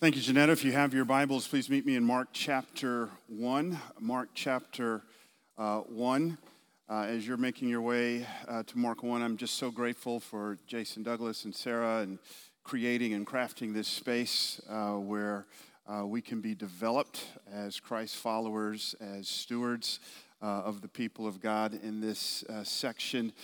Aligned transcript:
Thank 0.00 0.16
you, 0.16 0.22
Janetta. 0.22 0.52
If 0.52 0.64
you 0.64 0.72
have 0.72 0.94
your 0.94 1.04
Bibles, 1.04 1.46
please 1.46 1.68
meet 1.68 1.84
me 1.84 1.94
in 1.94 2.02
Mark 2.02 2.28
chapter 2.32 3.10
1. 3.28 3.78
Mark 4.00 4.30
chapter 4.32 5.02
uh, 5.58 5.80
1. 5.80 6.38
Uh, 6.88 7.02
as 7.02 7.28
you're 7.28 7.36
making 7.36 7.68
your 7.68 7.82
way 7.82 8.26
uh, 8.48 8.62
to 8.62 8.78
Mark 8.78 9.02
1, 9.02 9.20
I'm 9.20 9.36
just 9.36 9.56
so 9.56 9.70
grateful 9.70 10.18
for 10.18 10.56
Jason 10.66 11.02
Douglas 11.02 11.44
and 11.44 11.54
Sarah 11.54 11.98
and 11.98 12.18
creating 12.64 13.12
and 13.12 13.26
crafting 13.26 13.74
this 13.74 13.88
space 13.88 14.58
uh, 14.70 14.92
where 14.92 15.44
uh, 15.86 16.06
we 16.06 16.22
can 16.22 16.40
be 16.40 16.54
developed 16.54 17.22
as 17.52 17.78
Christ 17.78 18.16
followers, 18.16 18.94
as 19.02 19.28
stewards 19.28 20.00
uh, 20.40 20.46
of 20.46 20.80
the 20.80 20.88
people 20.88 21.26
of 21.26 21.42
God 21.42 21.78
in 21.82 22.00
this 22.00 22.42
section 22.62 23.34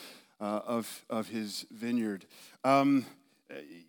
of, 0.40 1.04
of 1.10 1.28
his 1.28 1.66
vineyard. 1.70 2.24
Um, 2.64 3.04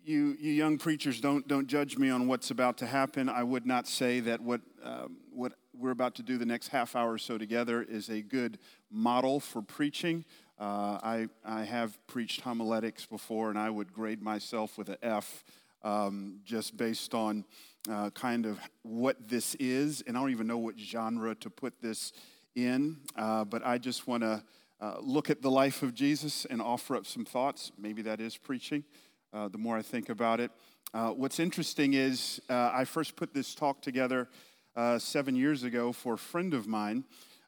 you, 0.04 0.36
you 0.38 0.52
young 0.52 0.78
preachers 0.78 1.20
don't, 1.20 1.46
don't 1.48 1.66
judge 1.66 1.98
me 1.98 2.10
on 2.10 2.28
what's 2.28 2.50
about 2.50 2.78
to 2.78 2.86
happen. 2.86 3.28
I 3.28 3.42
would 3.42 3.66
not 3.66 3.88
say 3.88 4.20
that 4.20 4.40
what, 4.40 4.60
um, 4.84 5.18
what 5.32 5.52
we're 5.76 5.90
about 5.90 6.14
to 6.16 6.22
do 6.22 6.38
the 6.38 6.46
next 6.46 6.68
half 6.68 6.94
hour 6.94 7.12
or 7.12 7.18
so 7.18 7.38
together 7.38 7.82
is 7.82 8.08
a 8.08 8.22
good 8.22 8.58
model 8.90 9.40
for 9.40 9.62
preaching. 9.62 10.24
Uh, 10.58 10.98
I, 11.02 11.28
I 11.44 11.64
have 11.64 11.98
preached 12.06 12.40
homiletics 12.40 13.06
before, 13.06 13.50
and 13.50 13.58
I 13.58 13.70
would 13.70 13.92
grade 13.92 14.22
myself 14.22 14.76
with 14.78 14.88
an 14.88 14.96
F 15.02 15.44
um, 15.82 16.40
just 16.44 16.76
based 16.76 17.14
on 17.14 17.44
uh, 17.90 18.10
kind 18.10 18.46
of 18.46 18.58
what 18.82 19.28
this 19.28 19.54
is. 19.56 20.02
And 20.06 20.16
I 20.16 20.20
don't 20.20 20.30
even 20.30 20.46
know 20.46 20.58
what 20.58 20.78
genre 20.78 21.34
to 21.36 21.50
put 21.50 21.80
this 21.80 22.12
in, 22.54 22.98
uh, 23.16 23.44
but 23.44 23.64
I 23.64 23.78
just 23.78 24.08
want 24.08 24.24
to 24.24 24.42
uh, 24.80 24.96
look 25.00 25.30
at 25.30 25.42
the 25.42 25.50
life 25.50 25.82
of 25.82 25.94
Jesus 25.94 26.44
and 26.44 26.60
offer 26.60 26.96
up 26.96 27.06
some 27.06 27.24
thoughts. 27.24 27.70
Maybe 27.78 28.02
that 28.02 28.20
is 28.20 28.36
preaching 28.36 28.84
uh, 29.32 29.48
the 29.48 29.58
more 29.58 29.76
I 29.76 29.82
think 29.82 30.08
about 30.08 30.40
it. 30.40 30.50
Uh, 30.94 31.10
what's 31.10 31.38
interesting 31.38 31.94
is 31.94 32.40
uh, 32.48 32.70
I 32.72 32.84
first 32.84 33.14
put 33.16 33.34
this 33.34 33.54
talk 33.54 33.82
together 33.82 34.28
uh, 34.74 34.98
seven 34.98 35.36
years 35.36 35.64
ago 35.64 35.92
for 35.92 36.14
a 36.14 36.18
friend 36.18 36.54
of 36.54 36.66
mine 36.66 37.04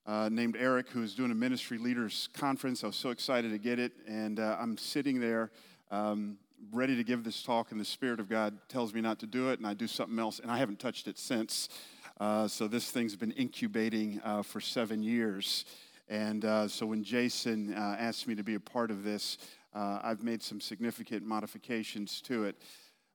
uh, 0.06 0.28
named 0.30 0.56
Eric, 0.58 0.90
who's 0.90 1.14
doing 1.14 1.30
a 1.30 1.34
ministry 1.34 1.78
leaders 1.78 2.28
conference. 2.34 2.84
I 2.84 2.88
was 2.88 2.96
so 2.96 3.10
excited 3.10 3.50
to 3.52 3.58
get 3.58 3.78
it, 3.78 3.92
and 4.06 4.38
uh, 4.40 4.56
I'm 4.60 4.76
sitting 4.76 5.20
there. 5.20 5.50
Um, 5.90 6.36
ready 6.70 6.94
to 6.96 7.04
give 7.04 7.24
this 7.24 7.42
talk, 7.42 7.72
and 7.72 7.80
the 7.80 7.84
Spirit 7.86 8.20
of 8.20 8.28
God 8.28 8.58
tells 8.68 8.92
me 8.92 9.00
not 9.00 9.18
to 9.20 9.26
do 9.26 9.48
it, 9.48 9.58
and 9.58 9.66
I 9.66 9.72
do 9.72 9.86
something 9.86 10.18
else, 10.18 10.38
and 10.38 10.50
I 10.50 10.58
haven't 10.58 10.78
touched 10.78 11.08
it 11.08 11.18
since. 11.18 11.70
so 12.18 12.68
this 12.68 12.90
thing's 12.90 13.16
been 13.16 13.32
incubating 13.32 14.20
for 14.44 14.60
seven 14.60 15.02
years. 15.02 15.64
And 16.10 16.42
so 16.70 16.84
when 16.84 17.02
Jason 17.02 17.72
asked 17.72 18.28
me 18.28 18.34
to 18.34 18.42
be 18.42 18.56
a 18.56 18.60
part 18.60 18.90
of 18.90 19.02
this, 19.02 19.38
uh, 19.74 20.00
I've 20.02 20.22
made 20.22 20.42
some 20.42 20.60
significant 20.60 21.24
modifications 21.24 22.20
to 22.22 22.44
it. 22.44 22.56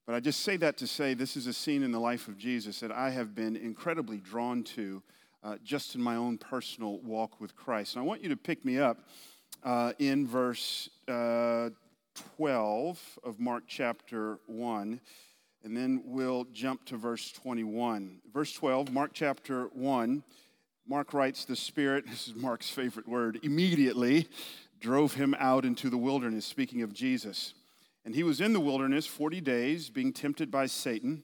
But 0.06 0.16
I 0.16 0.20
just 0.20 0.42
say 0.42 0.56
that 0.58 0.78
to 0.78 0.88
say 0.88 1.14
this 1.14 1.36
is 1.36 1.48
a 1.48 1.53
scene 1.53 1.84
in 1.84 1.92
the 1.92 2.00
life 2.00 2.28
of 2.28 2.38
Jesus 2.38 2.80
that 2.80 2.92
I 2.92 3.09
have 3.09 3.34
been 3.34 3.56
incredibly 3.56 4.17
drawn 4.17 4.64
to 4.76 5.02
uh, 5.44 5.58
just 5.64 5.95
in 5.95 6.02
my 6.02 6.16
own 6.16 6.38
personal 6.38 7.00
walk 7.00 7.39
with 7.42 7.56
Christ. 7.56 7.95
And 7.95 8.03
I 8.03 8.06
want 8.06 8.23
you 8.23 8.30
to 8.30 8.38
pick 8.38 8.64
me 8.64 8.78
up 8.78 9.00
uh, 9.64 9.94
in 10.00 10.28
verse 10.28 10.89
uh, 11.08 11.70
12 12.38 13.20
of 13.23 13.39
Mark 13.39 13.64
chapter 13.67 14.39
1, 14.48 15.02
and 15.64 15.76
then 15.76 16.02
we'll 16.06 16.45
jump 16.53 16.86
to 16.86 16.98
verse 16.98 17.31
21. 17.31 18.20
Verse 18.33 18.53
12, 18.53 18.92
Mark 18.94 19.11
chapter 19.14 19.66
1. 19.73 20.23
Mark 20.88 21.14
writes, 21.14 21.45
The 21.45 21.56
Spirit, 21.56 22.06
this 22.09 22.28
is 22.28 22.36
Mark's 22.36 22.70
favorite 22.70 23.08
word, 23.08 23.39
immediately 23.44 24.28
drove 24.86 25.16
him 25.16 25.36
out 25.39 25.66
into 25.66 25.89
the 25.89 25.97
wilderness, 25.97 26.45
speaking 26.45 26.83
of 26.83 26.94
Jesus. 26.94 27.55
And 28.05 28.14
he 28.14 28.22
was 28.22 28.39
in 28.39 28.53
the 28.53 28.59
wilderness 28.59 29.08
40 29.08 29.42
days, 29.42 29.89
being 29.89 30.14
tempted 30.14 30.52
by 30.52 30.67
Satan. 30.67 31.23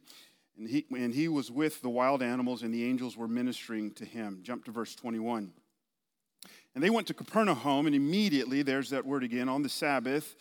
And 0.57 0.67
he, 0.67 0.83
and 0.89 1.13
he 1.13 1.27
was 1.27 1.51
with 1.51 1.79
the 1.83 1.89
wild 1.89 2.23
animals, 2.23 2.63
and 2.63 2.73
the 2.73 2.83
angels 2.83 3.15
were 3.15 3.27
ministering 3.27 3.91
to 3.91 4.03
him. 4.03 4.39
Jump 4.41 4.65
to 4.65 4.71
verse 4.71 4.95
21. 4.95 5.53
And 6.73 6.83
they 6.83 6.89
went 6.89 7.05
to 7.05 7.13
Capernaum, 7.13 7.85
and 7.85 7.93
immediately, 7.93 8.63
there's 8.63 8.89
that 8.89 9.05
word 9.05 9.23
again, 9.23 9.47
on 9.47 9.61
the 9.61 9.69
Sabbath, 9.69 10.35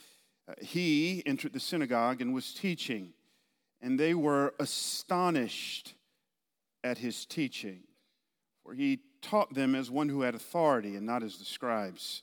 uh, 0.48 0.54
he 0.62 1.22
entered 1.26 1.52
the 1.52 1.60
synagogue 1.60 2.22
and 2.22 2.32
was 2.32 2.54
teaching. 2.54 3.12
And 3.82 4.00
they 4.00 4.14
were 4.14 4.54
astonished 4.58 5.92
at 6.82 6.96
his 6.96 7.26
teaching, 7.26 7.82
for 8.62 8.72
he 8.72 9.00
taught 9.20 9.52
them 9.52 9.74
as 9.74 9.90
one 9.90 10.08
who 10.08 10.22
had 10.22 10.34
authority 10.34 10.96
and 10.96 11.04
not 11.04 11.22
as 11.22 11.36
the 11.36 11.44
scribes. 11.44 12.22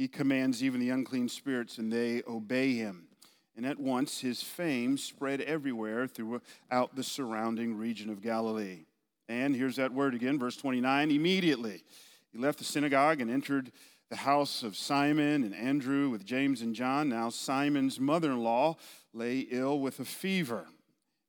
He 0.00 0.08
commands 0.08 0.64
even 0.64 0.80
the 0.80 0.88
unclean 0.88 1.28
spirits, 1.28 1.76
and 1.76 1.92
they 1.92 2.22
obey 2.26 2.72
him. 2.72 3.08
And 3.54 3.66
at 3.66 3.78
once 3.78 4.18
his 4.18 4.42
fame 4.42 4.96
spread 4.96 5.42
everywhere 5.42 6.06
throughout 6.06 6.96
the 6.96 7.02
surrounding 7.02 7.76
region 7.76 8.08
of 8.08 8.22
Galilee. 8.22 8.86
And 9.28 9.54
here's 9.54 9.76
that 9.76 9.92
word 9.92 10.14
again, 10.14 10.38
verse 10.38 10.56
29 10.56 11.10
immediately 11.10 11.84
he 12.32 12.38
left 12.38 12.56
the 12.60 12.64
synagogue 12.64 13.20
and 13.20 13.30
entered 13.30 13.72
the 14.08 14.16
house 14.16 14.62
of 14.62 14.74
Simon 14.74 15.44
and 15.44 15.54
Andrew 15.54 16.08
with 16.08 16.24
James 16.24 16.62
and 16.62 16.74
John. 16.74 17.10
Now, 17.10 17.28
Simon's 17.28 18.00
mother 18.00 18.32
in 18.32 18.42
law 18.42 18.78
lay 19.12 19.40
ill 19.50 19.80
with 19.80 20.00
a 20.00 20.06
fever. 20.06 20.64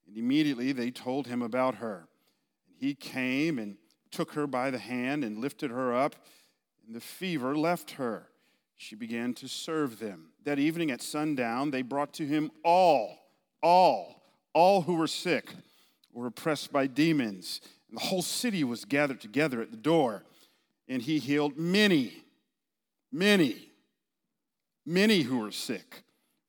And 0.07 0.15
immediately 0.15 0.71
they 0.71 0.91
told 0.91 1.27
him 1.27 1.41
about 1.41 1.75
her. 1.75 2.07
And 2.69 2.77
he 2.79 2.95
came 2.95 3.59
and 3.59 3.75
took 4.11 4.31
her 4.31 4.47
by 4.47 4.71
the 4.71 4.79
hand 4.79 5.25
and 5.25 5.39
lifted 5.39 5.71
her 5.71 5.93
up, 5.93 6.15
and 6.87 6.95
the 6.95 7.01
fever 7.01 7.53
left 7.53 7.91
her 7.91 8.27
she 8.81 8.95
began 8.95 9.31
to 9.35 9.47
serve 9.47 9.99
them. 9.99 10.29
That 10.43 10.57
evening 10.57 10.89
at 10.89 11.03
sundown, 11.03 11.69
they 11.69 11.83
brought 11.83 12.13
to 12.13 12.25
him 12.25 12.49
all, 12.63 13.15
all, 13.61 14.23
all 14.53 14.81
who 14.81 14.95
were 14.95 15.05
sick, 15.05 15.53
were 16.11 16.25
oppressed 16.25 16.73
by 16.73 16.87
demons. 16.87 17.61
And 17.89 17.99
the 17.99 18.05
whole 18.05 18.23
city 18.23 18.63
was 18.63 18.83
gathered 18.83 19.21
together 19.21 19.61
at 19.61 19.69
the 19.69 19.77
door. 19.77 20.23
And 20.87 20.99
he 20.99 21.19
healed 21.19 21.57
many, 21.57 22.23
many, 23.11 23.69
many 24.83 25.21
who 25.21 25.37
were 25.37 25.51
sick 25.51 26.01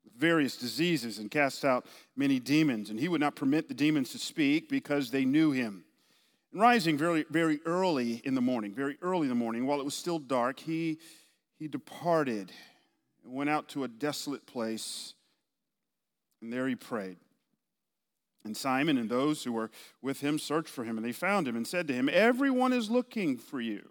with 0.02 0.14
various 0.14 0.56
diseases 0.56 1.18
and 1.18 1.30
cast 1.30 1.66
out 1.66 1.84
many 2.16 2.40
demons. 2.40 2.88
And 2.88 2.98
he 2.98 3.08
would 3.08 3.20
not 3.20 3.36
permit 3.36 3.68
the 3.68 3.74
demons 3.74 4.10
to 4.12 4.18
speak 4.18 4.70
because 4.70 5.10
they 5.10 5.26
knew 5.26 5.50
him. 5.50 5.84
And 6.50 6.62
rising 6.62 6.96
very, 6.96 7.26
very 7.28 7.60
early 7.66 8.22
in 8.24 8.34
the 8.34 8.40
morning, 8.40 8.72
very 8.72 8.96
early 9.02 9.24
in 9.24 9.28
the 9.28 9.34
morning, 9.34 9.66
while 9.66 9.80
it 9.80 9.84
was 9.84 9.94
still 9.94 10.18
dark, 10.18 10.58
he 10.58 10.98
he 11.62 11.68
departed 11.68 12.50
and 13.22 13.32
went 13.32 13.48
out 13.48 13.68
to 13.68 13.84
a 13.84 13.88
desolate 13.88 14.46
place, 14.46 15.14
and 16.40 16.52
there 16.52 16.66
he 16.66 16.74
prayed. 16.74 17.18
And 18.44 18.56
Simon 18.56 18.98
and 18.98 19.08
those 19.08 19.44
who 19.44 19.52
were 19.52 19.70
with 20.02 20.22
him 20.22 20.40
searched 20.40 20.68
for 20.68 20.82
him, 20.82 20.96
and 20.96 21.06
they 21.06 21.12
found 21.12 21.46
him 21.46 21.54
and 21.54 21.64
said 21.64 21.86
to 21.86 21.94
him, 21.94 22.08
Everyone 22.12 22.72
is 22.72 22.90
looking 22.90 23.38
for 23.38 23.60
you. 23.60 23.90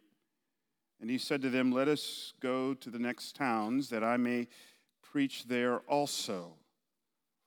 And 0.99 1.09
he 1.09 1.17
said 1.17 1.41
to 1.43 1.49
them, 1.49 1.71
Let 1.71 1.87
us 1.87 2.33
go 2.41 2.73
to 2.73 2.89
the 2.89 2.99
next 2.99 3.37
towns, 3.37 3.88
that 3.88 4.03
I 4.03 4.17
may 4.17 4.49
preach 5.01 5.45
there 5.45 5.77
also. 5.88 6.55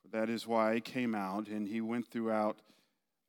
For 0.01 0.07
that 0.07 0.27
is 0.27 0.47
why 0.47 0.73
I 0.73 0.79
came 0.79 1.13
out, 1.13 1.47
and 1.49 1.67
he 1.67 1.81
went 1.81 2.09
throughout 2.09 2.57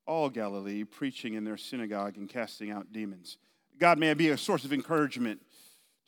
all 0.06 0.30
Galilee, 0.30 0.84
preaching 0.84 1.34
in 1.34 1.44
their 1.44 1.58
synagogue 1.58 2.16
and 2.16 2.26
casting 2.26 2.70
out 2.70 2.90
demons. 2.90 3.36
God, 3.78 3.98
may 3.98 4.12
I 4.12 4.14
be 4.14 4.30
a 4.30 4.38
source 4.38 4.64
of 4.64 4.72
encouragement 4.72 5.42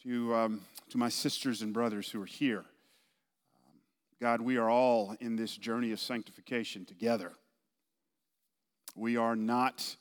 to, 0.05 0.35
um, 0.35 0.61
to 0.91 0.99
my 0.99 1.09
sisters 1.09 1.63
and 1.63 1.73
brothers 1.73 2.11
who 2.11 2.23
are 2.23 2.27
here. 2.27 2.59
Um, 2.59 3.79
God, 4.21 4.41
we 4.41 4.57
are 4.57 4.71
all 4.71 5.17
in 5.21 5.37
this 5.37 5.57
journey 5.57 5.93
of 5.93 6.01
sanctification 6.01 6.85
together. 6.85 7.33
We 8.95 9.17
are 9.17 9.37
not 9.37 9.97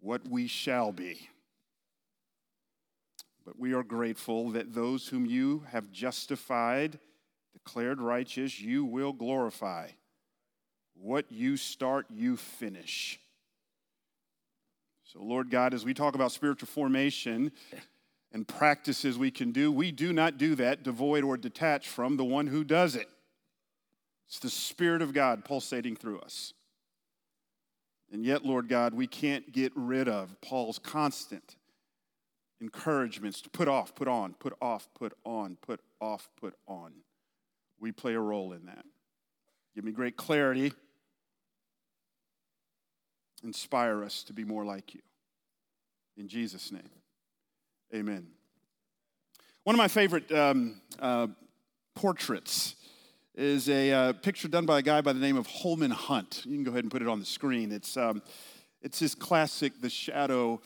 what 0.00 0.26
we 0.28 0.46
shall 0.46 0.92
be. 0.92 1.28
But 3.44 3.58
we 3.58 3.74
are 3.74 3.82
grateful 3.82 4.50
that 4.50 4.74
those 4.74 5.08
whom 5.08 5.26
you 5.26 5.64
have 5.70 5.92
justified, 5.92 6.98
declared 7.52 8.00
righteous, 8.00 8.60
you 8.60 8.84
will 8.84 9.12
glorify. 9.12 9.88
What 10.94 11.30
you 11.30 11.56
start, 11.56 12.06
you 12.10 12.36
finish. 12.36 13.20
So, 15.04 15.22
Lord 15.22 15.50
God, 15.50 15.74
as 15.74 15.84
we 15.84 15.92
talk 15.92 16.14
about 16.14 16.32
spiritual 16.32 16.68
formation, 16.68 17.52
and 18.34 18.48
practices 18.48 19.16
we 19.16 19.30
can 19.30 19.52
do, 19.52 19.70
we 19.70 19.92
do 19.92 20.12
not 20.12 20.36
do 20.36 20.56
that 20.56 20.82
devoid 20.82 21.22
or 21.22 21.36
detached 21.36 21.86
from 21.86 22.16
the 22.16 22.24
one 22.24 22.48
who 22.48 22.64
does 22.64 22.96
it. 22.96 23.08
It's 24.26 24.40
the 24.40 24.50
Spirit 24.50 25.02
of 25.02 25.14
God 25.14 25.44
pulsating 25.44 25.94
through 25.94 26.18
us. 26.18 26.52
And 28.12 28.24
yet, 28.24 28.44
Lord 28.44 28.68
God, 28.68 28.92
we 28.92 29.06
can't 29.06 29.52
get 29.52 29.72
rid 29.76 30.08
of 30.08 30.36
Paul's 30.40 30.80
constant 30.80 31.56
encouragements 32.60 33.40
to 33.42 33.50
put 33.50 33.68
off, 33.68 33.94
put 33.94 34.08
on, 34.08 34.34
put 34.34 34.54
off, 34.60 34.88
put 34.98 35.12
on, 35.24 35.56
put 35.62 35.80
off, 36.00 36.28
put 36.40 36.54
on. 36.66 36.92
We 37.78 37.92
play 37.92 38.14
a 38.14 38.20
role 38.20 38.52
in 38.52 38.66
that. 38.66 38.84
Give 39.76 39.84
me 39.84 39.92
great 39.92 40.16
clarity. 40.16 40.72
Inspire 43.44 44.02
us 44.02 44.24
to 44.24 44.32
be 44.32 44.44
more 44.44 44.64
like 44.64 44.94
you. 44.94 45.02
In 46.16 46.26
Jesus' 46.26 46.72
name, 46.72 46.90
amen. 47.94 48.26
One 49.62 49.76
of 49.76 49.78
my 49.78 49.86
favorite 49.86 50.30
um, 50.32 50.80
uh, 50.98 51.28
portraits 51.94 52.74
is 53.36 53.68
a 53.68 53.92
uh, 53.92 54.12
picture 54.14 54.48
done 54.48 54.66
by 54.66 54.80
a 54.80 54.82
guy 54.82 55.00
by 55.00 55.12
the 55.12 55.20
name 55.20 55.36
of 55.36 55.46
Holman 55.46 55.92
Hunt. 55.92 56.42
You 56.44 56.56
can 56.56 56.64
go 56.64 56.72
ahead 56.72 56.82
and 56.82 56.90
put 56.90 57.02
it 57.02 57.08
on 57.08 57.20
the 57.20 57.24
screen. 57.24 57.70
It's, 57.70 57.96
um, 57.96 58.20
it's 58.82 58.98
his 58.98 59.14
classic, 59.14 59.80
The 59.80 59.88
Shadow 59.88 60.60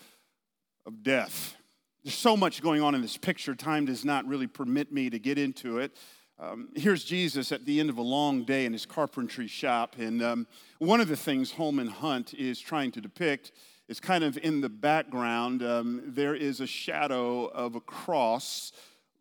of 0.87 1.03
Death. 1.03 1.55
There's 2.03 2.15
so 2.15 2.35
much 2.35 2.63
going 2.63 2.81
on 2.81 2.95
in 2.95 3.03
this 3.03 3.19
picture, 3.19 3.55
time 3.55 3.85
does 3.85 4.07
not 4.07 4.27
really 4.27 4.47
permit 4.47 4.91
me 4.91 5.11
to 5.11 5.19
get 5.19 5.37
into 5.37 5.79
it. 5.79 5.95
Um, 6.39 6.71
here's 6.77 7.05
Jesus 7.05 7.53
at 7.53 7.67
the 7.67 7.79
end 7.79 7.91
of 7.91 7.99
a 7.99 8.03
long 8.03 8.45
day 8.45 8.65
in 8.65 8.73
his 8.73 8.87
carpentry 8.87 9.49
shop. 9.49 9.97
And 9.99 10.23
um, 10.23 10.47
one 10.79 11.03
of 11.03 11.09
the 11.09 11.17
things 11.17 11.53
Holman 11.53 11.89
Hunt 11.89 12.33
is 12.33 12.59
trying 12.59 12.91
to 12.93 13.03
depict 13.03 13.53
is 13.89 14.01
kind 14.01 14.23
of 14.23 14.37
in 14.39 14.61
the 14.61 14.69
background. 14.69 15.63
Um, 15.63 16.03
there 16.07 16.35
is 16.35 16.61
a 16.61 16.67
shadow 16.67 17.47
of 17.47 17.75
a 17.75 17.81
cross 17.81 18.73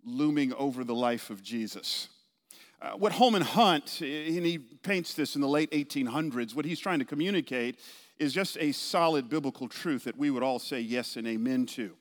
looming 0.06 0.54
over 0.54 0.84
the 0.84 0.96
life 0.96 1.30
of 1.30 1.42
Jesus. 1.42 2.10
Uh, 2.82 2.92
what 2.92 3.14
Holman 3.14 3.42
Hunt, 3.42 4.02
and 4.02 4.46
he 4.46 4.60
paints 4.60 5.14
this 5.14 5.36
in 5.36 5.42
the 5.42 5.48
late 5.48 5.72
1800s, 5.72 6.54
what 6.54 6.66
he's 6.66 6.80
trying 6.80 7.00
to 7.00 7.06
communicate 7.06 7.80
is 8.20 8.34
just 8.34 8.58
a 8.60 8.72
solid 8.72 9.30
biblical 9.30 9.68
truth 9.68 10.04
that 10.04 10.18
we 10.18 10.30
would 10.30 10.44
all 10.44 10.60
say 10.60 10.80
yes 10.80 11.16
and 11.16 11.28
amen 11.28 11.66
to. 11.66 11.94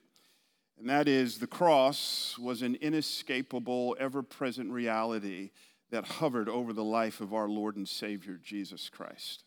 And 0.78 0.90
that 0.90 1.08
is 1.08 1.38
the 1.38 1.46
cross 1.46 2.36
was 2.38 2.62
an 2.62 2.74
inescapable, 2.76 3.96
ever 3.98 4.22
present 4.22 4.70
reality 4.70 5.50
that 5.90 6.04
hovered 6.04 6.48
over 6.48 6.72
the 6.72 6.84
life 6.84 7.20
of 7.20 7.32
our 7.32 7.48
Lord 7.48 7.76
and 7.76 7.88
Savior, 7.88 8.38
Jesus 8.42 8.90
Christ. 8.90 9.44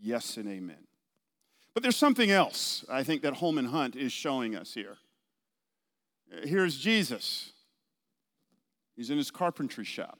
Yes 0.00 0.36
and 0.36 0.48
amen. 0.48 0.86
But 1.76 1.82
there's 1.82 1.94
something 1.94 2.30
else 2.30 2.86
I 2.88 3.02
think 3.02 3.20
that 3.20 3.34
Holman 3.34 3.66
Hunt 3.66 3.96
is 3.96 4.10
showing 4.10 4.56
us 4.56 4.72
here. 4.72 4.96
Here's 6.42 6.78
Jesus. 6.78 7.52
He's 8.96 9.10
in 9.10 9.18
his 9.18 9.30
carpentry 9.30 9.84
shop. 9.84 10.18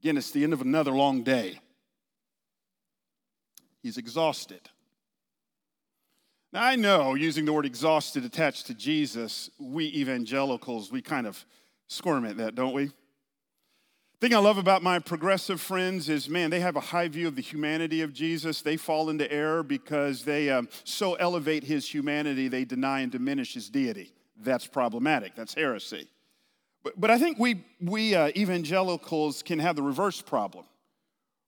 Again, 0.00 0.16
it's 0.16 0.30
the 0.30 0.44
end 0.44 0.52
of 0.52 0.60
another 0.60 0.92
long 0.92 1.24
day. 1.24 1.58
He's 3.82 3.98
exhausted. 3.98 4.60
Now, 6.52 6.62
I 6.62 6.76
know 6.76 7.14
using 7.14 7.44
the 7.44 7.52
word 7.52 7.66
exhausted 7.66 8.24
attached 8.24 8.68
to 8.68 8.74
Jesus, 8.74 9.50
we 9.58 9.86
evangelicals, 9.86 10.92
we 10.92 11.02
kind 11.02 11.26
of 11.26 11.44
squirm 11.88 12.24
at 12.26 12.36
that, 12.36 12.54
don't 12.54 12.74
we? 12.74 12.92
Thing 14.20 14.34
I 14.34 14.38
love 14.38 14.56
about 14.56 14.82
my 14.82 14.98
progressive 14.98 15.60
friends 15.60 16.08
is, 16.08 16.28
man, 16.28 16.50
they 16.50 16.60
have 16.60 16.76
a 16.76 16.80
high 16.80 17.08
view 17.08 17.28
of 17.28 17.36
the 17.36 17.42
humanity 17.42 18.00
of 18.00 18.12
Jesus. 18.14 18.62
They 18.62 18.76
fall 18.76 19.10
into 19.10 19.30
error 19.30 19.62
because 19.62 20.24
they 20.24 20.48
um, 20.50 20.68
so 20.84 21.14
elevate 21.14 21.64
his 21.64 21.88
humanity, 21.88 22.48
they 22.48 22.64
deny 22.64 23.00
and 23.00 23.12
diminish 23.12 23.54
his 23.54 23.68
deity. 23.68 24.14
That's 24.38 24.66
problematic. 24.66 25.34
That's 25.34 25.54
heresy. 25.54 26.08
But, 26.82 27.00
but 27.00 27.10
I 27.10 27.18
think 27.18 27.38
we, 27.38 27.64
we 27.80 28.14
uh, 28.14 28.30
evangelicals 28.36 29.42
can 29.42 29.58
have 29.58 29.76
the 29.76 29.82
reverse 29.82 30.22
problem, 30.22 30.64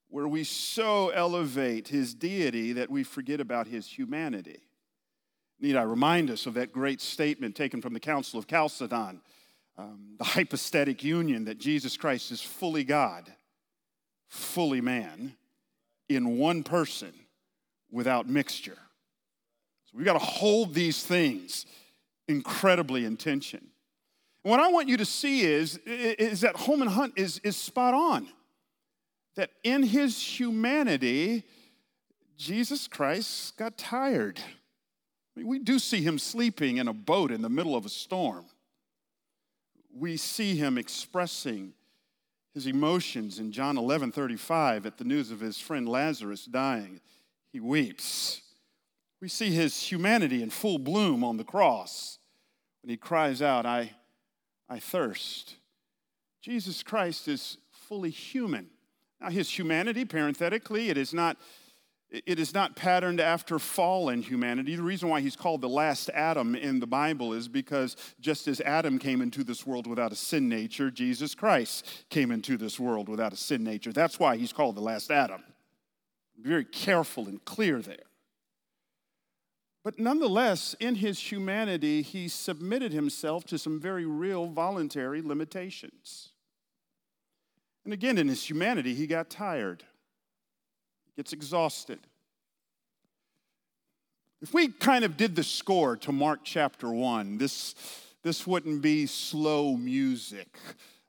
where 0.09 0.29
we 0.29 0.45
so 0.45 1.09
elevate 1.11 1.89
his 1.89 2.13
deity 2.13 2.73
that 2.75 2.91
we 2.91 3.03
forget 3.05 3.41
about 3.41 3.67
his 3.67 3.87
humanity. 3.87 4.61
Need 5.61 5.77
I 5.77 5.83
remind 5.83 6.31
us 6.31 6.47
of 6.47 6.55
that 6.55 6.73
great 6.73 7.01
statement 7.01 7.57
taken 7.57 7.81
from 7.81 7.95
the 7.95 8.01
Council 8.01 8.39
of 8.39 8.47
Chalcedon, 8.47 9.21
um, 9.79 10.17
the 10.19 10.25
hypostatic 10.25 11.05
union 11.05 11.45
that 11.45 11.59
Jesus 11.59 11.97
Christ 11.97 12.33
is 12.33 12.43
fully 12.43 12.85
God, 12.85 13.33
fully 14.27 14.81
man, 14.81 15.37
in 16.09 16.37
one 16.37 16.65
person 16.65 17.13
without 17.91 18.29
mixture. 18.29 18.79
So 19.87 19.93
we've 19.95 20.05
got 20.05 20.15
to 20.15 20.19
hold 20.19 20.75
these 20.75 21.05
things 21.05 21.65
incredibly 22.27 23.05
in 23.05 23.17
tension. 23.17 23.69
And 24.45 24.51
what 24.51 24.61
I 24.61 24.69
want 24.69 24.89
you 24.89 24.97
to 24.97 25.05
see 25.05 25.43
is, 25.43 25.79
is 25.87 26.41
that 26.41 26.57
Holman 26.57 26.89
Hunt 26.89 27.15
is, 27.17 27.39
is 27.45 27.57
spot 27.57 27.95
on. 27.95 28.29
That 29.37 29.51
in 29.63 29.85
his 29.85 30.21
humanity, 30.21 31.45
Jesus 32.37 32.89
Christ 32.89 33.57
got 33.57 33.79
tired. 33.79 34.41
I 34.41 35.41
mean, 35.41 35.47
we 35.47 35.61
do 35.61 35.79
see 35.79 36.03
him 36.03 36.19
sleeping 36.19 36.79
in 36.79 36.89
a 36.89 36.93
boat 36.93 37.31
in 37.31 37.43
the 37.43 37.49
middle 37.49 37.77
of 37.77 37.87
a 37.87 37.89
storm. 37.89 38.45
We 39.99 40.17
see 40.17 40.57
him 40.57 40.79
expressing 40.79 41.73
his 42.55 42.67
emotions 42.67 43.39
in 43.39 43.53
John 43.53 43.77
11 43.77 44.13
35 44.13 44.87
at 44.87 44.99
the 44.99 45.05
news 45.05 45.31
of 45.31 45.41
his 45.41 45.59
friend 45.59 45.89
Lazarus 45.89 46.45
dying. 46.45 47.01
He 47.53 47.61
weeps. 47.61 48.43
We 49.21 49.29
see 49.29 49.51
his 49.51 49.81
humanity 49.83 50.43
in 50.43 50.51
full 50.51 50.79
bloom 50.79 51.25
on 51.25 51.37
the 51.37 51.45
cross 51.45 52.19
when 52.83 52.91
he 52.91 52.97
cries 52.97 53.43
out, 53.43 53.67
I, 53.67 53.91
I 54.69 54.79
thirst. 54.79 55.57
Jesus 56.41 56.83
Christ 56.83 57.27
is 57.27 57.59
fully 57.73 58.11
human. 58.11 58.69
Now, 59.21 59.31
his 59.31 59.51
humanity, 59.51 60.05
parenthetically, 60.05 60.91
it 60.91 60.97
is 60.97 61.13
not 61.13 61.37
it 62.11 62.39
is 62.39 62.55
not 62.55 62.75
patterned 62.75 63.21
after 63.21 63.59
fallen 63.59 64.23
humanity. 64.23 64.77
The 64.77 64.83
reason 64.83 65.11
why 65.11 65.21
he's 65.21 65.37
called 65.37 65.61
the 65.61 65.69
last 65.69 66.09
Adam 66.15 66.55
in 66.55 66.81
the 66.81 66.87
Bible 66.87 67.35
is 67.35 67.49
because 67.49 67.97
just 68.19 68.49
as 68.49 68.63
Adam 68.63 68.99
came 68.99 69.21
into 69.21 69.45
this 69.45 69.67
world 69.67 69.87
without 69.87 70.13
a 70.13 70.17
sin 70.17 70.49
nature, 70.49 70.91
Jesus 70.91 71.35
Christ 71.35 71.87
came 72.09 72.31
into 72.31 72.57
this 72.57 72.81
world 72.81 73.11
without 73.11 73.35
a 73.35 73.37
sin 73.37 73.63
nature. 73.63 73.93
That's 73.93 74.19
why 74.19 74.39
he's 74.39 74.55
called 74.55 74.77
the 74.77 74.81
last 74.81 75.11
Adam. 75.11 75.43
Very 76.39 76.65
careful 76.65 77.29
and 77.29 77.45
clear 77.45 77.83
there. 77.83 77.97
But 79.85 79.99
nonetheless, 79.99 80.75
in 80.81 80.97
his 80.97 81.19
humanity, 81.19 82.01
he 82.01 82.29
submitted 82.29 82.93
himself 82.93 83.45
to 83.45 83.59
some 83.59 83.79
very 83.79 84.07
real 84.07 84.47
voluntary 84.47 85.21
limitations. 85.21 86.31
And 87.85 87.93
again, 87.93 88.17
in 88.17 88.29
his 88.29 88.49
humanity, 88.49 88.95
he 88.95 89.07
got 89.07 89.31
tired 89.31 89.85
gets 91.19 91.33
exhausted. 91.33 91.99
If 94.41 94.55
we 94.55 94.69
kind 94.69 95.05
of 95.05 95.17
did 95.17 95.35
the 95.35 95.43
score 95.43 95.97
to 95.97 96.13
Mark 96.13 96.43
chapter 96.45 96.93
1, 96.93 97.39
this, 97.39 97.75
this 98.23 98.47
wouldn't 98.47 98.83
be 98.83 99.05
slow 99.07 99.77
music 99.77 100.47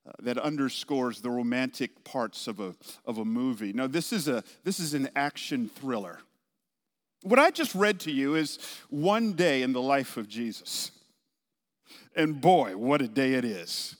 uh, 0.07 0.13
that 0.24 0.39
underscores 0.39 1.22
the 1.22 1.29
romantic 1.29 2.03
parts 2.03 2.48
of 2.48 2.60
a, 2.60 2.74
of 3.05 3.19
a 3.19 3.24
movie. 3.24 3.72
No, 3.72 3.86
this 3.86 4.12
is, 4.12 4.27
a, 4.27 4.43
this 4.63 4.79
is 4.79 4.95
an 4.95 5.10
action 5.15 5.69
thriller. 5.69 6.17
What 7.22 7.38
I 7.38 7.51
just 7.51 7.75
read 7.75 8.00
to 8.00 8.12
you 8.12 8.33
is 8.33 8.57
one 8.89 9.33
day 9.33 9.62
in 9.62 9.74
the 9.74 9.81
life 9.81 10.17
of 10.17 10.27
Jesus. 10.27 10.89
And 12.15 12.41
boy, 12.41 12.75
what 12.75 13.03
a 13.03 13.07
day 13.07 13.33
it 13.33 13.45
is. 13.45 13.95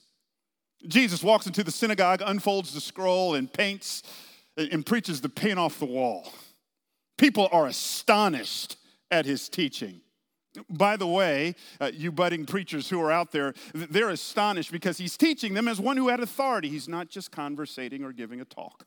Jesus 0.88 1.22
walks 1.22 1.46
into 1.46 1.62
the 1.62 1.70
synagogue, 1.70 2.20
unfolds 2.26 2.74
the 2.74 2.80
scroll, 2.80 3.36
and 3.36 3.52
paints 3.52 4.02
and 4.56 4.84
preaches 4.84 5.20
the 5.20 5.28
paint 5.28 5.58
off 5.58 5.78
the 5.78 5.86
wall. 5.86 6.32
People 7.18 7.48
are 7.52 7.66
astonished 7.66 8.76
at 9.10 9.26
his 9.26 9.48
teaching. 9.48 10.00
By 10.68 10.96
the 10.96 11.06
way, 11.06 11.54
uh, 11.80 11.90
you 11.94 12.10
budding 12.10 12.44
preachers 12.44 12.88
who 12.88 13.00
are 13.00 13.12
out 13.12 13.30
there, 13.30 13.54
they're 13.72 14.10
astonished 14.10 14.72
because 14.72 14.98
he's 14.98 15.16
teaching 15.16 15.54
them 15.54 15.68
as 15.68 15.80
one 15.80 15.96
who 15.96 16.08
had 16.08 16.20
authority. 16.20 16.68
He's 16.68 16.88
not 16.88 17.08
just 17.08 17.30
conversating 17.30 18.02
or 18.02 18.12
giving 18.12 18.40
a 18.40 18.44
talk, 18.44 18.84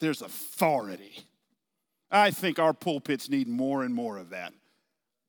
there's 0.00 0.22
authority. 0.22 1.24
I 2.10 2.30
think 2.30 2.58
our 2.58 2.74
pulpits 2.74 3.30
need 3.30 3.48
more 3.48 3.84
and 3.84 3.94
more 3.94 4.18
of 4.18 4.30
that 4.30 4.52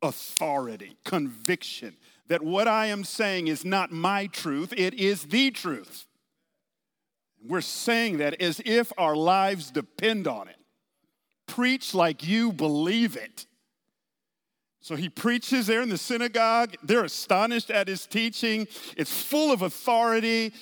authority, 0.01 0.97
conviction 1.05 1.95
that 2.27 2.41
what 2.41 2.67
I 2.67 2.87
am 2.87 3.03
saying 3.03 3.47
is 3.47 3.65
not 3.65 3.91
my 3.91 4.27
truth, 4.27 4.73
it 4.75 4.93
is 4.93 5.25
the 5.25 5.51
truth. 5.51 6.05
We're 7.45 7.61
saying 7.61 8.17
that 8.17 8.41
as 8.41 8.61
if 8.65 8.91
our 8.97 9.15
lives 9.15 9.71
depend 9.71 10.27
on 10.27 10.47
it. 10.47 10.57
Preach 11.47 11.93
like 11.93 12.25
you 12.25 12.51
believe 12.51 13.17
it. 13.17 13.45
So 14.79 14.95
he 14.95 15.09
preaches 15.09 15.67
there 15.67 15.81
in 15.81 15.89
the 15.89 15.97
synagogue. 15.97 16.75
They're 16.83 17.05
astonished 17.05 17.71
at 17.71 17.87
his 17.87 18.05
teaching. 18.05 18.67
It's 18.97 19.11
full 19.11 19.51
of 19.51 19.61
authority. 19.61 20.53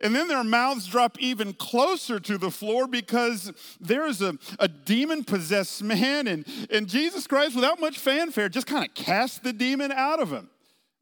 And 0.00 0.14
then 0.14 0.28
their 0.28 0.44
mouths 0.44 0.86
drop 0.86 1.18
even 1.18 1.52
closer 1.54 2.20
to 2.20 2.38
the 2.38 2.50
floor 2.50 2.86
because 2.86 3.52
there 3.80 4.06
is 4.06 4.22
a, 4.22 4.38
a 4.58 4.68
demon 4.68 5.24
possessed 5.24 5.82
man, 5.82 6.28
and, 6.28 6.46
and 6.70 6.88
Jesus 6.88 7.26
Christ, 7.26 7.56
without 7.56 7.80
much 7.80 7.98
fanfare, 7.98 8.48
just 8.48 8.66
kind 8.66 8.86
of 8.86 8.94
casts 8.94 9.38
the 9.40 9.52
demon 9.52 9.90
out 9.90 10.20
of 10.20 10.30
him. 10.30 10.48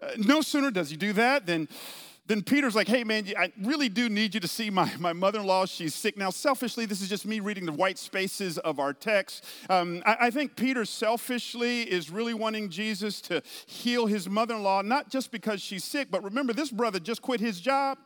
Uh, 0.01 0.09
no 0.19 0.41
sooner 0.41 0.71
does 0.71 0.89
he 0.91 0.97
do 0.97 1.13
that 1.13 1.47
than 1.47 1.69
then 2.29 2.43
Peter's 2.43 2.75
like, 2.75 2.89
hey 2.89 3.05
man, 3.05 3.27
I 3.39 3.53
really 3.63 3.89
do 3.89 4.09
need 4.09 4.35
you 4.35 4.41
to 4.41 4.49
see 4.49 4.71
my, 4.71 4.91
my 4.99 5.13
mother 5.13 5.41
in 5.41 5.47
law. 5.47 5.65
She's 5.67 5.95
sick. 5.95 6.17
Now, 6.17 6.31
selfishly, 6.31 6.87
this 6.87 7.01
is 7.01 7.09
just 7.09 7.25
me 7.25 7.41
reading 7.41 7.67
the 7.67 7.73
white 7.73 7.99
spaces 7.99 8.59
of 8.59 8.81
our 8.81 8.93
text. 8.93 9.45
Um, 9.71 10.03
I, 10.05 10.17
I 10.23 10.31
think 10.31 10.57
Peter 10.57 10.85
selfishly 10.85 11.83
is 11.83 12.11
really 12.11 12.35
wanting 12.35 12.69
Jesus 12.69 13.21
to 13.23 13.43
heal 13.67 14.07
his 14.07 14.29
mother 14.29 14.57
in 14.57 14.63
law, 14.63 14.83
not 14.83 15.09
just 15.11 15.31
because 15.31 15.63
she's 15.63 15.85
sick, 15.85 16.09
but 16.11 16.25
remember, 16.25 16.53
this 16.53 16.71
brother 16.71 16.99
just 16.99 17.23
quit 17.23 17.41
his 17.41 17.61
job. 17.61 17.99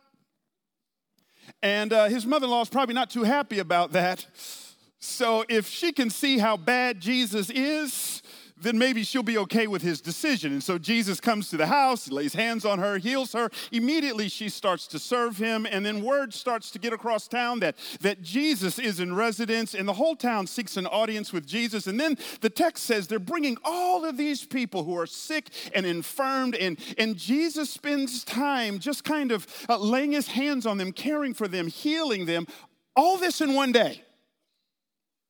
And 1.63 1.91
uh, 1.91 2.05
his 2.05 2.25
mother 2.25 2.45
in 2.45 2.51
law 2.51 2.61
is 2.61 2.69
probably 2.69 2.93
not 2.95 3.09
too 3.09 3.23
happy 3.23 3.59
about 3.59 3.91
that. 3.93 4.25
So 4.99 5.43
if 5.49 5.67
she 5.67 5.91
can 5.91 6.11
see 6.11 6.37
how 6.37 6.57
bad 6.57 6.99
Jesus 6.99 7.49
is, 7.49 8.20
then 8.61 8.77
maybe 8.77 9.03
she'll 9.03 9.23
be 9.23 9.37
okay 9.39 9.67
with 9.67 9.81
his 9.81 10.01
decision. 10.01 10.51
And 10.51 10.63
so 10.63 10.77
Jesus 10.77 11.19
comes 11.19 11.49
to 11.49 11.57
the 11.57 11.67
house, 11.67 12.09
lays 12.09 12.33
hands 12.33 12.65
on 12.65 12.79
her, 12.79 12.97
heals 12.97 13.33
her. 13.33 13.49
Immediately 13.71 14.29
she 14.29 14.49
starts 14.49 14.87
to 14.87 14.99
serve 14.99 15.37
him, 15.37 15.65
and 15.65 15.85
then 15.85 16.03
word 16.03 16.33
starts 16.33 16.71
to 16.71 16.79
get 16.79 16.93
across 16.93 17.27
town 17.27 17.59
that, 17.59 17.75
that 18.01 18.21
Jesus 18.21 18.79
is 18.79 18.99
in 18.99 19.15
residence, 19.15 19.73
and 19.73 19.87
the 19.87 19.93
whole 19.93 20.15
town 20.15 20.47
seeks 20.47 20.77
an 20.77 20.87
audience 20.87 21.33
with 21.33 21.45
Jesus. 21.45 21.87
And 21.87 21.99
then 21.99 22.17
the 22.41 22.49
text 22.49 22.85
says 22.85 23.07
they're 23.07 23.19
bringing 23.19 23.57
all 23.63 24.05
of 24.05 24.17
these 24.17 24.45
people 24.45 24.83
who 24.83 24.97
are 24.97 25.07
sick 25.07 25.49
and 25.73 25.85
infirmed, 25.85 26.55
and, 26.55 26.79
and 26.97 27.17
Jesus 27.17 27.69
spends 27.69 28.23
time 28.23 28.79
just 28.79 29.03
kind 29.03 29.31
of 29.31 29.47
uh, 29.67 29.77
laying 29.77 30.11
his 30.11 30.27
hands 30.27 30.65
on 30.65 30.77
them, 30.77 30.91
caring 30.91 31.33
for 31.33 31.47
them, 31.47 31.67
healing 31.67 32.25
them, 32.25 32.47
all 32.95 33.17
this 33.17 33.41
in 33.41 33.53
one 33.53 33.71
day. 33.71 34.03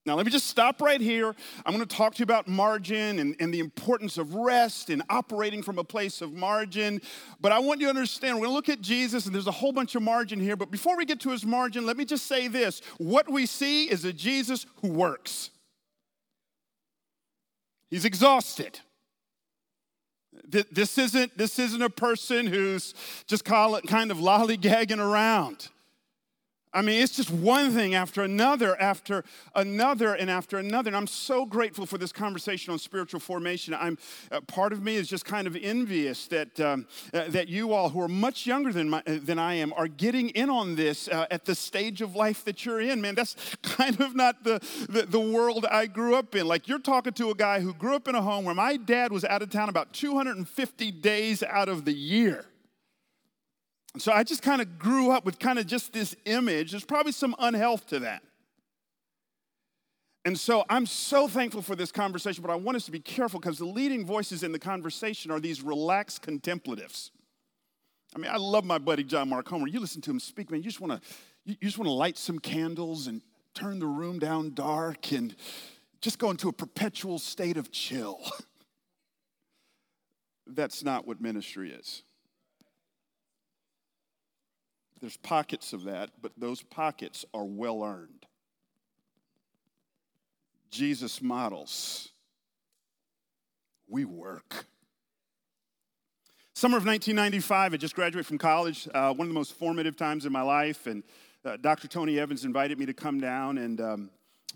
Now, 0.04 0.16
let 0.16 0.26
me 0.26 0.32
just 0.32 0.48
stop 0.48 0.82
right 0.82 1.00
here. 1.00 1.36
I'm 1.64 1.76
going 1.76 1.86
to 1.86 1.96
talk 1.96 2.16
to 2.16 2.20
you 2.20 2.24
about 2.24 2.48
margin 2.48 3.20
and, 3.20 3.36
and, 3.40 3.54
the 3.54 3.60
importance 3.60 4.18
of 4.18 4.34
rest 4.34 4.90
and 4.90 5.04
operating 5.10 5.62
from 5.62 5.78
a 5.78 5.84
place 5.84 6.22
of 6.22 6.34
margin. 6.34 7.02
But 7.40 7.52
I 7.52 7.60
want 7.60 7.82
you 7.82 7.86
to 7.86 7.92
understand, 7.92 8.38
we're 8.38 8.48
going 8.48 8.50
to 8.50 8.56
look 8.56 8.70
at 8.70 8.82
Jesus, 8.82 9.28
and 9.28 9.36
there's 9.36 9.46
a 9.46 9.52
whole 9.52 9.72
bunch 9.72 9.94
of 9.94 10.02
margin 10.02 10.40
here. 10.40 10.56
But 10.56 10.72
before 10.72 10.98
we 10.98 11.06
get 11.06 11.20
to 11.22 11.30
his 11.30 11.46
margin, 11.46 11.86
let 11.86 11.98
me 11.98 12.06
just 12.06 12.26
say 12.26 12.48
this 12.48 12.82
what 12.98 13.30
we 13.30 13.46
see 13.46 13.92
is 13.92 14.04
a 14.04 14.12
Jesus 14.12 14.66
who 14.82 14.90
works, 14.90 15.52
he's 17.92 18.06
exhausted. 18.06 18.80
This 20.48 20.98
isn't, 20.98 21.38
this 21.38 21.60
isn't 21.60 21.82
a 21.82 21.90
person 21.90 22.48
who's 22.48 22.94
just 23.28 23.46
kind 23.46 24.12
of 24.12 24.18
lollygagging 24.18 24.98
around. 24.98 25.70
I 26.74 26.82
mean, 26.82 27.02
it's 27.02 27.16
just 27.16 27.30
one 27.30 27.72
thing 27.72 27.96
after 27.96 28.24
another, 28.24 28.80
after 28.80 29.26
another, 29.56 30.14
and 30.14 30.30
after 30.30 30.58
another. 30.58 30.88
And 30.88 30.96
I'm 30.96 31.08
so 31.08 31.46
grateful 31.46 31.86
for 31.86 31.98
this 31.98 32.14
conversation 32.14 32.72
on 32.72 32.80
spiritual 32.80 33.20
formation. 33.20 33.74
I'm 33.74 33.98
uh, 34.32 34.40
part 34.42 34.72
of 34.72 34.82
me 34.82 34.96
is 34.96 35.10
just 35.10 35.26
kind 35.26 35.48
of 35.48 35.58
envious 35.58 36.28
that 36.28 36.60
um, 36.62 36.88
uh, 37.14 37.26
that 37.28 37.50
you 37.50 37.74
all, 37.74 37.90
who 37.90 38.02
are 38.02 38.08
much 38.08 38.46
younger 38.46 38.72
than 38.72 38.90
my, 38.90 39.04
uh, 39.06 39.20
than 39.22 39.38
I 39.38 39.56
am, 39.56 39.74
are 39.74 39.90
getting 39.90 40.30
in 40.30 40.50
on 40.50 40.76
this 40.76 41.10
uh, 41.10 41.26
at 41.30 41.44
the 41.44 41.56
stage 41.56 42.02
of 42.02 42.16
life 42.16 42.46
that 42.46 42.66
you're 42.66 42.80
in. 42.80 43.02
Man, 43.02 43.16
that's 43.16 43.36
kind 43.64 44.00
of 44.00 44.16
not 44.16 44.44
the, 44.46 44.60
the 44.88 45.04
the 45.04 45.20
world 45.20 45.66
I 45.70 45.88
grew 45.88 46.16
up 46.16 46.36
in. 46.36 46.48
Like 46.48 46.70
you're 46.70 46.80
talking 46.80 47.14
to 47.14 47.32
a 47.32 47.36
guy 47.36 47.60
who 47.60 47.74
grew 47.74 47.96
up 47.96 48.08
in 48.08 48.16
a 48.16 48.22
home 48.22 48.46
where 48.46 48.56
my 48.56 48.78
dad 48.78 49.12
was 49.12 49.26
out 49.26 49.42
of 49.42 49.50
town 49.50 49.68
about 49.68 49.92
250 49.92 50.92
days 50.92 51.44
out 51.44 51.68
of 51.68 51.84
the 51.84 51.94
year. 51.94 52.46
So 53.98 54.12
I 54.12 54.24
just 54.24 54.42
kind 54.42 54.62
of 54.62 54.80
grew 54.80 55.12
up 55.12 55.26
with 55.26 55.38
kind 55.38 55.60
of 55.60 55.68
just 55.68 55.92
this 55.92 56.16
image. 56.26 56.72
There's 56.72 56.86
probably 56.86 57.12
some 57.12 57.36
unhealth 57.40 57.88
to 57.88 58.00
that. 58.00 58.24
And 60.24 60.40
so 60.40 60.64
I'm 60.70 60.86
so 60.86 61.28
thankful 61.28 61.62
for 61.62 61.76
this 61.76 61.92
conversation, 61.92 62.44
but 62.44 62.52
I 62.52 62.56
want 62.56 62.76
us 62.76 62.86
to 62.86 62.92
be 62.92 63.00
careful 63.00 63.40
because 63.40 63.58
the 63.58 63.66
leading 63.66 64.06
voices 64.06 64.44
in 64.44 64.52
the 64.52 64.60
conversation 64.60 65.32
are 65.32 65.40
these 65.40 65.62
relaxed 65.62 66.22
contemplatives. 66.22 67.12
I 68.16 68.20
mean, 68.20 68.32
I 68.32 68.38
love 68.38 68.64
my 68.64 68.78
buddy 68.78 69.04
John 69.04 69.30
Mark 69.30 69.46
Comer. 69.46 69.68
You 69.68 69.80
listen 69.80 70.02
to 70.02 70.12
him 70.12 70.20
speak, 70.20 70.52
man, 70.52 70.60
you 70.60 70.66
just 70.66 70.80
want 70.80 70.94
to 70.94 71.02
you 71.44 71.56
just 71.64 71.80
want 71.80 71.88
to 71.88 71.94
light 71.94 72.18
some 72.18 72.38
candles 72.38 73.08
and 73.08 73.22
turn 73.56 73.80
the 73.80 73.88
room 73.88 74.20
down 74.20 74.54
dark 74.54 75.12
and 75.12 75.36
just 76.02 76.20
go 76.20 76.30
into 76.30 76.50
a 76.50 76.54
perpetual 76.54 77.18
state 77.18 77.58
of 77.58 77.72
chill. 77.72 78.22
That's 80.48 80.84
not 80.84 81.08
what 81.08 81.20
ministry 81.20 81.72
is. 81.72 82.04
There's 85.02 85.18
pockets 85.18 85.74
of 85.74 85.84
that, 85.86 86.12
but 86.22 86.32
those 86.38 86.62
pockets 86.62 87.26
are 87.34 87.44
well 87.44 87.84
earned. 87.84 88.28
Jesus 90.70 91.22
models. 91.22 92.10
We 93.90 94.06
work. 94.06 94.68
Summer 96.54 96.78
of 96.78 96.86
1995, 96.86 97.74
I 97.74 97.78
just 97.78 97.96
graduated 97.96 98.28
from 98.28 98.38
college, 98.38 98.88
uh, 98.94 99.14
one 99.14 99.26
of 99.26 99.30
the 99.30 99.34
most 99.34 99.54
formative 99.54 99.98
times 99.98 100.26
in 100.28 100.32
my 100.32 100.44
life. 100.44 100.86
And 100.86 101.04
uh, 101.44 101.58
Dr. 101.58 101.88
Tony 101.88 102.20
Evans 102.20 102.46
invited 102.46 102.78
me 102.78 102.86
to 102.86 102.94
come 102.94 103.20
down 103.20 103.58
and, 103.58 103.82
um, 103.82 104.10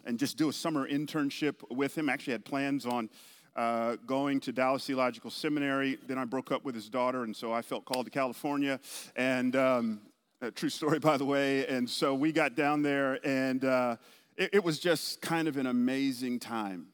and 0.06 0.20
just 0.20 0.38
do 0.38 0.48
a 0.50 0.54
summer 0.54 0.88
internship 0.88 1.56
with 1.72 1.98
him. 1.98 2.08
Actually, 2.08 2.34
had 2.34 2.46
plans 2.46 2.86
on 2.86 3.10
uh, 3.56 3.96
going 4.06 4.40
to 4.42 4.52
Dallas 4.52 4.86
Theological 4.86 5.32
Seminary. 5.32 5.98
Then 6.06 6.20
I 6.20 6.26
broke 6.26 6.52
up 6.52 6.64
with 6.64 6.76
his 6.76 6.90
daughter, 6.90 7.24
and 7.24 7.36
so 7.36 7.52
I 7.52 7.62
felt 7.62 7.86
called 7.86 8.06
to 8.06 8.12
California. 8.12 8.80
And 9.16 9.56
um, 9.56 10.02
a 10.42 10.52
true 10.52 10.70
story, 10.70 11.00
by 11.00 11.18
the 11.18 11.26
way. 11.26 11.66
And 11.68 11.90
so 11.90 12.14
we 12.14 12.32
got 12.32 12.56
down 12.56 12.82
there, 12.82 13.20
and 13.26 13.64
uh, 13.64 13.96
it, 14.38 14.52
it, 14.54 14.64
was 14.64 14.80
just 14.80 15.22
kind 15.22 15.48
of 15.48 15.58
an 15.58 15.66
amazing 15.66 16.40
time. 16.40 16.88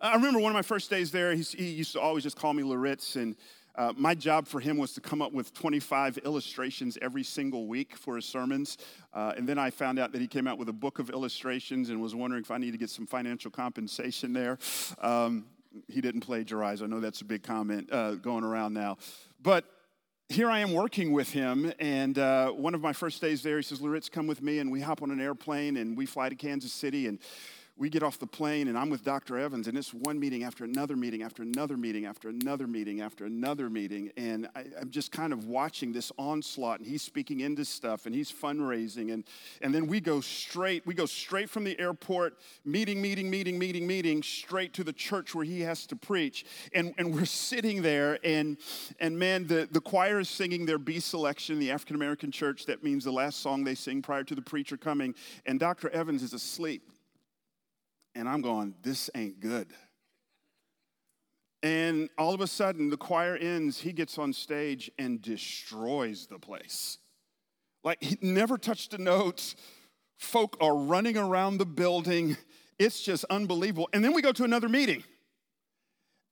I 0.00 0.14
remember 0.14 0.38
one 0.40 0.52
of 0.52 0.54
my 0.54 0.62
first 0.62 0.90
days 0.90 1.10
there, 1.10 1.32
he 1.34 1.70
used 1.70 1.92
to 1.92 2.00
always 2.00 2.24
just 2.24 2.36
call 2.36 2.52
me 2.52 2.62
Loritts, 2.62 3.16
and 3.16 3.36
uh, 3.76 3.92
my 3.96 4.14
job 4.14 4.46
for 4.46 4.60
him 4.60 4.76
was 4.76 4.92
to 4.92 5.00
come 5.00 5.20
up 5.20 5.32
with 5.32 5.52
25 5.52 6.18
illustrations 6.18 6.96
every 7.02 7.24
single 7.24 7.66
week 7.66 7.96
for 7.96 8.16
his 8.16 8.24
sermons. 8.24 8.78
Uh, 9.12 9.32
and 9.36 9.48
then 9.48 9.58
I 9.58 9.70
found 9.70 9.98
out 9.98 10.12
that 10.12 10.20
he 10.20 10.28
came 10.28 10.46
out 10.46 10.58
with 10.58 10.68
a 10.68 10.72
book 10.72 11.00
of 11.00 11.10
illustrations 11.10 11.90
and 11.90 12.00
was 12.00 12.14
wondering 12.14 12.42
if 12.42 12.52
I 12.52 12.58
needed 12.58 12.72
to 12.72 12.78
get 12.78 12.90
some 12.90 13.06
financial 13.06 13.50
compensation 13.50 14.32
there. 14.32 14.58
Um, 15.00 15.46
he 15.88 16.00
didn't 16.00 16.20
plagiarize. 16.20 16.82
I 16.82 16.86
know 16.86 17.00
that's 17.00 17.22
a 17.22 17.24
big 17.24 17.42
comment 17.42 17.88
uh, 17.90 18.14
going 18.14 18.44
around 18.44 18.74
now. 18.74 18.98
But 19.42 19.64
here 20.28 20.50
I 20.50 20.60
am 20.60 20.72
working 20.72 21.12
with 21.12 21.30
him, 21.30 21.72
and 21.78 22.18
uh, 22.18 22.50
one 22.50 22.74
of 22.74 22.80
my 22.80 22.92
first 22.92 23.20
days 23.20 23.42
there, 23.42 23.56
he 23.58 23.62
says, 23.62 23.80
Loritts, 23.80 24.08
come 24.08 24.26
with 24.26 24.42
me, 24.42 24.58
and 24.58 24.72
we 24.72 24.80
hop 24.80 25.02
on 25.02 25.10
an 25.10 25.20
airplane, 25.20 25.76
and 25.76 25.96
we 25.96 26.06
fly 26.06 26.28
to 26.28 26.34
Kansas 26.34 26.72
City, 26.72 27.06
and 27.06 27.18
we 27.76 27.90
get 27.90 28.04
off 28.04 28.20
the 28.20 28.26
plane 28.26 28.68
and 28.68 28.78
I'm 28.78 28.88
with 28.88 29.02
Dr. 29.02 29.36
Evans, 29.36 29.66
and 29.66 29.76
it's 29.76 29.92
one 29.92 30.20
meeting 30.20 30.44
after 30.44 30.62
another 30.62 30.94
meeting 30.94 31.24
after 31.24 31.42
another 31.42 31.76
meeting 31.76 32.06
after 32.06 32.28
another 32.28 32.68
meeting 32.68 33.00
after 33.00 33.24
another 33.24 33.68
meeting. 33.68 34.12
And 34.16 34.48
I, 34.54 34.64
am 34.80 34.90
just 34.90 35.10
kind 35.10 35.32
of 35.32 35.46
watching 35.46 35.92
this 35.92 36.12
onslaught, 36.16 36.78
and 36.78 36.86
he's 36.86 37.02
speaking 37.02 37.40
into 37.40 37.64
stuff 37.64 38.06
and 38.06 38.14
he's 38.14 38.30
fundraising. 38.30 39.12
And, 39.12 39.24
and 39.60 39.74
then 39.74 39.88
we 39.88 40.00
go 40.00 40.20
straight, 40.20 40.86
we 40.86 40.94
go 40.94 41.06
straight 41.06 41.50
from 41.50 41.64
the 41.64 41.78
airport, 41.80 42.38
meeting, 42.64 43.02
meeting, 43.02 43.28
meeting, 43.28 43.58
meeting, 43.58 43.88
meeting, 43.88 44.22
straight 44.22 44.72
to 44.74 44.84
the 44.84 44.92
church 44.92 45.34
where 45.34 45.44
he 45.44 45.60
has 45.62 45.84
to 45.86 45.96
preach. 45.96 46.46
And, 46.72 46.94
and 46.96 47.12
we're 47.12 47.24
sitting 47.24 47.82
there, 47.82 48.20
and, 48.22 48.56
and 49.00 49.18
man, 49.18 49.48
the, 49.48 49.68
the 49.70 49.80
choir 49.80 50.20
is 50.20 50.28
singing 50.28 50.64
their 50.64 50.78
B 50.78 51.00
selection, 51.00 51.58
the 51.58 51.72
African 51.72 51.96
American 51.96 52.30
church. 52.30 52.66
That 52.66 52.84
means 52.84 53.02
the 53.02 53.12
last 53.12 53.40
song 53.40 53.64
they 53.64 53.74
sing 53.74 54.00
prior 54.00 54.22
to 54.22 54.34
the 54.36 54.42
preacher 54.42 54.76
coming. 54.76 55.16
And 55.44 55.58
Dr. 55.58 55.90
Evans 55.90 56.22
is 56.22 56.32
asleep. 56.34 56.88
And 58.14 58.28
I'm 58.28 58.42
going, 58.42 58.74
this 58.82 59.10
ain't 59.14 59.40
good. 59.40 59.68
And 61.62 62.10
all 62.18 62.34
of 62.34 62.42
a 62.42 62.46
sudden, 62.46 62.90
the 62.90 62.96
choir 62.96 63.36
ends, 63.36 63.80
he 63.80 63.92
gets 63.92 64.18
on 64.18 64.32
stage 64.32 64.90
and 64.98 65.22
destroys 65.22 66.26
the 66.26 66.38
place. 66.38 66.98
Like 67.82 68.02
he 68.02 68.18
never 68.20 68.58
touched 68.58 68.92
a 68.94 68.98
note. 68.98 69.54
Folk 70.18 70.56
are 70.60 70.76
running 70.76 71.16
around 71.16 71.58
the 71.58 71.66
building. 71.66 72.36
It's 72.78 73.02
just 73.02 73.24
unbelievable. 73.30 73.88
And 73.92 74.04
then 74.04 74.14
we 74.14 74.20
go 74.20 74.32
to 74.32 74.44
another 74.44 74.68
meeting. 74.68 75.04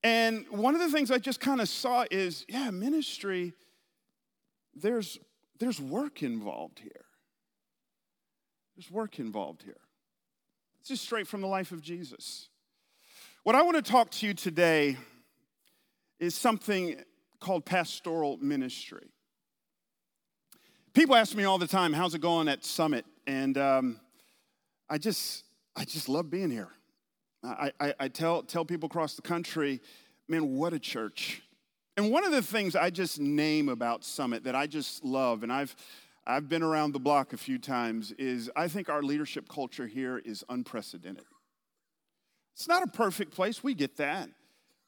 And 0.02 0.44
one 0.50 0.74
of 0.74 0.80
the 0.80 0.90
things 0.90 1.10
I 1.10 1.18
just 1.18 1.40
kind 1.40 1.60
of 1.60 1.68
saw 1.68 2.04
is 2.10 2.44
yeah, 2.48 2.70
ministry, 2.70 3.52
there's, 4.74 5.18
there's 5.60 5.80
work 5.80 6.22
involved 6.22 6.80
here. 6.80 7.04
There's 8.76 8.90
work 8.90 9.18
involved 9.18 9.62
here. 9.62 9.76
It's 10.82 10.88
just 10.88 11.04
straight 11.04 11.28
from 11.28 11.42
the 11.42 11.46
life 11.46 11.70
of 11.70 11.80
Jesus. 11.80 12.48
What 13.44 13.54
I 13.54 13.62
want 13.62 13.76
to 13.76 13.88
talk 13.88 14.10
to 14.10 14.26
you 14.26 14.34
today 14.34 14.96
is 16.18 16.34
something 16.34 16.96
called 17.38 17.64
pastoral 17.64 18.36
ministry. 18.38 19.06
People 20.92 21.14
ask 21.14 21.36
me 21.36 21.44
all 21.44 21.56
the 21.56 21.68
time, 21.68 21.92
"How's 21.92 22.16
it 22.16 22.20
going 22.20 22.48
at 22.48 22.64
Summit?" 22.64 23.04
And 23.28 23.56
um, 23.58 24.00
I 24.90 24.98
just, 24.98 25.44
I 25.76 25.84
just 25.84 26.08
love 26.08 26.30
being 26.30 26.50
here. 26.50 26.70
I, 27.44 27.70
I, 27.78 27.94
I 28.00 28.08
tell 28.08 28.42
tell 28.42 28.64
people 28.64 28.88
across 28.88 29.14
the 29.14 29.22
country, 29.22 29.80
"Man, 30.26 30.56
what 30.56 30.72
a 30.72 30.80
church!" 30.80 31.42
And 31.96 32.10
one 32.10 32.24
of 32.24 32.32
the 32.32 32.42
things 32.42 32.74
I 32.74 32.90
just 32.90 33.20
name 33.20 33.68
about 33.68 34.02
Summit 34.02 34.42
that 34.42 34.56
I 34.56 34.66
just 34.66 35.04
love, 35.04 35.44
and 35.44 35.52
I've 35.52 35.76
I've 36.26 36.48
been 36.48 36.62
around 36.62 36.92
the 36.92 37.00
block 37.00 37.32
a 37.32 37.36
few 37.36 37.58
times, 37.58 38.12
is 38.12 38.50
I 38.54 38.68
think 38.68 38.88
our 38.88 39.02
leadership 39.02 39.48
culture 39.48 39.86
here 39.86 40.18
is 40.18 40.44
unprecedented. 40.48 41.24
It's 42.54 42.68
not 42.68 42.82
a 42.82 42.86
perfect 42.86 43.32
place, 43.34 43.64
we 43.64 43.74
get 43.74 43.96
that. 43.96 44.28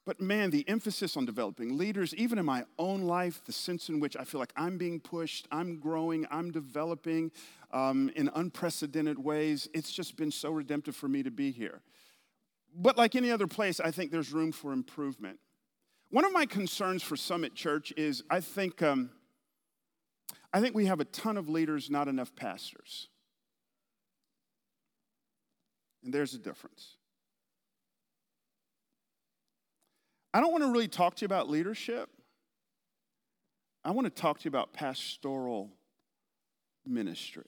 But 0.06 0.20
man, 0.20 0.50
the 0.50 0.68
emphasis 0.68 1.16
on 1.16 1.24
developing 1.24 1.78
leaders, 1.78 2.14
even 2.14 2.38
in 2.38 2.44
my 2.44 2.64
own 2.78 3.02
life, 3.02 3.40
the 3.46 3.52
sense 3.52 3.88
in 3.88 4.00
which 4.00 4.16
I 4.18 4.24
feel 4.24 4.38
like 4.38 4.52
I'm 4.54 4.76
being 4.76 5.00
pushed, 5.00 5.48
I'm 5.50 5.80
growing, 5.80 6.26
I'm 6.30 6.50
developing 6.50 7.32
um, 7.72 8.10
in 8.14 8.30
unprecedented 8.34 9.18
ways, 9.18 9.66
it's 9.72 9.90
just 9.90 10.16
been 10.16 10.30
so 10.30 10.50
redemptive 10.50 10.94
for 10.94 11.08
me 11.08 11.22
to 11.22 11.30
be 11.30 11.50
here. 11.50 11.80
But 12.76 12.98
like 12.98 13.14
any 13.16 13.30
other 13.30 13.46
place, 13.46 13.80
I 13.80 13.90
think 13.90 14.10
there's 14.10 14.32
room 14.32 14.52
for 14.52 14.72
improvement. 14.72 15.38
One 16.10 16.24
of 16.24 16.32
my 16.32 16.44
concerns 16.44 17.02
for 17.02 17.16
Summit 17.16 17.54
Church 17.54 17.92
is 17.96 18.22
I 18.30 18.40
think, 18.40 18.82
um, 18.82 19.10
I 20.54 20.60
think 20.60 20.76
we 20.76 20.86
have 20.86 21.00
a 21.00 21.04
ton 21.06 21.36
of 21.36 21.48
leaders, 21.48 21.90
not 21.90 22.06
enough 22.06 22.36
pastors. 22.36 23.08
And 26.04 26.14
there's 26.14 26.32
a 26.32 26.38
difference. 26.38 26.96
I 30.32 30.40
don't 30.40 30.52
want 30.52 30.62
to 30.62 30.70
really 30.70 30.86
talk 30.86 31.16
to 31.16 31.22
you 31.22 31.26
about 31.26 31.50
leadership. 31.50 32.08
I 33.84 33.90
want 33.90 34.04
to 34.06 34.10
talk 34.10 34.38
to 34.38 34.44
you 34.44 34.48
about 34.48 34.72
pastoral 34.72 35.72
ministry. 36.86 37.46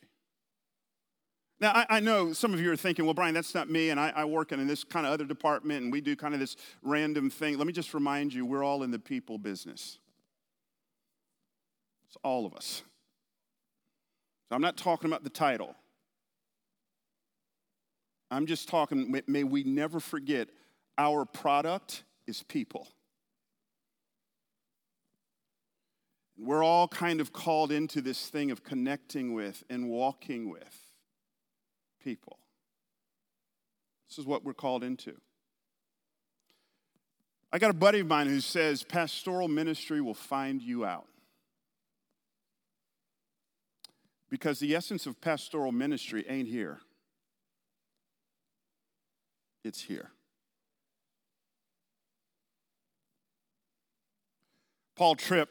Now, 1.60 1.72
I, 1.74 1.86
I, 1.88 2.00
know 2.00 2.32
some 2.32 2.52
of 2.52 2.60
you 2.60 2.72
are 2.72 2.76
thinking, 2.76 3.04
well, 3.04 3.14
Brian, 3.14 3.34
that's 3.34 3.54
not 3.54 3.70
me, 3.70 3.90
and 3.90 4.00
I, 4.00 4.12
I 4.16 4.24
work 4.24 4.50
in 4.50 4.66
this 4.66 4.82
kind 4.82 5.06
of 5.06 5.12
other 5.12 5.24
department, 5.24 5.84
and 5.84 5.92
we 5.92 6.00
do 6.00 6.16
kind 6.16 6.34
of 6.34 6.40
this 6.40 6.56
random 6.82 7.30
thing. 7.30 7.56
Let 7.56 7.66
me 7.66 7.72
just 7.72 7.94
remind 7.94 8.34
you, 8.34 8.44
we're 8.44 8.64
all 8.64 8.82
in 8.82 8.90
the 8.90 8.98
people 8.98 9.38
business. 9.38 9.98
It's 12.08 12.16
all 12.22 12.44
of 12.44 12.54
us. 12.54 12.82
So 14.48 14.54
I'm 14.54 14.62
not 14.62 14.76
talking 14.76 15.10
about 15.10 15.24
the 15.24 15.30
title. 15.30 15.74
I'm 18.30 18.46
just 18.46 18.68
talking, 18.68 19.20
may 19.26 19.44
we 19.44 19.64
never 19.64 20.00
forget 20.00 20.48
our 20.98 21.24
product 21.24 22.04
is 22.26 22.42
people. 22.42 22.88
We're 26.38 26.62
all 26.62 26.86
kind 26.86 27.20
of 27.20 27.32
called 27.32 27.72
into 27.72 28.00
this 28.00 28.28
thing 28.28 28.50
of 28.50 28.62
connecting 28.62 29.32
with 29.32 29.64
and 29.70 29.88
walking 29.88 30.50
with 30.50 30.92
people. 32.02 32.38
This 34.08 34.18
is 34.18 34.26
what 34.26 34.44
we're 34.44 34.54
called 34.54 34.84
into. 34.84 35.14
I 37.52 37.58
got 37.58 37.70
a 37.70 37.74
buddy 37.74 38.00
of 38.00 38.06
mine 38.06 38.26
who 38.26 38.40
says 38.40 38.82
pastoral 38.82 39.48
ministry 39.48 40.00
will 40.00 40.14
find 40.14 40.60
you 40.60 40.84
out. 40.84 41.06
Because 44.30 44.58
the 44.58 44.74
essence 44.74 45.06
of 45.06 45.20
pastoral 45.20 45.72
ministry 45.72 46.24
ain't 46.28 46.48
here, 46.48 46.80
it's 49.64 49.82
here. 49.82 50.10
Paul 54.96 55.14
Tripp, 55.14 55.50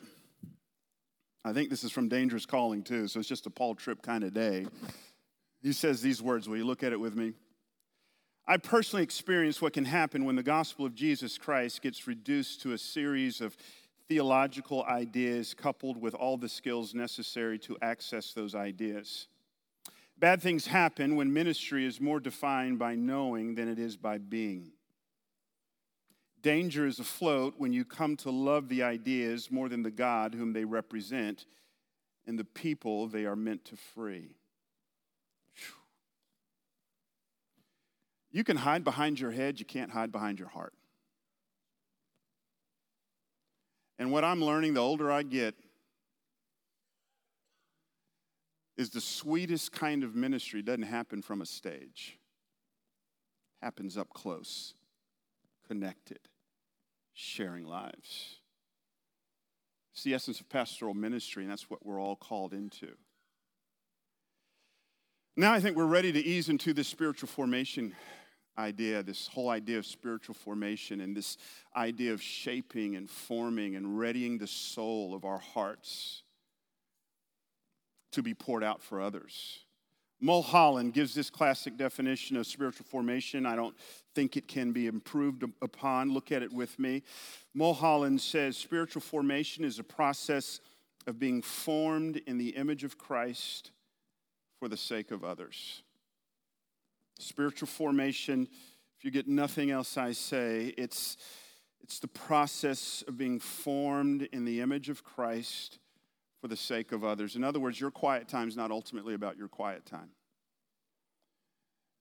I 1.44 1.54
think 1.54 1.70
this 1.70 1.84
is 1.84 1.92
from 1.92 2.10
Dangerous 2.10 2.46
Calling 2.46 2.84
too, 2.84 3.08
so 3.08 3.20
it's 3.20 3.30
just 3.30 3.46
a 3.46 3.52
Paul 3.52 3.76
Tripp 3.76 4.02
kind 4.02 4.24
of 4.24 4.34
day. 4.34 4.66
He 5.62 5.72
says 5.72 6.02
these 6.02 6.22
words. 6.22 6.50
Will 6.50 6.58
you 6.58 6.66
look 6.66 6.84
at 6.84 6.92
it 6.92 7.00
with 7.00 7.16
me? 7.16 7.34
I 8.48 8.58
personally 8.58 9.04
experienced 9.04 9.62
what 9.62 9.74
can 9.74 9.86
happen 9.86 10.26
when 10.26 10.36
the 10.36 10.44
gospel 10.44 10.86
of 10.86 10.94
Jesus 10.94 11.38
Christ 11.38 11.82
gets 11.82 12.06
reduced 12.06 12.62
to 12.62 12.74
a 12.74 12.78
series 12.78 13.42
of 13.42 13.58
theological 14.08 14.84
ideas 14.84 15.54
coupled 15.54 16.00
with 16.00 16.14
all 16.14 16.38
the 16.38 16.50
skills 16.50 16.94
necessary 16.94 17.58
to 17.60 17.78
access 17.82 18.34
those 18.34 18.56
ideas. 18.56 19.28
Bad 20.18 20.42
things 20.42 20.68
happen 20.68 21.16
when 21.16 21.34
ministry 21.34 21.86
is 21.86 22.00
more 22.00 22.20
defined 22.20 22.80
by 22.80 22.96
knowing 22.96 23.56
than 23.56 23.68
it 23.68 23.80
is 23.80 23.98
by 23.98 24.18
being. 24.18 24.72
Danger 26.42 26.86
is 26.86 27.00
afloat 27.00 27.56
when 27.58 27.74
you 27.74 27.84
come 27.84 28.16
to 28.18 28.30
love 28.30 28.70
the 28.70 28.84
ideas 28.84 29.52
more 29.52 29.68
than 29.68 29.82
the 29.82 29.92
God 29.92 30.36
whom 30.36 30.54
they 30.54 30.64
represent 30.64 31.46
and 32.28 32.38
the 32.38 32.44
people 32.44 33.08
they 33.08 33.26
are 33.26 33.36
meant 33.36 33.66
to 33.66 33.76
free. 33.76 34.36
You 38.32 38.44
can 38.44 38.58
hide 38.58 38.84
behind 38.84 39.20
your 39.20 39.32
head, 39.32 39.60
you 39.60 39.66
can't 39.66 39.92
hide 39.92 40.12
behind 40.12 40.40
your 40.40 40.50
heart. 40.50 40.74
And 43.98 44.12
what 44.12 44.24
I'm 44.24 44.44
learning 44.44 44.74
the 44.74 44.82
older 44.82 45.12
I 45.12 45.24
get 45.24 45.56
is 48.78 48.90
the 48.90 49.02
sweetest 49.02 49.72
kind 49.72 50.04
of 50.04 50.16
ministry 50.16 50.62
doesn't 50.62 50.84
happen 50.84 51.22
from 51.22 51.42
a 51.42 51.46
stage. 51.46 52.20
It 53.62 53.66
happens 53.66 53.98
up 53.98 54.10
close, 54.10 54.74
connected 55.68 56.20
sharing 57.16 57.66
lives. 57.66 58.36
It's 59.94 60.04
the 60.04 60.14
essence 60.14 60.42
of 60.42 60.50
pastoral 60.50 60.94
ministry, 60.94 61.44
and 61.44 61.52
that's 61.52 61.70
what 61.70 61.86
we're 61.86 62.02
all 62.02 62.18
called 62.18 62.54
into. 62.54 62.90
Now, 65.38 65.54
I 65.54 65.62
think 65.62 65.78
we're 65.78 65.86
ready 65.86 66.12
to 66.12 66.20
ease 66.20 66.50
into 66.50 66.74
this 66.74 66.90
spiritual 66.90 67.28
formation 67.28 67.96
idea, 68.58 69.04
this 69.04 69.28
whole 69.28 69.50
idea 69.50 69.78
of 69.78 69.86
spiritual 69.86 70.36
formation, 70.36 71.02
and 71.02 71.16
this 71.16 71.38
idea 71.76 72.14
of 72.14 72.22
shaping 72.22 72.96
and 72.96 73.10
forming 73.10 73.76
and 73.76 73.98
readying 73.98 74.38
the 74.38 74.48
soul 74.48 75.14
of 75.14 75.26
our 75.26 75.40
hearts 75.40 76.24
to 78.12 78.24
be 78.24 78.34
poured 78.34 78.64
out 78.64 78.82
for 78.82 79.02
others. 79.02 79.60
Mulholland 80.22 80.94
gives 80.94 81.14
this 81.14 81.30
classic 81.30 81.78
definition 81.78 82.38
of 82.38 82.48
spiritual 82.48 82.86
formation. 82.90 83.46
I 83.46 83.56
don't 83.56 83.76
think 84.16 84.38
it 84.38 84.48
can 84.48 84.72
be 84.72 84.88
improved 84.88 85.44
upon. 85.62 86.14
Look 86.14 86.32
at 86.32 86.42
it 86.42 86.52
with 86.52 86.80
me. 86.80 87.04
Mulholland 87.54 88.22
says 88.22 88.56
spiritual 88.56 89.02
formation 89.02 89.66
is 89.66 89.78
a 89.78 89.84
process 89.84 90.62
of 91.06 91.20
being 91.20 91.42
formed 91.42 92.18
in 92.26 92.38
the 92.38 92.50
image 92.50 92.84
of 92.84 92.98
Christ 92.98 93.72
for 94.58 94.68
the 94.70 94.78
sake 94.78 95.12
of 95.12 95.24
others. 95.24 95.84
Spiritual 97.20 97.68
formation, 97.68 98.48
if 98.98 99.06
you 99.06 99.12
get 99.12 99.28
nothing 99.28 99.72
else 99.72 99.98
I 99.98 100.12
say, 100.12 100.74
it's, 100.78 101.18
it's 101.82 102.00
the 102.00 102.08
process 102.08 103.04
of 103.08 103.18
being 103.18 103.40
formed 103.40 104.24
in 104.32 104.46
the 104.46 104.62
image 104.62 104.90
of 104.90 105.04
Christ 105.04 105.80
for 106.42 106.48
the 106.48 106.58
sake 106.58 106.92
of 106.92 107.04
others. 107.04 107.36
In 107.36 107.44
other 107.44 107.60
words, 107.60 107.80
your 107.80 107.92
quiet 107.92 108.28
time 108.28 108.48
is 108.48 108.58
not 108.58 108.72
ultimately 108.72 109.14
about 109.14 109.38
your 109.38 109.48
quiet 109.48 109.86
time, 109.86 110.10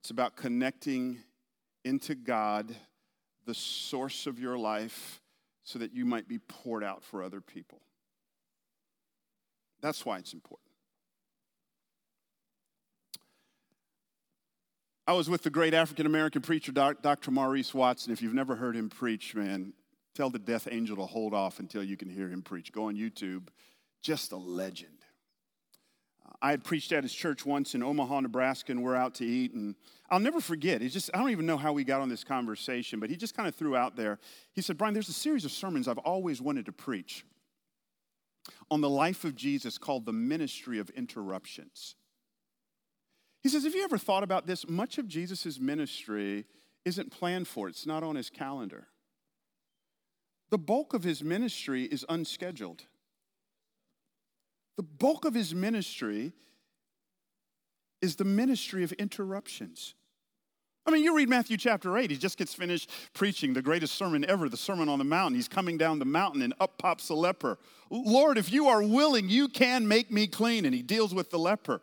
it's 0.03 0.11
about 0.11 0.37
connecting 0.37 1.19
into 1.85 2.15
God, 2.15 2.75
the 3.47 3.55
source 3.55 4.27
of 4.27 4.39
your 4.39 4.59
life, 4.59 5.21
so 5.63 5.79
that 5.79 5.95
you 5.95 6.05
might 6.05 6.29
be 6.29 6.39
poured 6.39 6.85
out 6.85 7.03
for 7.03 7.23
other 7.23 7.41
people. 7.41 7.81
That's 9.81 10.05
why 10.05 10.19
it's 10.19 10.33
important. 10.33 10.64
I 15.07 15.13
was 15.13 15.29
with 15.29 15.43
the 15.43 15.51
great 15.51 15.75
African 15.75 16.07
American 16.07 16.41
preacher, 16.41 16.73
Dr. 16.73 17.31
Maurice 17.31 17.75
Watson. 17.75 18.13
If 18.13 18.23
you've 18.23 18.33
never 18.33 18.57
heard 18.57 18.75
him 18.75 18.89
preach, 18.89 19.35
man, 19.35 19.75
tell 20.15 20.31
the 20.31 20.39
death 20.39 20.67
angel 20.71 20.97
to 20.97 21.05
hold 21.05 21.35
off 21.35 21.61
until 21.61 21.85
you 21.85 21.97
can 21.97 22.09
hear 22.09 22.29
him 22.29 22.41
preach. 22.41 22.73
Go 22.73 22.85
on 22.85 22.97
YouTube 22.97 23.49
just 24.03 24.33
a 24.33 24.37
legend. 24.37 24.91
I 26.41 26.51
had 26.51 26.65
preached 26.65 26.93
at 26.93 27.03
his 27.03 27.13
church 27.13 27.47
once 27.47 27.75
in 27.75 27.83
Omaha, 27.83 28.21
Nebraska, 28.21 28.73
and 28.73 28.83
we're 28.83 28.97
out 28.97 29.15
to 29.17 29.25
eat. 29.25 29.53
And 29.55 29.75
I'll 30.11 30.21
never 30.21 30.41
forget. 30.41 30.83
He 30.83 30.89
just, 30.89 31.11
I 31.15 31.19
don't 31.19 31.31
even 31.31 31.47
know 31.47 31.57
how 31.57 31.73
we 31.73 31.85
got 31.85 32.01
on 32.01 32.09
this 32.09 32.25
conversation, 32.25 33.01
but 33.01 33.09
he 33.09 33.17
just 33.17 33.35
kind 33.35 33.49
of 33.49 33.55
threw 33.55 33.77
out 33.77 33.97
there. 33.97 34.19
He 34.53 34.61
said, 34.61 34.77
Brian, 34.77 34.95
there's 34.95 35.09
a 35.09 35.15
series 35.15 35.45
of 35.45 35.53
sermons 35.53 35.89
I've 35.89 35.99
always 35.99 36.43
wanted 36.43 36.67
to 36.67 36.73
preach 36.73 37.25
on 38.71 38.81
the 38.81 38.91
life 38.91 39.25
of 39.25 39.35
Jesus 39.35 39.79
called 39.79 40.05
the 40.05 40.13
ministry 40.13 40.79
of 40.79 40.91
interruptions. 40.91 41.95
He 43.45 43.51
says, 43.51 43.63
Have 43.65 43.75
you 43.75 43.85
ever 43.85 43.99
thought 43.99 44.25
about 44.25 44.47
this? 44.47 44.69
Much 44.69 44.99
of 44.99 45.07
Jesus' 45.07 45.61
ministry 45.61 46.47
isn't 46.85 47.13
planned 47.13 47.47
for, 47.47 47.69
it's 47.69 47.87
not 47.87 48.03
on 48.03 48.17
his 48.17 48.31
calendar. 48.31 48.89
The 50.51 50.59
bulk 50.59 50.95
of 50.95 51.05
his 51.05 51.23
ministry 51.23 51.85
is 51.85 52.05
unscheduled. 52.09 52.85
The 54.77 54.83
bulk 54.83 55.25
of 55.25 55.35
his 55.35 55.55
ministry 55.55 56.33
is 58.01 58.17
the 58.17 58.25
ministry 58.25 58.83
of 58.83 58.93
interruptions. 58.93 59.95
I 60.87 60.91
mean, 60.91 61.03
you 61.03 61.17
read 61.17 61.31
Matthew 61.31 61.57
chapter 61.57 61.97
8, 61.97 62.11
he 62.11 62.17
just 62.17 62.37
gets 62.37 62.53
finished 62.53 62.91
preaching 63.15 63.55
the 63.55 63.63
greatest 63.63 63.95
sermon 63.95 64.25
ever, 64.29 64.51
the 64.51 64.57
Sermon 64.57 64.89
on 64.89 64.99
the 64.99 65.05
Mountain. 65.05 65.37
He's 65.37 65.49
coming 65.49 65.79
down 65.79 65.99
the 65.99 66.05
mountain 66.05 66.43
and 66.43 66.53
up 66.61 66.77
pops 66.77 67.09
a 67.09 67.15
leper. 67.15 67.59
Lord, 67.89 68.37
if 68.37 68.53
you 68.53 68.69
are 68.69 68.83
willing, 68.83 69.29
you 69.31 69.49
can 69.49 69.89
make 69.89 70.11
me 70.11 70.27
clean. 70.27 70.67
And 70.67 70.75
he 70.75 70.83
deals 70.83 71.15
with 71.15 71.31
the 71.31 71.39
leper. 71.39 71.81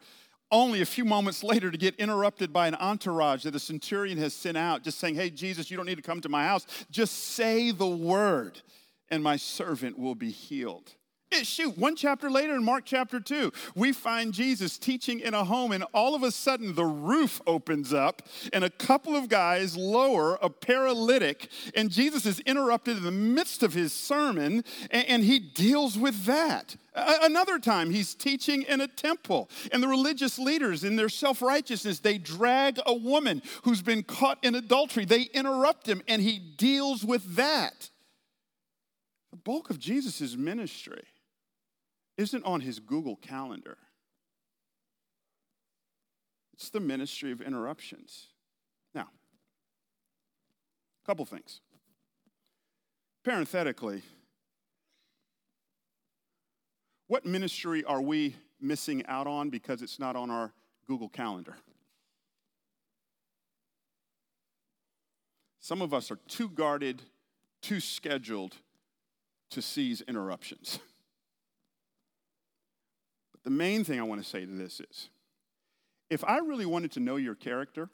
Only 0.51 0.81
a 0.81 0.85
few 0.85 1.05
moments 1.05 1.43
later 1.43 1.71
to 1.71 1.77
get 1.77 1.95
interrupted 1.95 2.51
by 2.51 2.67
an 2.67 2.75
entourage 2.75 3.43
that 3.43 3.55
a 3.55 3.59
centurion 3.59 4.17
has 4.17 4.33
sent 4.33 4.57
out, 4.57 4.83
just 4.83 4.99
saying, 4.99 5.15
Hey, 5.15 5.29
Jesus, 5.29 5.71
you 5.71 5.77
don't 5.77 5.85
need 5.85 5.95
to 5.95 6.01
come 6.01 6.19
to 6.21 6.29
my 6.29 6.43
house. 6.43 6.67
Just 6.89 7.13
say 7.35 7.71
the 7.71 7.87
word, 7.87 8.61
and 9.09 9.23
my 9.23 9.37
servant 9.37 9.97
will 9.97 10.15
be 10.15 10.29
healed. 10.29 10.93
It, 11.31 11.47
shoot, 11.47 11.77
one 11.77 11.95
chapter 11.95 12.29
later 12.29 12.55
in 12.55 12.63
Mark 12.63 12.83
chapter 12.85 13.21
2, 13.21 13.53
we 13.73 13.93
find 13.93 14.33
Jesus 14.33 14.77
teaching 14.77 15.21
in 15.21 15.33
a 15.33 15.45
home, 15.45 15.71
and 15.71 15.85
all 15.93 16.13
of 16.13 16.23
a 16.23 16.31
sudden 16.31 16.75
the 16.75 16.83
roof 16.83 17.39
opens 17.47 17.93
up, 17.93 18.21
and 18.51 18.65
a 18.65 18.69
couple 18.69 19.15
of 19.15 19.29
guys 19.29 19.77
lower 19.77 20.37
a 20.41 20.49
paralytic, 20.49 21.49
and 21.73 21.89
Jesus 21.89 22.25
is 22.25 22.41
interrupted 22.41 22.97
in 22.97 23.03
the 23.03 23.11
midst 23.11 23.63
of 23.63 23.73
his 23.73 23.93
sermon, 23.93 24.65
and, 24.89 25.05
and 25.07 25.23
he 25.23 25.39
deals 25.39 25.97
with 25.97 26.25
that. 26.25 26.75
Another 26.93 27.59
time, 27.59 27.91
he's 27.91 28.13
teaching 28.13 28.63
in 28.63 28.81
a 28.81 28.87
temple, 28.87 29.49
and 29.71 29.81
the 29.81 29.87
religious 29.87 30.37
leaders, 30.37 30.83
in 30.83 30.97
their 30.97 31.07
self 31.07 31.41
righteousness, 31.41 31.99
they 31.99 32.17
drag 32.17 32.77
a 32.85 32.93
woman 32.93 33.41
who's 33.63 33.81
been 33.81 34.03
caught 34.03 34.37
in 34.43 34.53
adultery. 34.53 35.05
They 35.05 35.29
interrupt 35.33 35.87
him, 35.87 36.01
and 36.09 36.21
he 36.21 36.39
deals 36.39 37.05
with 37.05 37.37
that. 37.37 37.89
The 39.31 39.37
bulk 39.37 39.69
of 39.69 39.79
Jesus' 39.79 40.35
ministry 40.35 41.03
isn't 42.21 42.45
on 42.45 42.61
his 42.61 42.79
Google 42.79 43.15
Calendar, 43.17 43.77
it's 46.53 46.69
the 46.69 46.79
ministry 46.79 47.31
of 47.31 47.41
interruptions. 47.41 48.27
Now, 48.93 49.07
a 51.03 51.05
couple 51.05 51.25
things. 51.25 51.61
Parenthetically, 53.23 54.03
what 57.07 57.25
ministry 57.25 57.83
are 57.83 58.01
we 58.01 58.35
missing 58.59 59.03
out 59.07 59.25
on 59.25 59.49
because 59.49 59.81
it's 59.81 59.99
not 59.99 60.15
on 60.15 60.29
our 60.29 60.53
Google 60.87 61.09
Calendar? 61.09 61.55
Some 65.59 65.81
of 65.81 65.93
us 65.93 66.11
are 66.11 66.19
too 66.27 66.49
guarded, 66.49 67.01
too 67.61 67.79
scheduled 67.79 68.57
to 69.49 69.61
seize 69.61 70.01
interruptions. 70.01 70.79
The 73.43 73.49
main 73.49 73.83
thing 73.83 73.99
I 73.99 74.03
want 74.03 74.23
to 74.23 74.29
say 74.29 74.45
to 74.45 74.51
this 74.51 74.79
is 74.79 75.09
if 76.09 76.23
I 76.23 76.37
really 76.39 76.65
wanted 76.65 76.91
to 76.93 76.99
know 76.99 77.15
your 77.15 77.35
character, 77.35 77.89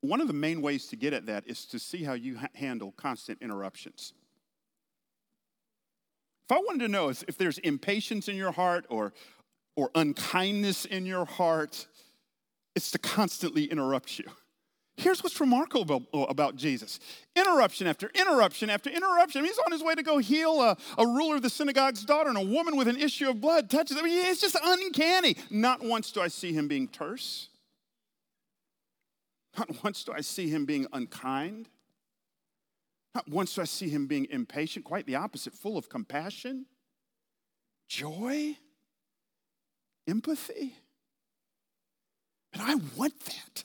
one 0.00 0.20
of 0.20 0.26
the 0.26 0.34
main 0.34 0.62
ways 0.62 0.86
to 0.88 0.96
get 0.96 1.12
at 1.12 1.26
that 1.26 1.46
is 1.46 1.64
to 1.66 1.78
see 1.78 2.04
how 2.04 2.14
you 2.14 2.38
ha- 2.38 2.48
handle 2.54 2.92
constant 2.92 3.40
interruptions. 3.40 4.12
If 6.48 6.56
I 6.56 6.58
wanted 6.58 6.80
to 6.80 6.88
know 6.88 7.10
if, 7.10 7.22
if 7.28 7.38
there's 7.38 7.58
impatience 7.58 8.26
in 8.28 8.34
your 8.34 8.52
heart 8.52 8.86
or, 8.88 9.12
or 9.76 9.90
unkindness 9.94 10.84
in 10.84 11.06
your 11.06 11.24
heart, 11.24 11.86
it's 12.74 12.90
to 12.90 12.98
constantly 12.98 13.64
interrupt 13.64 14.18
you. 14.18 14.24
Here's 15.00 15.24
what's 15.24 15.40
remarkable 15.40 16.04
about 16.28 16.56
Jesus 16.56 17.00
interruption 17.34 17.86
after 17.86 18.10
interruption 18.14 18.68
after 18.68 18.90
interruption. 18.90 19.46
He's 19.46 19.58
on 19.64 19.72
his 19.72 19.82
way 19.82 19.94
to 19.94 20.02
go 20.02 20.18
heal 20.18 20.60
a, 20.60 20.76
a, 20.98 21.06
ruler 21.06 21.36
of 21.36 21.42
the 21.42 21.48
synagogue's 21.48 22.04
daughter, 22.04 22.28
and 22.28 22.36
a 22.36 22.44
woman 22.44 22.76
with 22.76 22.86
an 22.86 22.98
issue 22.98 23.30
of 23.30 23.40
blood 23.40 23.70
touches 23.70 23.96
him. 23.96 24.04
It's 24.06 24.42
just 24.42 24.56
uncanny. 24.62 25.36
Not 25.48 25.82
once 25.82 26.12
do 26.12 26.20
I 26.20 26.28
see 26.28 26.52
him 26.52 26.68
being 26.68 26.86
terse, 26.86 27.48
not 29.56 29.82
once 29.82 30.04
do 30.04 30.12
I 30.12 30.20
see 30.20 30.48
him 30.48 30.66
being 30.66 30.86
unkind. 30.92 31.70
Not 33.14 33.26
once 33.26 33.54
do 33.54 33.62
I 33.62 33.64
see 33.64 33.88
him 33.88 34.06
being 34.06 34.26
impatient, 34.30 34.84
quite 34.84 35.06
the 35.06 35.16
opposite, 35.16 35.54
full 35.54 35.78
of 35.78 35.88
compassion, 35.88 36.66
joy, 37.88 38.54
empathy. 40.06 40.74
And 42.52 42.62
I 42.62 42.74
want 42.96 43.18
that. 43.20 43.64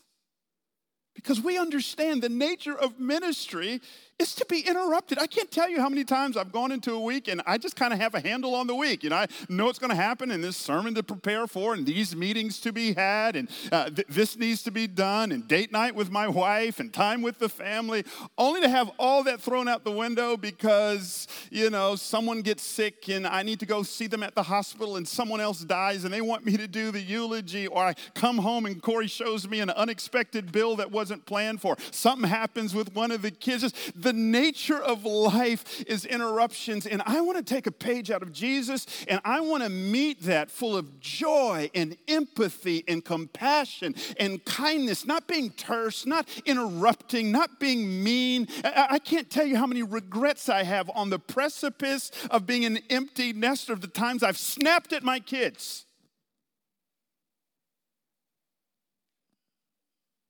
Because 1.26 1.42
we 1.42 1.58
understand 1.58 2.22
the 2.22 2.30
nature 2.30 2.78
of 2.78 3.00
ministry 3.00 3.82
is 4.18 4.34
to 4.36 4.46
be 4.46 4.62
interrupted. 4.62 5.20
I 5.20 5.28
can't 5.28 5.52
tell 5.52 5.70
you 5.70 5.82
how 5.82 5.90
many 5.90 6.06
times 6.06 6.38
I've 6.38 6.52
gone 6.52 6.72
into 6.72 6.94
a 6.94 7.00
week 7.00 7.28
and 7.28 7.42
I 7.46 7.58
just 7.58 7.76
kind 7.76 7.92
of 7.92 8.00
have 8.00 8.16
a 8.16 8.22
handle 8.22 8.56
on 8.56 8.66
the 8.66 8.76
week. 8.76 9.04
You 9.04 9.10
know, 9.10 9.18
I 9.18 9.28
know 9.50 9.68
it's 9.68 9.80
going 9.80 9.90
to 9.90 9.96
happen 9.96 10.32
and 10.32 10.42
this 10.42 10.56
sermon 10.56 10.96
to 10.96 11.04
prepare 11.04 11.48
for 11.48 11.74
and 11.74 11.86
these 11.86 12.16
meetings 12.16 12.62
to 12.62 12.72
be 12.72 12.94
had 12.94 13.36
and 13.36 13.50
uh, 13.74 13.90
th- 13.90 14.08
this 14.08 14.38
needs 14.38 14.64
to 14.64 14.72
be 14.72 14.88
done 14.88 15.34
and 15.34 15.46
date 15.48 15.74
night 15.74 15.96
with 15.96 16.12
my 16.12 16.30
wife 16.30 16.80
and 16.80 16.94
time 16.94 17.22
with 17.22 17.40
the 17.40 17.50
family, 17.50 18.06
only 18.38 18.62
to 18.62 18.70
have 18.70 18.90
all 18.98 19.22
that 19.24 19.42
thrown 19.42 19.68
out 19.68 19.84
the 19.84 19.92
window 19.92 20.38
because, 20.38 21.28
you 21.52 21.70
know, 21.70 21.98
someone 21.98 22.42
gets 22.42 22.64
sick 22.64 23.10
and 23.10 23.28
I 23.28 23.44
need 23.44 23.60
to 23.60 23.66
go 23.66 23.84
see 23.84 24.08
them 24.08 24.24
at 24.24 24.34
the 24.34 24.44
hospital 24.44 24.96
and 24.96 25.06
someone 25.06 25.42
else 25.42 25.60
dies 25.60 26.06
and 26.06 26.14
they 26.14 26.22
want 26.22 26.46
me 26.46 26.56
to 26.56 26.68
do 26.70 26.92
the 26.92 27.02
eulogy 27.02 27.68
or 27.68 27.84
I 27.84 27.96
come 28.14 28.38
home 28.38 28.66
and 28.66 28.82
Corey 28.82 29.08
shows 29.08 29.46
me 29.46 29.60
an 29.60 29.72
unexpected 29.72 30.54
bill 30.54 30.78
that 30.78 30.90
wasn't 30.90 31.26
planned 31.26 31.60
for. 31.60 31.76
Something 31.92 32.30
happens 32.30 32.74
with 32.74 32.96
one 32.96 33.12
of 33.12 33.22
the 33.22 33.32
kids. 33.32 33.64
Just, 33.64 33.76
the 34.06 34.14
nature 34.14 34.80
of 34.80 35.04
life 35.04 35.84
is 35.88 36.06
interruptions. 36.06 36.86
And 36.86 37.02
I 37.08 37.22
want 37.22 37.38
to 37.38 37.44
take 37.44 37.66
a 37.66 37.72
page 37.72 38.12
out 38.12 38.22
of 38.22 38.32
Jesus 38.32 38.86
and 39.08 39.20
I 39.26 39.42
want 39.42 39.64
to 39.64 39.70
meet 39.70 40.22
that 40.24 40.52
full 40.52 40.78
of 40.78 41.00
joy 41.00 41.72
and 41.74 41.98
empathy 42.08 42.84
and 42.88 43.04
compassion 43.04 43.96
and 44.20 44.46
kindness, 44.46 45.06
not 45.08 45.28
being 45.28 45.50
terse, 45.50 46.06
not 46.06 46.30
interrupting, 46.46 47.32
not 47.32 47.60
being 47.60 48.04
mean. 48.04 48.48
I 48.64 49.00
can't 49.00 49.30
tell 49.30 49.46
you 49.46 49.58
how 49.58 49.66
many 49.66 49.82
regrets 49.82 50.50
I 50.50 50.64
have 50.64 50.90
on 50.94 51.10
the 51.10 51.20
precipice 51.20 52.12
of 52.30 52.46
being 52.46 52.64
an 52.64 52.78
empty 52.92 53.34
nester 53.34 53.74
of 53.74 53.82
the 53.82 53.88
times 53.88 54.22
I've 54.22 54.38
snapped 54.38 54.94
at 54.94 55.04
my 55.04 55.20
kids. 55.20 55.86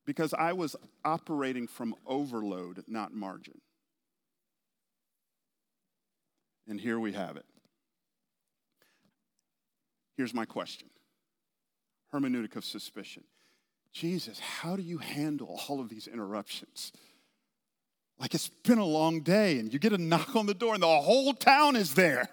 because 0.06 0.32
I 0.32 0.52
was 0.52 0.76
operating 1.04 1.66
from 1.66 1.94
overload, 2.06 2.84
not 2.86 3.12
margin. 3.12 3.60
And 6.68 6.80
here 6.80 6.98
we 6.98 7.12
have 7.12 7.36
it. 7.36 7.44
Here's 10.16 10.34
my 10.34 10.44
question 10.44 10.88
hermeneutic 12.14 12.56
of 12.56 12.64
suspicion. 12.64 13.24
Jesus, 13.92 14.38
how 14.38 14.76
do 14.76 14.82
you 14.82 14.98
handle 14.98 15.58
all 15.68 15.80
of 15.80 15.88
these 15.88 16.06
interruptions? 16.06 16.92
Like 18.18 18.34
it's 18.34 18.48
been 18.48 18.78
a 18.78 18.84
long 18.84 19.20
day, 19.20 19.58
and 19.58 19.72
you 19.72 19.78
get 19.78 19.92
a 19.92 19.98
knock 19.98 20.34
on 20.36 20.46
the 20.46 20.54
door, 20.54 20.74
and 20.74 20.82
the 20.82 20.86
whole 20.86 21.34
town 21.34 21.76
is 21.76 21.94
there. 21.94 22.28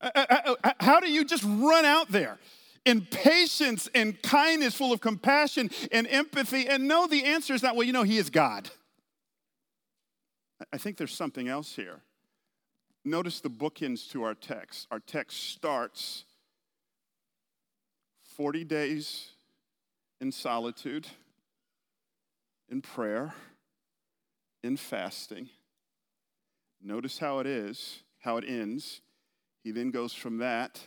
Uh, 0.00 0.10
uh, 0.14 0.54
uh, 0.62 0.72
how 0.80 1.00
do 1.00 1.10
you 1.10 1.24
just 1.24 1.44
run 1.44 1.84
out 1.84 2.10
there 2.10 2.38
in 2.84 3.02
patience 3.02 3.88
and 3.94 4.20
kindness, 4.22 4.74
full 4.74 4.92
of 4.92 5.00
compassion 5.00 5.70
and 5.92 6.06
empathy, 6.06 6.68
and 6.68 6.86
know 6.86 7.06
the 7.06 7.24
answer 7.24 7.52
is 7.52 7.62
not, 7.62 7.76
well, 7.76 7.86
you 7.86 7.92
know, 7.92 8.04
He 8.04 8.16
is 8.16 8.30
God. 8.30 8.70
I 10.72 10.78
think 10.78 10.96
there's 10.96 11.14
something 11.14 11.48
else 11.48 11.74
here. 11.76 12.00
Notice 13.04 13.40
the 13.40 13.50
bookends 13.50 14.10
to 14.10 14.22
our 14.22 14.34
text. 14.34 14.86
Our 14.90 15.00
text 15.00 15.50
starts 15.50 16.24
40 18.36 18.64
days 18.64 19.30
in 20.20 20.32
solitude, 20.32 21.06
in 22.68 22.82
prayer, 22.82 23.34
in 24.62 24.76
fasting. 24.76 25.48
Notice 26.82 27.18
how 27.18 27.38
it 27.38 27.46
is, 27.46 28.02
how 28.20 28.36
it 28.36 28.44
ends. 28.46 29.00
He 29.62 29.70
then 29.70 29.90
goes 29.90 30.12
from 30.12 30.38
that, 30.38 30.80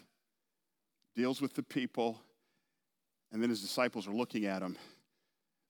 deals 1.15 1.41
with 1.41 1.53
the 1.55 1.63
people, 1.63 2.21
and 3.31 3.41
then 3.41 3.49
his 3.49 3.61
disciples 3.61 4.07
are 4.07 4.13
looking 4.13 4.45
at 4.45 4.61
him. 4.61 4.77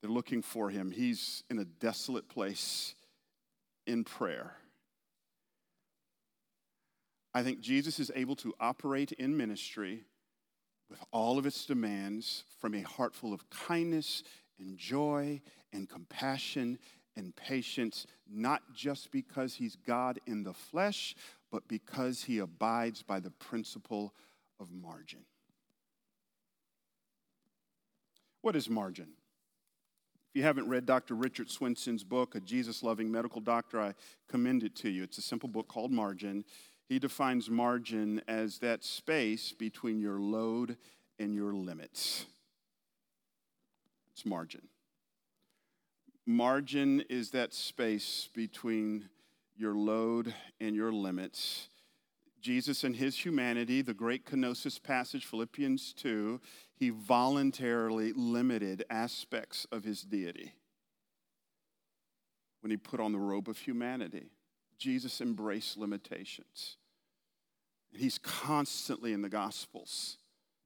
They're 0.02 0.12
looking 0.12 0.42
for 0.42 0.70
him. 0.70 0.92
He's 0.92 1.44
in 1.50 1.60
a 1.60 1.66
desolate 1.66 2.28
place 2.28 2.96
in 3.86 4.04
prayer. 4.04 4.56
I 7.34 7.44
think 7.44 7.62
Jesus 7.62 8.00
is 8.00 8.12
able 8.16 8.36
to 8.38 8.54
operate 8.60 9.14
in 9.14 9.38
ministry 9.38 10.04
with 10.90 11.00
all 11.12 11.38
of 11.38 11.46
its 11.46 11.66
demands 11.66 12.44
from 12.60 12.76
a 12.76 12.82
heart 12.82 13.16
full 13.16 13.34
of 13.34 13.50
kindness 13.50 14.24
and 14.60 14.78
joy 14.78 15.42
and 15.72 15.90
compassion 15.90 16.78
and 17.16 17.36
patience, 17.36 18.06
not 18.30 18.62
just 18.74 19.12
because 19.12 19.56
he's 19.56 19.76
God 19.76 20.20
in 20.28 20.44
the 20.44 20.54
flesh, 20.54 21.16
but 21.52 21.68
because 21.68 22.24
he 22.24 22.40
abides 22.40 23.04
by 23.04 23.20
the 23.20 23.32
principle 23.32 24.14
of 24.60 24.72
margin. 24.72 25.26
What 28.42 28.56
is 28.56 28.70
margin? 28.70 29.08
If 30.32 30.38
you 30.38 30.44
haven't 30.44 30.70
read 30.70 30.86
Dr. 30.86 31.16
Richard 31.16 31.52
Swenson's 31.52 32.06
book, 32.06 32.36
A 32.36 32.40
Jesus 32.40 32.84
Loving 32.84 33.12
Medical 33.12 33.42
Doctor, 33.42 33.82
I 33.82 33.94
commend 34.30 34.64
it 34.64 34.78
to 34.78 34.90
you. 34.90 35.04
It's 35.04 35.18
a 35.18 35.22
simple 35.22 35.50
book 35.50 35.68
called 35.68 35.92
Margin. 35.92 36.46
He 36.88 37.00
defines 37.00 37.50
margin 37.50 38.22
as 38.30 38.60
that 38.60 38.86
space 38.86 39.52
between 39.52 40.00
your 40.00 40.22
load 40.22 40.78
and 41.20 41.36
your 41.36 41.52
limits. 41.52 42.28
It's 44.14 44.26
margin. 44.26 44.70
Margin 46.26 47.04
is 47.10 47.32
that 47.32 47.54
space 47.54 48.30
between 48.34 49.10
your 49.58 49.74
load 49.74 50.34
and 50.62 50.78
your 50.78 50.94
limits. 50.94 51.68
Jesus 52.42 52.84
and 52.84 52.96
his 52.96 53.24
humanity, 53.24 53.82
the 53.82 53.94
great 53.94 54.26
kenosis 54.26 54.82
passage, 54.82 55.26
Philippians 55.26 55.94
2, 55.94 56.42
he 56.74 56.90
voluntarily 56.90 58.14
limited 58.14 58.84
aspects 58.90 59.66
of 59.72 59.84
his 59.84 60.02
deity 60.02 60.54
when 62.62 62.72
he 62.72 62.78
put 62.78 63.00
on 63.00 63.12
the 63.12 63.20
robe 63.20 63.48
of 63.48 63.58
humanity. 63.58 64.32
Jesus 64.78 65.22
embraced 65.22 65.78
limitations. 65.78 66.78
And 67.92 68.02
he's 68.02 68.18
constantly 68.18 69.14
in 69.14 69.22
the 69.22 69.30
Gospels 69.30 70.18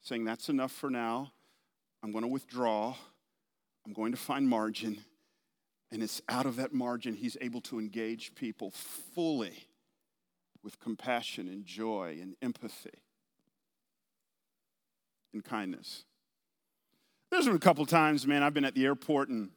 saying, 0.01 0.23
That's 0.23 0.49
enough 0.49 0.71
for 0.71 0.89
now. 0.89 1.31
I'm 2.03 2.11
going 2.11 2.23
to 2.23 2.29
withdraw. 2.29 2.95
I'm 3.85 3.93
going 3.93 4.11
to 4.11 4.17
find 4.17 4.47
margin. 4.47 4.99
And 5.91 6.01
it's 6.03 6.21
out 6.29 6.45
of 6.45 6.55
that 6.57 6.73
margin 6.73 7.13
he's 7.15 7.37
able 7.41 7.61
to 7.61 7.79
engage 7.79 8.35
people 8.35 8.71
fully 8.71 9.67
with 10.65 10.79
compassion 10.79 11.47
and 11.47 11.63
joy 11.63 12.17
and 12.19 12.35
empathy 12.41 12.89
and 15.31 15.45
kindness. 15.45 16.05
There's 17.29 17.45
been 17.45 17.55
a 17.55 17.59
couple 17.59 17.85
times, 17.85 18.25
man, 18.25 18.41
I've 18.41 18.55
been 18.55 18.65
at 18.65 18.73
the 18.73 18.83
airport 18.83 19.29
and 19.29 19.51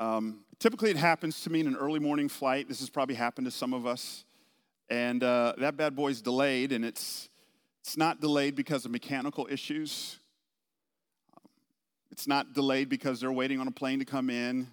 um, 0.00 0.40
typically 0.58 0.90
it 0.90 0.96
happens 0.96 1.40
to 1.42 1.50
me 1.50 1.60
in 1.60 1.68
an 1.68 1.76
early 1.76 2.00
morning 2.00 2.28
flight. 2.28 2.68
This 2.68 2.80
has 2.80 2.90
probably 2.90 3.14
happened 3.14 3.46
to 3.46 3.50
some 3.52 3.72
of 3.72 3.86
us. 3.86 4.24
And 4.90 5.22
uh, 5.22 5.52
that 5.58 5.76
bad 5.76 5.94
boy's 5.94 6.20
delayed, 6.20 6.72
and 6.72 6.84
it's, 6.84 7.28
it's 7.82 7.96
not 7.96 8.20
delayed 8.20 8.56
because 8.56 8.86
of 8.86 8.90
mechanical 8.90 9.46
issues. 9.50 10.18
It's 12.10 12.26
not 12.26 12.54
delayed 12.54 12.88
because 12.88 13.20
they're 13.20 13.30
waiting 13.30 13.60
on 13.60 13.68
a 13.68 13.70
plane 13.70 13.98
to 13.98 14.04
come 14.04 14.30
in. 14.30 14.66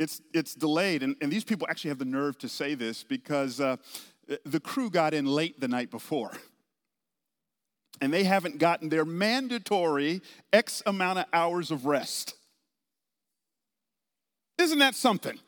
It's, 0.00 0.22
it's 0.32 0.54
delayed, 0.54 1.02
and, 1.02 1.14
and 1.20 1.30
these 1.30 1.44
people 1.44 1.66
actually 1.68 1.90
have 1.90 1.98
the 1.98 2.06
nerve 2.06 2.38
to 2.38 2.48
say 2.48 2.74
this 2.74 3.04
because 3.04 3.60
uh, 3.60 3.76
the 4.46 4.58
crew 4.58 4.88
got 4.88 5.12
in 5.12 5.26
late 5.26 5.60
the 5.60 5.68
night 5.68 5.90
before. 5.90 6.32
And 8.00 8.10
they 8.10 8.24
haven't 8.24 8.56
gotten 8.56 8.88
their 8.88 9.04
mandatory 9.04 10.22
X 10.54 10.82
amount 10.86 11.18
of 11.18 11.26
hours 11.34 11.70
of 11.70 11.84
rest. 11.84 12.34
Isn't 14.58 14.78
that 14.78 14.94
something? 14.94 15.38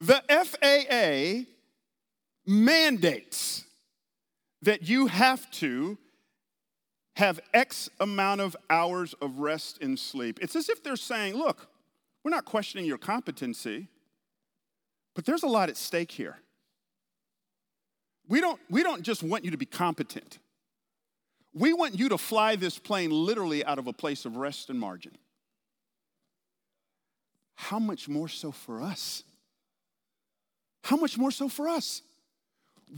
The 0.00 0.22
FAA 0.30 1.50
mandates 2.46 3.64
that 4.62 4.88
you 4.88 5.06
have 5.08 5.50
to 5.52 5.98
have 7.16 7.40
X 7.52 7.90
amount 8.00 8.40
of 8.40 8.56
hours 8.70 9.14
of 9.20 9.38
rest 9.38 9.82
and 9.82 9.98
sleep. 9.98 10.38
It's 10.40 10.56
as 10.56 10.70
if 10.70 10.82
they're 10.82 10.96
saying, 10.96 11.34
look, 11.34 11.69
we're 12.24 12.30
not 12.30 12.44
questioning 12.44 12.86
your 12.86 12.98
competency, 12.98 13.88
but 15.14 15.24
there's 15.24 15.42
a 15.42 15.48
lot 15.48 15.68
at 15.68 15.76
stake 15.76 16.10
here. 16.10 16.38
We 18.28 18.40
don't, 18.40 18.60
we 18.68 18.82
don't 18.82 19.02
just 19.02 19.22
want 19.22 19.44
you 19.44 19.50
to 19.50 19.56
be 19.56 19.66
competent. 19.66 20.38
We 21.52 21.72
want 21.72 21.98
you 21.98 22.08
to 22.10 22.18
fly 22.18 22.56
this 22.56 22.78
plane 22.78 23.10
literally 23.10 23.64
out 23.64 23.78
of 23.78 23.86
a 23.86 23.92
place 23.92 24.24
of 24.24 24.36
rest 24.36 24.70
and 24.70 24.78
margin. 24.78 25.12
How 27.56 27.78
much 27.78 28.08
more 28.08 28.28
so 28.28 28.52
for 28.52 28.80
us? 28.80 29.24
How 30.84 30.96
much 30.96 31.18
more 31.18 31.30
so 31.30 31.48
for 31.48 31.68
us? 31.68 32.02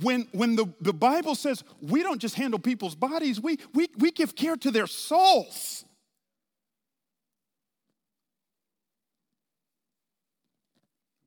when, 0.01 0.27
when 0.33 0.57
the, 0.57 0.67
the 0.81 0.93
Bible 0.93 1.35
says 1.35 1.63
we 1.81 2.03
don't 2.03 2.21
just 2.21 2.35
handle 2.35 2.59
people's 2.59 2.95
bodies, 2.95 3.41
we, 3.41 3.59
we, 3.75 3.89
we 3.99 4.11
give 4.11 4.35
care 4.35 4.57
to 4.57 4.71
their 4.71 4.87
souls. 4.87 5.85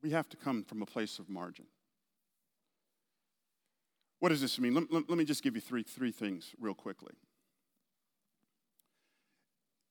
We 0.05 0.11
have 0.11 0.29
to 0.29 0.37
come 0.37 0.63
from 0.63 0.83
a 0.83 0.85
place 0.85 1.17
of 1.17 1.29
margin. 1.29 1.65
What 4.19 4.29
does 4.29 4.39
this 4.39 4.59
mean? 4.59 4.75
Let, 4.75 4.93
let, 4.93 5.09
let 5.09 5.17
me 5.17 5.25
just 5.25 5.41
give 5.41 5.55
you 5.55 5.61
three, 5.61 5.81
three 5.81 6.11
things 6.11 6.53
real 6.59 6.75
quickly. 6.75 7.13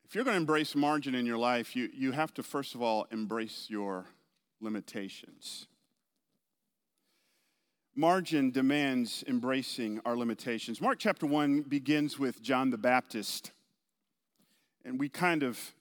If 0.05 0.15
you're 0.15 0.23
going 0.23 0.37
to 0.37 0.41
embrace 0.41 0.77
margin 0.77 1.17
in 1.17 1.27
your 1.27 1.37
life, 1.37 1.75
you, 1.75 1.89
you 1.93 2.13
have 2.13 2.33
to, 2.35 2.45
first 2.45 2.77
of 2.77 2.81
all, 2.81 3.09
embrace 3.11 3.67
your 3.69 4.07
limitations. 4.61 5.67
Margin 7.97 8.53
demands 8.53 9.25
embracing 9.27 10.01
our 10.05 10.17
limitations. 10.17 10.81
Mark 10.81 11.01
chapter 11.01 11.27
1 11.27 11.63
begins 11.63 12.21
with 12.21 12.41
John 12.41 12.71
the 12.71 12.79
Baptist, 12.79 13.51
and 14.85 15.01
we 15.01 15.09
kind 15.09 15.43
of 15.43 15.74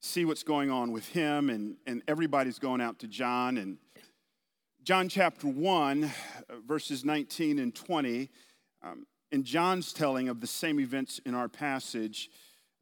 see 0.00 0.24
what's 0.24 0.42
going 0.42 0.70
on 0.70 0.92
with 0.92 1.08
him, 1.08 1.50
and, 1.50 1.76
and 1.86 2.02
everybody's 2.08 2.58
going 2.58 2.80
out 2.80 2.98
to 3.00 3.06
John. 3.06 3.58
And 3.58 3.78
John 4.82 5.08
chapter 5.08 5.46
1, 5.46 6.10
verses 6.66 7.04
19 7.04 7.58
and 7.58 7.74
20, 7.74 8.30
um, 8.82 9.06
in 9.30 9.44
John's 9.44 9.92
telling 9.92 10.28
of 10.28 10.40
the 10.40 10.46
same 10.46 10.80
events 10.80 11.20
in 11.24 11.34
our 11.34 11.48
passage, 11.48 12.30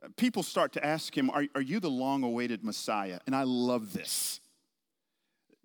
uh, 0.02 0.09
people 0.16 0.42
start 0.42 0.72
to 0.72 0.87
ask 0.87 1.16
him, 1.16 1.28
Are, 1.31 1.44
are 1.54 1.61
you 1.61 1.81
the 1.81 1.90
long 1.90 2.22
awaited 2.22 2.64
Messiah? 2.64 3.18
And 3.26 3.35
I 3.35 3.42
love 3.42 3.92
this. 3.92 4.40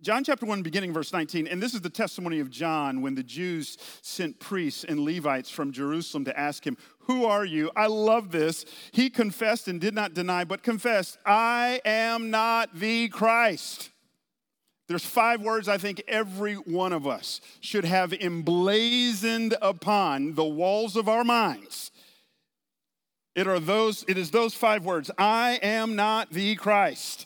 John 0.03 0.25
chapter 0.25 0.45
1, 0.45 0.63
beginning 0.63 0.91
verse 0.91 1.13
19, 1.13 1.47
and 1.47 1.63
this 1.63 1.73
is 1.73 1.79
the 1.79 1.89
testimony 1.89 2.41
of 2.41 2.49
John 2.49 3.01
when 3.01 3.15
the 3.15 3.23
Jews 3.23 3.77
sent 4.01 4.37
priests 4.37 4.83
and 4.83 4.99
Levites 4.99 5.49
from 5.49 5.71
Jerusalem 5.71 6.25
to 6.25 6.37
ask 6.37 6.67
him, 6.67 6.75
Who 7.03 7.23
are 7.23 7.45
you? 7.45 7.71
I 7.73 7.87
love 7.87 8.29
this. 8.29 8.65
He 8.91 9.09
confessed 9.09 9.69
and 9.69 9.79
did 9.79 9.95
not 9.95 10.13
deny, 10.13 10.43
but 10.43 10.61
confessed, 10.61 11.17
I 11.25 11.79
am 11.85 12.29
not 12.29 12.77
the 12.77 13.07
Christ. 13.07 13.91
There's 14.89 15.05
five 15.05 15.41
words 15.41 15.69
I 15.69 15.77
think 15.77 16.03
every 16.05 16.55
one 16.55 16.91
of 16.91 17.07
us 17.07 17.39
should 17.61 17.85
have 17.85 18.11
emblazoned 18.11 19.55
upon 19.61 20.33
the 20.33 20.43
walls 20.43 20.97
of 20.97 21.07
our 21.07 21.23
minds. 21.23 21.91
It 23.35 23.47
are 23.47 23.57
those, 23.57 24.03
it 24.09 24.17
is 24.17 24.31
those 24.31 24.53
five 24.53 24.83
words. 24.83 25.09
I 25.17 25.59
am 25.63 25.95
not 25.95 26.31
the 26.31 26.55
Christ. 26.55 27.25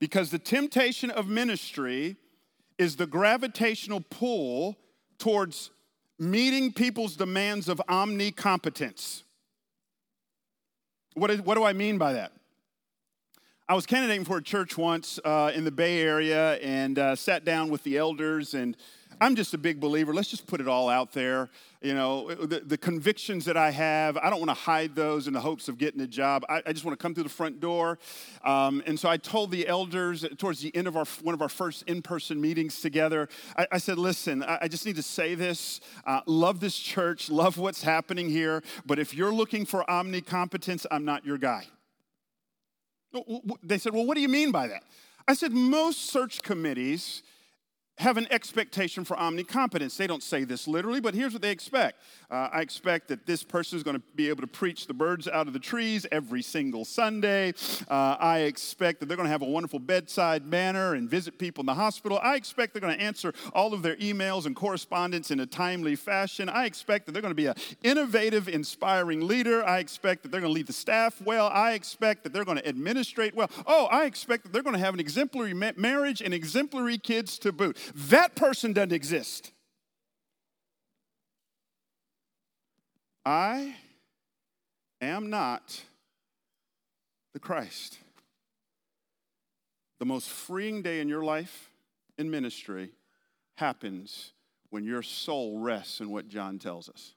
Because 0.00 0.30
the 0.30 0.38
temptation 0.38 1.10
of 1.10 1.28
ministry 1.28 2.16
is 2.78 2.96
the 2.96 3.06
gravitational 3.06 4.00
pull 4.00 4.78
towards 5.18 5.70
meeting 6.18 6.72
people's 6.72 7.16
demands 7.16 7.68
of 7.68 7.80
omnicompetence. 7.88 9.22
What, 11.14 11.30
is, 11.30 11.42
what 11.42 11.56
do 11.56 11.64
I 11.64 11.74
mean 11.74 11.98
by 11.98 12.14
that? 12.14 12.32
I 13.68 13.74
was 13.74 13.86
candidating 13.86 14.24
for 14.24 14.38
a 14.38 14.42
church 14.42 14.76
once 14.76 15.20
uh, 15.24 15.52
in 15.54 15.64
the 15.64 15.70
Bay 15.70 16.00
Area 16.00 16.54
and 16.54 16.98
uh, 16.98 17.14
sat 17.14 17.44
down 17.44 17.70
with 17.70 17.84
the 17.84 17.98
elders 17.98 18.54
and 18.54 18.76
I'm 19.22 19.36
just 19.36 19.52
a 19.52 19.58
big 19.58 19.80
believer. 19.80 20.14
Let's 20.14 20.30
just 20.30 20.46
put 20.46 20.62
it 20.62 20.68
all 20.68 20.88
out 20.88 21.12
there. 21.12 21.50
You 21.82 21.92
know, 21.92 22.34
the, 22.34 22.60
the 22.60 22.78
convictions 22.78 23.44
that 23.44 23.56
I 23.56 23.70
have, 23.70 24.16
I 24.16 24.30
don't 24.30 24.38
want 24.38 24.48
to 24.48 24.54
hide 24.54 24.94
those 24.94 25.26
in 25.26 25.34
the 25.34 25.40
hopes 25.40 25.68
of 25.68 25.76
getting 25.76 26.00
a 26.00 26.06
job. 26.06 26.42
I, 26.48 26.62
I 26.64 26.72
just 26.72 26.86
want 26.86 26.98
to 26.98 27.02
come 27.02 27.14
through 27.14 27.24
the 27.24 27.28
front 27.28 27.60
door. 27.60 27.98
Um, 28.44 28.82
and 28.86 28.98
so 28.98 29.10
I 29.10 29.18
told 29.18 29.50
the 29.50 29.68
elders 29.68 30.24
towards 30.38 30.60
the 30.62 30.74
end 30.74 30.88
of 30.88 30.96
our 30.96 31.04
one 31.22 31.34
of 31.34 31.42
our 31.42 31.50
first 31.50 31.82
in-person 31.82 32.40
meetings 32.40 32.80
together, 32.80 33.28
I, 33.58 33.66
I 33.72 33.78
said, 33.78 33.98
listen, 33.98 34.42
I, 34.42 34.60
I, 34.62 34.68
just 34.68 34.86
need 34.86 34.96
to 34.96 35.02
say 35.02 35.34
this. 35.34 35.80
Uh, 36.06 36.20
love 36.24 36.60
this 36.60 36.78
church, 36.78 37.28
love 37.28 37.58
what's 37.58 37.82
happening 37.82 38.30
here, 38.30 38.62
but 38.86 38.98
if 38.98 39.14
you're 39.14 39.32
looking 39.32 39.66
for 39.66 39.84
omnicompetence, 39.88 40.86
I'm 40.90 41.04
not 41.04 41.26
your 41.26 41.36
guy. 41.36 41.66
They 43.62 43.78
said, 43.78 43.92
well, 43.92 44.06
what 44.06 44.14
do 44.14 44.20
you 44.20 44.28
mean 44.28 44.50
by 44.50 44.68
that? 44.68 44.84
I 45.28 45.34
said, 45.34 45.52
most 45.52 46.06
search 46.06 46.42
committees 46.42 47.22
have 48.00 48.16
an 48.16 48.26
expectation 48.30 49.04
for 49.04 49.14
omnicompetence. 49.16 49.96
They 49.96 50.06
don't 50.06 50.22
say 50.22 50.44
this 50.44 50.66
literally, 50.66 51.00
but 51.00 51.14
here's 51.14 51.32
what 51.34 51.42
they 51.42 51.50
expect. 51.50 52.00
Uh, 52.30 52.48
I 52.52 52.60
expect 52.60 53.08
that 53.08 53.26
this 53.26 53.42
person 53.42 53.76
is 53.76 53.82
going 53.82 53.96
to 53.96 54.02
be 54.14 54.28
able 54.28 54.42
to 54.42 54.46
preach 54.46 54.86
the 54.86 54.94
birds 54.94 55.26
out 55.26 55.46
of 55.46 55.52
the 55.52 55.58
trees 55.58 56.06
every 56.12 56.42
single 56.42 56.84
Sunday. 56.84 57.54
Uh, 57.88 58.16
I 58.20 58.40
expect 58.40 59.00
that 59.00 59.06
they're 59.06 59.16
going 59.16 59.26
to 59.26 59.32
have 59.32 59.42
a 59.42 59.46
wonderful 59.46 59.80
bedside 59.80 60.46
manner 60.46 60.94
and 60.94 61.10
visit 61.10 61.38
people 61.38 61.62
in 61.62 61.66
the 61.66 61.74
hospital. 61.74 62.20
I 62.22 62.36
expect 62.36 62.72
they're 62.72 62.80
going 62.80 62.96
to 62.96 63.02
answer 63.02 63.32
all 63.52 63.74
of 63.74 63.82
their 63.82 63.96
emails 63.96 64.46
and 64.46 64.54
correspondence 64.54 65.30
in 65.30 65.40
a 65.40 65.46
timely 65.46 65.96
fashion. 65.96 66.48
I 66.48 66.66
expect 66.66 67.06
that 67.06 67.12
they're 67.12 67.22
going 67.22 67.32
to 67.32 67.34
be 67.34 67.46
an 67.46 67.54
innovative, 67.82 68.48
inspiring 68.48 69.26
leader. 69.26 69.64
I 69.64 69.78
expect 69.78 70.22
that 70.22 70.30
they're 70.30 70.40
going 70.40 70.52
to 70.52 70.54
lead 70.54 70.68
the 70.68 70.72
staff 70.72 71.20
well. 71.20 71.48
I 71.48 71.72
expect 71.72 72.22
that 72.24 72.32
they're 72.32 72.44
going 72.44 72.58
to 72.58 72.68
administrate 72.68 73.34
well. 73.34 73.50
Oh, 73.66 73.86
I 73.86 74.04
expect 74.04 74.44
that 74.44 74.52
they're 74.52 74.62
going 74.62 74.76
to 74.76 74.80
have 74.80 74.94
an 74.94 75.00
exemplary 75.00 75.54
ma- 75.54 75.72
marriage 75.76 76.22
and 76.22 76.32
exemplary 76.32 76.98
kids 76.98 77.38
to 77.40 77.52
boot. 77.52 77.76
That 77.94 78.36
person 78.36 78.72
doesn't 78.72 78.92
exist. 78.92 79.52
I 83.24 83.76
am 85.00 85.30
not 85.30 85.82
the 87.32 87.38
Christ. 87.38 87.98
The 89.98 90.06
most 90.06 90.28
freeing 90.28 90.82
day 90.82 91.00
in 91.00 91.08
your 91.08 91.22
life 91.22 91.70
in 92.16 92.30
ministry 92.30 92.90
happens 93.56 94.32
when 94.70 94.84
your 94.84 95.02
soul 95.02 95.58
rests 95.58 96.00
in 96.00 96.10
what 96.10 96.28
John 96.28 96.58
tells 96.58 96.88
us, 96.88 97.14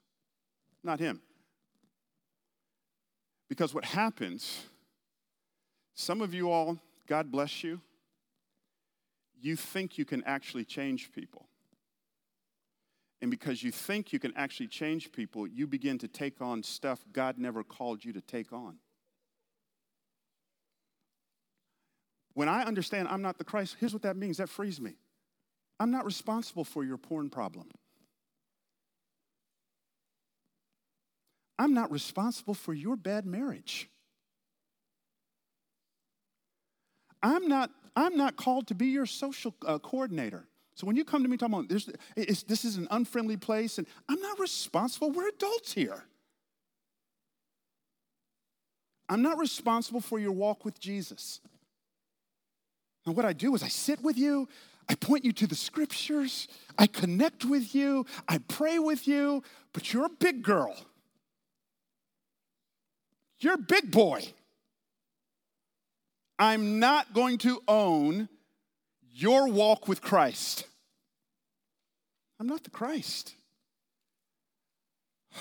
not 0.84 1.00
him. 1.00 1.22
Because 3.48 3.74
what 3.74 3.86
happens, 3.86 4.64
some 5.94 6.22
of 6.22 6.34
you 6.34 6.52
all, 6.52 6.80
God 7.08 7.32
bless 7.32 7.64
you, 7.64 7.80
you 9.40 9.56
think 9.56 9.98
you 9.98 10.06
can 10.06 10.24
actually 10.26 10.66
change 10.66 11.12
people. 11.12 11.48
And 13.24 13.32
because 13.32 13.64
you 13.64 13.72
think 13.72 14.12
you 14.12 14.20
can 14.20 14.34
actually 14.36 14.68
change 14.68 15.14
people, 15.14 15.48
you 15.48 15.66
begin 15.66 15.98
to 16.00 16.10
take 16.10 16.42
on 16.42 16.62
stuff 16.62 17.06
God 17.14 17.38
never 17.38 17.64
called 17.64 18.04
you 18.04 18.12
to 18.12 18.20
take 18.20 18.52
on. 18.52 18.80
When 22.34 22.50
I 22.50 22.66
understand 22.66 23.08
I'm 23.08 23.22
not 23.22 23.38
the 23.38 23.46
Christ, 23.46 23.78
here's 23.80 23.94
what 23.94 24.02
that 24.02 24.18
means 24.18 24.40
that 24.40 24.50
frees 24.50 24.82
me. 24.82 24.96
I'm 25.80 25.90
not 25.90 26.04
responsible 26.04 26.66
for 26.66 26.84
your 26.84 26.98
porn 26.98 27.30
problem. 27.30 27.70
I'm 31.58 31.74
not 31.74 31.94
responsible 31.94 32.56
for 32.56 32.74
your 32.74 32.98
bad 32.98 33.26
marriage. 33.26 33.90
I'm 37.22 37.48
not, 37.48 37.72
I'm 37.96 38.18
not 38.18 38.36
called 38.36 38.68
to 38.68 38.76
be 38.76 38.88
your 38.88 39.06
social 39.06 39.56
uh, 39.66 39.80
coordinator. 39.80 40.46
So 40.76 40.88
when 40.88 40.96
you 40.96 41.06
come 41.06 41.22
to 41.24 41.30
me 41.30 41.38
talking 41.38 41.54
about 41.54 41.70
this, 41.70 41.86
this 42.44 42.66
is 42.66 42.78
an 42.78 42.88
unfriendly 42.90 43.38
place, 43.38 43.78
and 43.78 43.86
I'm 44.10 44.20
not 44.20 44.40
responsible. 44.40 45.12
We're 45.12 45.30
adults 45.30 45.74
here. 45.74 46.04
I'm 49.08 49.22
not 49.22 49.38
responsible 49.38 50.02
for 50.02 50.18
your 50.18 50.32
walk 50.32 50.66
with 50.66 50.80
Jesus. 50.80 51.42
And 53.06 53.16
what 53.16 53.26
I 53.26 53.34
do 53.34 53.54
is 53.54 53.62
I 53.62 53.68
sit 53.68 54.02
with 54.02 54.18
you, 54.18 54.48
I 54.90 54.96
point 54.96 55.26
you 55.26 55.32
to 55.34 55.46
the 55.46 55.56
scriptures, 55.56 56.48
I 56.78 56.88
connect 56.88 57.46
with 57.46 57.76
you, 57.76 58.06
I 58.28 58.40
pray 58.40 58.80
with 58.80 59.08
you, 59.08 59.44
but 59.74 59.94
you're 59.94 60.06
a 60.06 60.10
big 60.10 60.42
girl. 60.42 60.76
You're 63.40 63.56
a 63.56 63.58
big 63.58 63.92
boy. 63.92 64.24
I'm 66.40 66.80
not 66.80 67.14
going 67.14 67.38
to 67.40 67.62
own 67.68 68.30
your 69.14 69.48
walk 69.48 69.88
with 69.88 70.02
Christ. 70.02 70.68
I'm 72.40 72.48
not 72.48 72.64
the 72.64 72.72
Christ. 72.72 73.36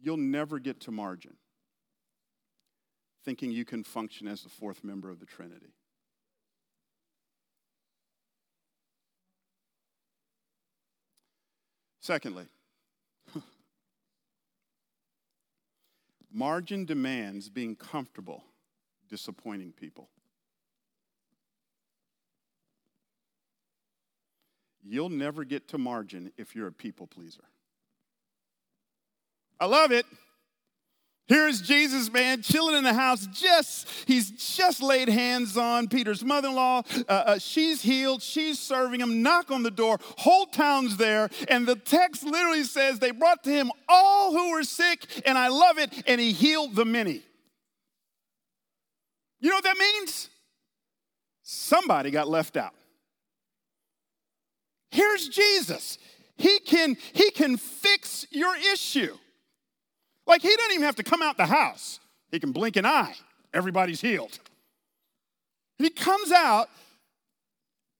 You'll 0.00 0.16
never 0.16 0.58
get 0.58 0.80
to 0.80 0.90
margin 0.90 1.36
thinking 3.26 3.50
you 3.50 3.64
can 3.64 3.82
function 3.82 4.28
as 4.28 4.42
the 4.42 4.48
fourth 4.48 4.84
member 4.84 5.10
of 5.10 5.18
the 5.18 5.26
Trinity. 5.26 5.74
Secondly, 11.98 12.46
margin 16.32 16.84
demands 16.84 17.48
being 17.48 17.74
comfortable 17.74 18.44
disappointing 19.08 19.72
people. 19.72 20.08
You'll 24.88 25.08
never 25.08 25.44
get 25.44 25.68
to 25.68 25.78
margin 25.78 26.32
if 26.36 26.54
you're 26.54 26.68
a 26.68 26.72
people 26.72 27.06
pleaser. 27.06 27.42
I 29.58 29.66
love 29.66 29.90
it. 29.90 30.06
Here's 31.28 31.60
Jesus, 31.60 32.12
man, 32.12 32.40
chilling 32.40 32.76
in 32.76 32.84
the 32.84 32.94
house. 32.94 33.26
Just 33.26 33.88
he's 34.06 34.30
just 34.30 34.80
laid 34.80 35.08
hands 35.08 35.56
on 35.56 35.88
Peter's 35.88 36.24
mother-in-law. 36.24 36.82
Uh, 37.08 37.12
uh, 37.12 37.38
she's 37.38 37.82
healed. 37.82 38.22
She's 38.22 38.60
serving 38.60 39.00
him. 39.00 39.22
Knock 39.22 39.50
on 39.50 39.64
the 39.64 39.72
door. 39.72 39.98
Whole 40.18 40.46
town's 40.46 40.96
there, 40.98 41.28
and 41.48 41.66
the 41.66 41.74
text 41.74 42.22
literally 42.22 42.62
says 42.62 43.00
they 43.00 43.10
brought 43.10 43.42
to 43.42 43.50
him 43.50 43.72
all 43.88 44.30
who 44.30 44.52
were 44.52 44.62
sick, 44.62 45.04
and 45.26 45.36
I 45.36 45.48
love 45.48 45.78
it. 45.78 45.92
And 46.06 46.20
he 46.20 46.30
healed 46.30 46.76
the 46.76 46.84
many. 46.84 47.22
You 49.40 49.50
know 49.50 49.56
what 49.56 49.64
that 49.64 49.78
means? 49.78 50.28
Somebody 51.42 52.10
got 52.10 52.28
left 52.28 52.56
out. 52.56 52.74
Here's 54.90 55.28
Jesus. 55.28 55.98
He 56.36 56.58
can 56.60 56.96
he 57.12 57.30
can 57.30 57.56
fix 57.56 58.26
your 58.30 58.56
issue. 58.56 59.16
Like 60.26 60.42
he 60.42 60.54
doesn't 60.54 60.72
even 60.72 60.84
have 60.84 60.96
to 60.96 61.02
come 61.02 61.22
out 61.22 61.36
the 61.36 61.46
house. 61.46 62.00
He 62.30 62.40
can 62.40 62.52
blink 62.52 62.76
an 62.76 62.86
eye. 62.86 63.14
Everybody's 63.54 64.00
healed. 64.00 64.38
And 65.78 65.86
he 65.86 65.90
comes 65.90 66.32
out, 66.32 66.68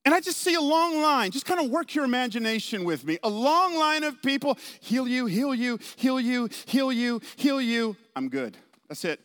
and 0.03 0.13
I 0.13 0.19
just 0.19 0.39
see 0.39 0.55
a 0.55 0.61
long 0.61 1.01
line. 1.01 1.31
Just 1.31 1.45
kind 1.45 1.59
of 1.59 1.69
work 1.69 1.93
your 1.95 2.05
imagination 2.05 2.83
with 2.83 3.05
me. 3.05 3.17
A 3.23 3.29
long 3.29 3.75
line 3.75 4.03
of 4.03 4.21
people 4.21 4.57
heal 4.79 5.07
you, 5.07 5.25
heal 5.27 5.53
you, 5.53 5.79
heal 5.95 6.19
you, 6.19 6.49
heal 6.65 6.91
you, 6.91 7.21
heal 7.35 7.61
you. 7.61 7.95
I'm 8.15 8.29
good. 8.29 8.57
That's 8.87 9.05
it. 9.05 9.19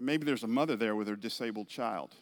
And 0.00 0.06
maybe 0.06 0.24
there's 0.24 0.44
a 0.44 0.48
mother 0.48 0.76
there 0.76 0.96
with 0.96 1.08
her 1.08 1.14
disabled 1.14 1.68
child. 1.68 2.14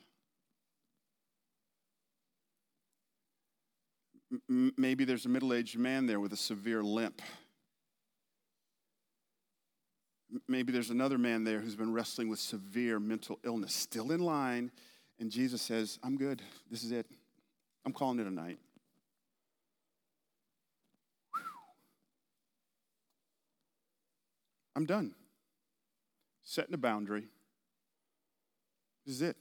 M- 4.51 4.73
maybe 4.77 5.05
there's 5.05 5.27
a 5.27 5.29
middle 5.29 5.55
aged 5.55 5.79
man 5.79 6.05
there 6.07 6.19
with 6.19 6.33
a 6.33 6.37
severe 6.37 6.83
limp. 6.83 7.23
Maybe 10.49 10.73
there's 10.73 10.91
another 10.91 11.19
man 11.19 11.45
there 11.45 11.61
who's 11.61 11.77
been 11.77 11.93
wrestling 11.93 12.29
with 12.29 12.41
severe 12.41 12.99
mental 12.99 13.39
illness, 13.45 13.75
still 13.75 14.11
in 14.11 14.21
line, 14.21 14.73
and 15.21 15.31
Jesus 15.31 15.63
says, 15.63 16.01
I'm 16.03 16.17
good. 16.17 16.43
This 16.69 16.83
is 16.83 16.91
it. 16.91 17.07
I'm 17.87 17.93
calling 17.93 18.19
it 18.19 18.27
a 18.27 18.31
night. 18.31 18.59
I'm 24.75 24.85
done. 24.85 25.15
Setting 26.43 26.75
a 26.75 26.79
boundary. 26.79 27.29
This 29.09 29.17
is 29.17 29.23
it. 29.23 29.37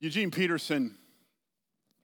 Eugene 0.00 0.30
Peterson, 0.30 0.98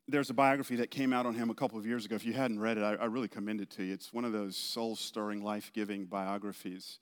there's 0.08 0.30
a 0.30 0.32
biography 0.32 0.76
that 0.76 0.90
came 0.90 1.12
out 1.12 1.26
on 1.26 1.34
him 1.34 1.50
a 1.50 1.54
couple 1.54 1.78
of 1.78 1.84
years 1.84 2.06
ago. 2.06 2.16
If 2.16 2.24
you 2.24 2.32
hadn't 2.32 2.58
read 2.58 2.78
it, 2.78 2.82
I, 2.82 2.94
I 2.94 3.04
really 3.04 3.28
commend 3.28 3.60
it 3.60 3.68
to 3.72 3.84
you. 3.84 3.92
It's 3.92 4.10
one 4.10 4.24
of 4.24 4.32
those 4.32 4.56
soul 4.56 4.96
stirring, 4.96 5.44
life 5.44 5.70
giving 5.74 6.06
biographies 6.06 7.00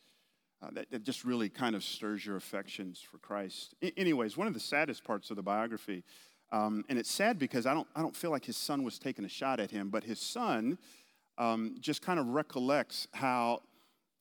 uh, 0.61 0.71
that, 0.73 0.91
that, 0.91 1.05
just 1.05 1.25
really 1.25 1.49
kind 1.49 1.77
of 1.77 1.85
stirs 1.85 2.27
your 2.27 2.35
affections 2.35 3.01
for 3.01 3.19
Christ. 3.19 3.77
I, 3.81 3.93
anyways, 3.97 4.37
one 4.37 4.49
of 4.49 4.55
the 4.55 4.61
saddest 4.61 5.05
parts 5.05 5.31
of 5.31 5.37
the 5.37 5.43
biography, 5.45 6.03
um, 6.51 6.85
and 6.89 6.99
it's 6.99 7.13
sad 7.13 7.39
because 7.39 7.65
I 7.65 7.75
don't, 7.75 7.87
I 7.95 8.03
don't 8.03 8.17
feel 8.17 8.33
like 8.33 8.45
his 8.45 8.57
son 8.57 8.83
was 8.83 8.99
taking 8.99 9.25
a 9.25 9.29
shot 9.29 9.61
at 9.61 9.71
him, 9.71 9.89
but 9.89 10.03
his 10.03 10.19
son 10.19 10.79
um, 11.39 11.77
just 11.79 12.03
kind 12.03 12.19
of 12.19 12.27
recollects 12.27 13.07
how 13.13 13.63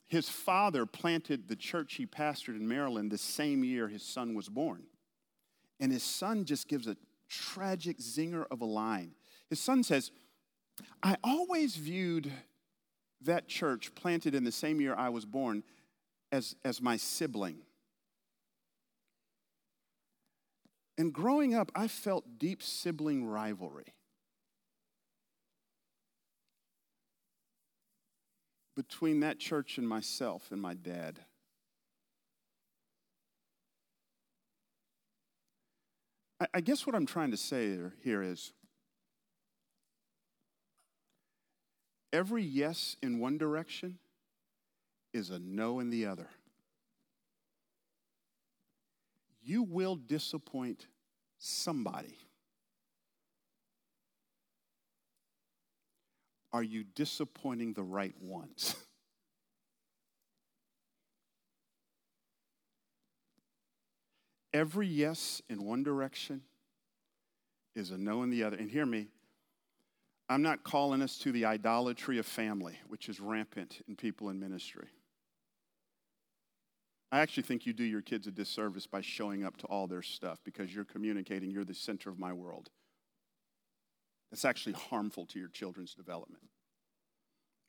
his 0.08 0.30
father 0.30 0.86
planted 0.86 1.48
the 1.48 1.56
church 1.56 1.96
he 1.96 2.06
pastored 2.06 2.56
in 2.56 2.68
Maryland 2.68 3.12
the 3.12 3.18
same 3.18 3.64
year 3.64 3.88
his 3.88 4.04
son 4.04 4.34
was 4.34 4.48
born. 4.48 4.84
And 5.80 5.92
his 5.92 6.04
son 6.04 6.46
just 6.46 6.68
gives 6.68 6.88
a 6.88 6.98
tragic 7.30 8.00
zinger 8.00 8.46
of 8.50 8.62
a 8.62 8.66
line. 8.66 9.12
His 9.50 9.60
son 9.60 9.84
says, 9.84 10.12
I 11.04 11.18
always 11.24 11.76
viewed 11.76 12.32
that 13.22 13.48
church 13.48 13.94
planted 13.96 14.34
in 14.34 14.44
the 14.44 14.52
same 14.52 14.80
year 14.80 14.96
I 14.96 15.10
was 15.10 15.26
born 15.26 15.64
as, 16.32 16.56
as 16.64 16.82
my 16.82 16.98
sibling. 16.98 17.58
And 20.98 21.14
growing 21.14 21.54
up, 21.54 21.72
I 21.76 21.88
felt 21.88 22.40
deep 22.40 22.64
sibling 22.64 23.26
rivalry. 23.26 23.94
Between 28.78 29.22
that 29.22 29.40
church 29.40 29.80
and 29.80 29.90
myself 29.90 30.52
and 30.52 30.62
my 30.62 30.76
dad. 30.76 31.20
I 36.54 36.62
guess 36.62 36.86
what 36.86 36.96
I'm 36.96 37.08
trying 37.08 37.32
to 37.32 37.38
say 37.38 37.76
here 38.04 38.22
is 38.22 38.54
every 42.14 42.44
yes 42.44 42.96
in 43.02 43.20
one 43.20 43.40
direction 43.40 43.98
is 45.12 45.32
a 45.32 45.40
no 45.40 45.80
in 45.80 45.90
the 45.90 46.06
other. 46.06 46.30
You 49.42 49.64
will 49.64 49.96
disappoint 49.96 50.86
somebody. 51.40 52.20
Are 56.54 56.64
you 56.64 56.84
disappointing 56.84 57.74
the 57.74 57.84
right 57.84 58.16
ones? 58.22 58.76
Every 64.54 64.88
yes 64.88 65.42
in 65.50 65.64
one 65.66 65.84
direction 65.84 66.42
is 67.76 67.92
a 67.92 67.98
no 67.98 68.24
in 68.24 68.30
the 68.30 68.44
other. 68.44 68.58
And 68.58 68.72
hear 68.72 68.86
me, 68.86 69.08
I'm 70.30 70.42
not 70.42 70.64
calling 70.64 71.02
us 71.02 71.18
to 71.20 71.32
the 71.32 71.46
idolatry 71.46 72.18
of 72.18 72.26
family, 72.26 72.80
which 72.88 73.08
is 73.08 73.20
rampant 73.20 73.82
in 73.88 73.96
people 73.96 74.30
in 74.30 74.40
ministry. 74.40 74.88
I 77.12 77.20
actually 77.20 77.44
think 77.44 77.66
you 77.66 77.72
do 77.72 77.86
your 77.86 78.02
kids 78.02 78.28
a 78.28 78.32
disservice 78.32 78.86
by 78.86 79.00
showing 79.02 79.46
up 79.46 79.56
to 79.58 79.68
all 79.68 79.88
their 79.88 80.02
stuff 80.02 80.40
because 80.44 80.74
you're 80.76 80.84
communicating 80.84 81.52
you're 81.52 81.64
the 81.64 81.74
center 81.74 82.10
of 82.10 82.20
my 82.20 82.34
world. 82.34 82.70
That's 84.32 84.46
actually 84.46 84.74
harmful 84.74 85.26
to 85.28 85.40
your 85.40 85.50
children's 85.50 85.94
development. 85.94 86.44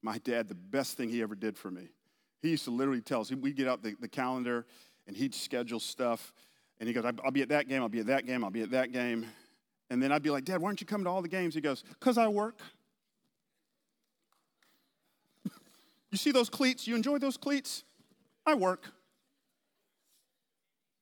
My 0.03 0.19
dad, 0.19 0.49
the 0.49 0.55
best 0.55 0.97
thing 0.97 1.09
he 1.09 1.23
ever 1.23 1.35
did 1.35 1.57
for 1.57 1.71
me, 1.71 1.89
he 2.41 2.51
used 2.51 2.65
to 2.65 2.71
literally 2.71 3.01
tell 3.01 3.21
us, 3.21 3.33
we'd 3.33 3.57
get 3.57 3.69
out 3.69 3.83
the, 3.83 3.97
the 4.01 4.09
calendar 4.09 4.67
and 5.07 5.17
he'd 5.17 5.35
schedule 5.35 5.81
stuff 5.81 6.33
and 6.79 6.87
he 6.87 6.93
goes, 6.93 7.05
I'll 7.05 7.31
be 7.33 7.43
at 7.43 7.49
that 7.49 7.69
game, 7.69 7.83
I'll 7.83 7.89
be 7.89 8.01
at 8.01 8.07
that 8.07 8.27
game, 8.27 8.45
I'll 8.45 8.51
be 8.51 8.63
at 8.63 8.71
that 8.71 8.93
game. 8.93 9.27
And 9.91 10.03
then 10.03 10.13
I'd 10.13 10.23
be 10.23 10.31
like, 10.31 10.45
Dad, 10.45 10.61
why 10.61 10.67
aren't 10.67 10.81
you 10.81 10.87
coming 10.87 11.05
to 11.05 11.11
all 11.11 11.23
the 11.23 11.29
games? 11.29 11.55
He 11.55 11.61
goes, 11.61 11.83
Because 11.83 12.19
I 12.19 12.29
work. 12.29 12.61
You 16.11 16.17
see 16.17 16.31
those 16.33 16.49
cleats? 16.49 16.87
You 16.87 16.97
enjoy 16.97 17.19
those 17.19 17.37
cleats? 17.37 17.85
I 18.47 18.55
work. 18.55 18.91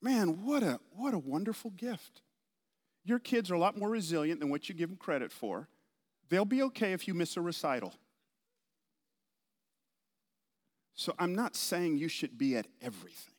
Man, 0.01 0.45
what 0.45 0.63
a, 0.63 0.81
what 0.91 1.13
a 1.13 1.17
wonderful 1.17 1.71
gift. 1.71 2.21
Your 3.07 3.19
kids 3.19 3.49
are 3.49 3.53
a 3.53 3.59
lot 3.59 3.77
more 3.77 3.89
resilient 3.89 4.41
than 4.41 4.49
what 4.49 4.67
you 4.67 4.75
give 4.75 4.89
them 4.89 4.97
credit 4.97 5.31
for. 5.31 5.69
They'll 6.27 6.43
be 6.43 6.61
okay 6.63 6.91
if 6.91 7.07
you 7.07 7.13
miss 7.13 7.37
a 7.37 7.41
recital. 7.41 7.93
So 10.93 11.13
I'm 11.17 11.33
not 11.33 11.55
saying 11.55 11.97
you 11.97 12.09
should 12.09 12.37
be 12.37 12.57
at 12.57 12.67
everything. 12.81 13.33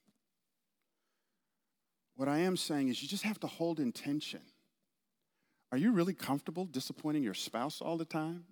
What 2.16 2.28
I 2.28 2.38
am 2.38 2.56
saying 2.56 2.88
is 2.88 3.02
you 3.02 3.08
just 3.08 3.24
have 3.24 3.38
to 3.40 3.46
hold 3.46 3.78
intention. 3.78 4.40
Are 5.70 5.76
you 5.76 5.92
really 5.92 6.14
comfortable 6.14 6.64
disappointing 6.64 7.22
your 7.22 7.34
spouse 7.34 7.82
all 7.82 7.98
the 7.98 8.06
time? 8.06 8.44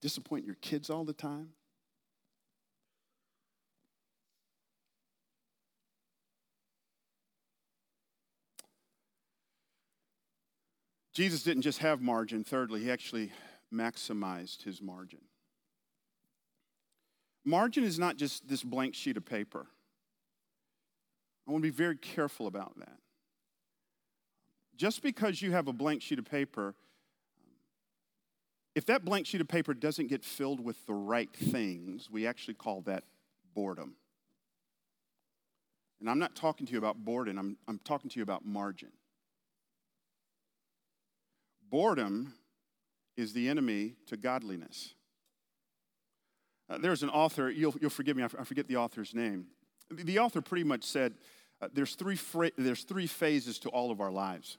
Disappointing 0.00 0.46
your 0.46 0.56
kids 0.62 0.88
all 0.88 1.04
the 1.04 1.12
time? 1.12 1.50
Jesus 11.18 11.42
didn't 11.42 11.62
just 11.62 11.80
have 11.80 12.00
margin, 12.00 12.44
thirdly, 12.44 12.84
he 12.84 12.92
actually 12.92 13.32
maximized 13.74 14.62
his 14.62 14.80
margin. 14.80 15.18
Margin 17.44 17.82
is 17.82 17.98
not 17.98 18.16
just 18.16 18.46
this 18.46 18.62
blank 18.62 18.94
sheet 18.94 19.16
of 19.16 19.26
paper. 19.26 19.66
I 21.44 21.50
want 21.50 21.64
to 21.64 21.72
be 21.72 21.76
very 21.76 21.96
careful 21.96 22.46
about 22.46 22.78
that. 22.78 22.98
Just 24.76 25.02
because 25.02 25.42
you 25.42 25.50
have 25.50 25.66
a 25.66 25.72
blank 25.72 26.02
sheet 26.02 26.20
of 26.20 26.24
paper, 26.24 26.76
if 28.76 28.86
that 28.86 29.04
blank 29.04 29.26
sheet 29.26 29.40
of 29.40 29.48
paper 29.48 29.74
doesn't 29.74 30.06
get 30.06 30.22
filled 30.22 30.64
with 30.64 30.86
the 30.86 30.94
right 30.94 31.34
things, 31.34 32.08
we 32.08 32.28
actually 32.28 32.54
call 32.54 32.82
that 32.82 33.02
boredom. 33.56 33.96
And 35.98 36.08
I'm 36.08 36.20
not 36.20 36.36
talking 36.36 36.64
to 36.64 36.72
you 36.74 36.78
about 36.78 37.04
boredom, 37.04 37.40
I'm, 37.40 37.56
I'm 37.66 37.80
talking 37.80 38.08
to 38.08 38.20
you 38.20 38.22
about 38.22 38.46
margin. 38.46 38.92
Boredom 41.70 42.34
is 43.16 43.32
the 43.32 43.48
enemy 43.48 43.94
to 44.06 44.16
godliness. 44.16 44.94
Uh, 46.70 46.78
there's 46.78 47.02
an 47.02 47.10
author, 47.10 47.50
you'll, 47.50 47.74
you'll 47.80 47.90
forgive 47.90 48.16
me, 48.16 48.22
I 48.22 48.44
forget 48.44 48.68
the 48.68 48.76
author's 48.76 49.14
name. 49.14 49.46
The, 49.90 50.04
the 50.04 50.18
author 50.18 50.40
pretty 50.40 50.64
much 50.64 50.84
said 50.84 51.14
uh, 51.60 51.68
there's, 51.72 51.94
three 51.94 52.16
fra- 52.16 52.52
there's 52.56 52.84
three 52.84 53.06
phases 53.06 53.58
to 53.60 53.68
all 53.70 53.90
of 53.90 54.00
our 54.00 54.10
lives. 54.10 54.58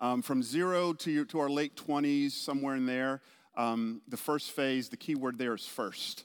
Um, 0.00 0.22
from 0.22 0.42
zero 0.42 0.94
to, 0.94 1.10
your, 1.10 1.24
to 1.26 1.40
our 1.40 1.50
late 1.50 1.76
20s, 1.76 2.30
somewhere 2.30 2.76
in 2.76 2.86
there, 2.86 3.20
um, 3.56 4.00
the 4.08 4.16
first 4.16 4.52
phase, 4.52 4.88
the 4.88 4.96
key 4.96 5.14
word 5.14 5.36
there 5.36 5.54
is 5.54 5.66
first. 5.66 6.24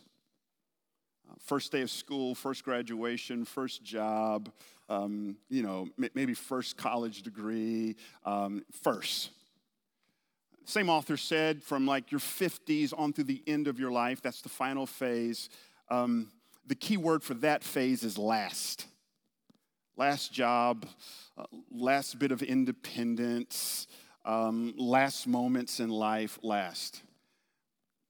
Uh, 1.29 1.33
first 1.39 1.71
day 1.71 1.81
of 1.81 1.89
school, 1.89 2.35
first 2.35 2.63
graduation, 2.63 3.43
first 3.43 3.83
job, 3.83 4.51
um, 4.89 5.37
you 5.49 5.63
know, 5.63 5.87
maybe 5.97 6.33
first 6.33 6.77
college 6.77 7.23
degree, 7.23 7.95
um, 8.25 8.63
first. 8.83 9.31
Same 10.65 10.89
author 10.89 11.17
said 11.17 11.61
from 11.63 11.85
like 11.85 12.11
your 12.11 12.19
50s 12.19 12.93
on 12.97 13.13
through 13.13 13.25
the 13.25 13.43
end 13.45 13.67
of 13.67 13.79
your 13.79 13.91
life, 13.91 14.21
that's 14.21 14.41
the 14.41 14.49
final 14.49 14.85
phase. 14.85 15.49
Um, 15.89 16.31
the 16.65 16.75
key 16.75 16.97
word 16.97 17.23
for 17.23 17.35
that 17.35 17.63
phase 17.63 18.03
is 18.03 18.17
last. 18.17 18.87
Last 19.97 20.33
job, 20.33 20.85
uh, 21.37 21.45
last 21.71 22.19
bit 22.19 22.31
of 22.31 22.41
independence, 22.41 23.87
um, 24.25 24.73
last 24.75 25.27
moments 25.27 25.79
in 25.79 25.89
life, 25.89 26.39
last. 26.41 27.01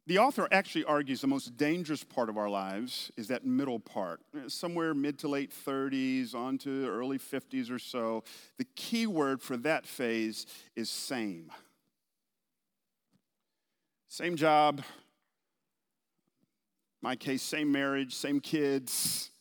The 0.08 0.20
author 0.20 0.47
actually 0.51 0.84
argues 0.84 1.22
the 1.22 1.28
most 1.28 1.58
dangerous 1.58 2.03
part 2.03 2.30
of 2.30 2.38
our 2.38 2.49
lives 2.49 3.12
is 3.18 3.28
that 3.30 3.43
middle 3.43 3.80
part, 3.80 4.22
somewhere 4.47 4.93
mid 4.93 5.18
to 5.20 5.28
late 5.28 5.51
30s, 5.51 6.36
on 6.36 6.60
to 6.60 6.88
early 6.88 7.18
50s 7.18 7.72
or 7.72 7.80
so. 7.80 8.24
The 8.58 8.66
key 8.76 9.08
word 9.08 9.41
for 9.41 9.58
that 9.58 9.88
phase 9.88 10.45
is 10.76 10.91
same. 10.91 11.51
Same 14.08 14.36
job, 14.36 14.84
my 17.01 17.16
case, 17.16 17.41
same 17.41 17.72
marriage, 17.72 18.14
same 18.14 18.39
kids, 18.39 19.32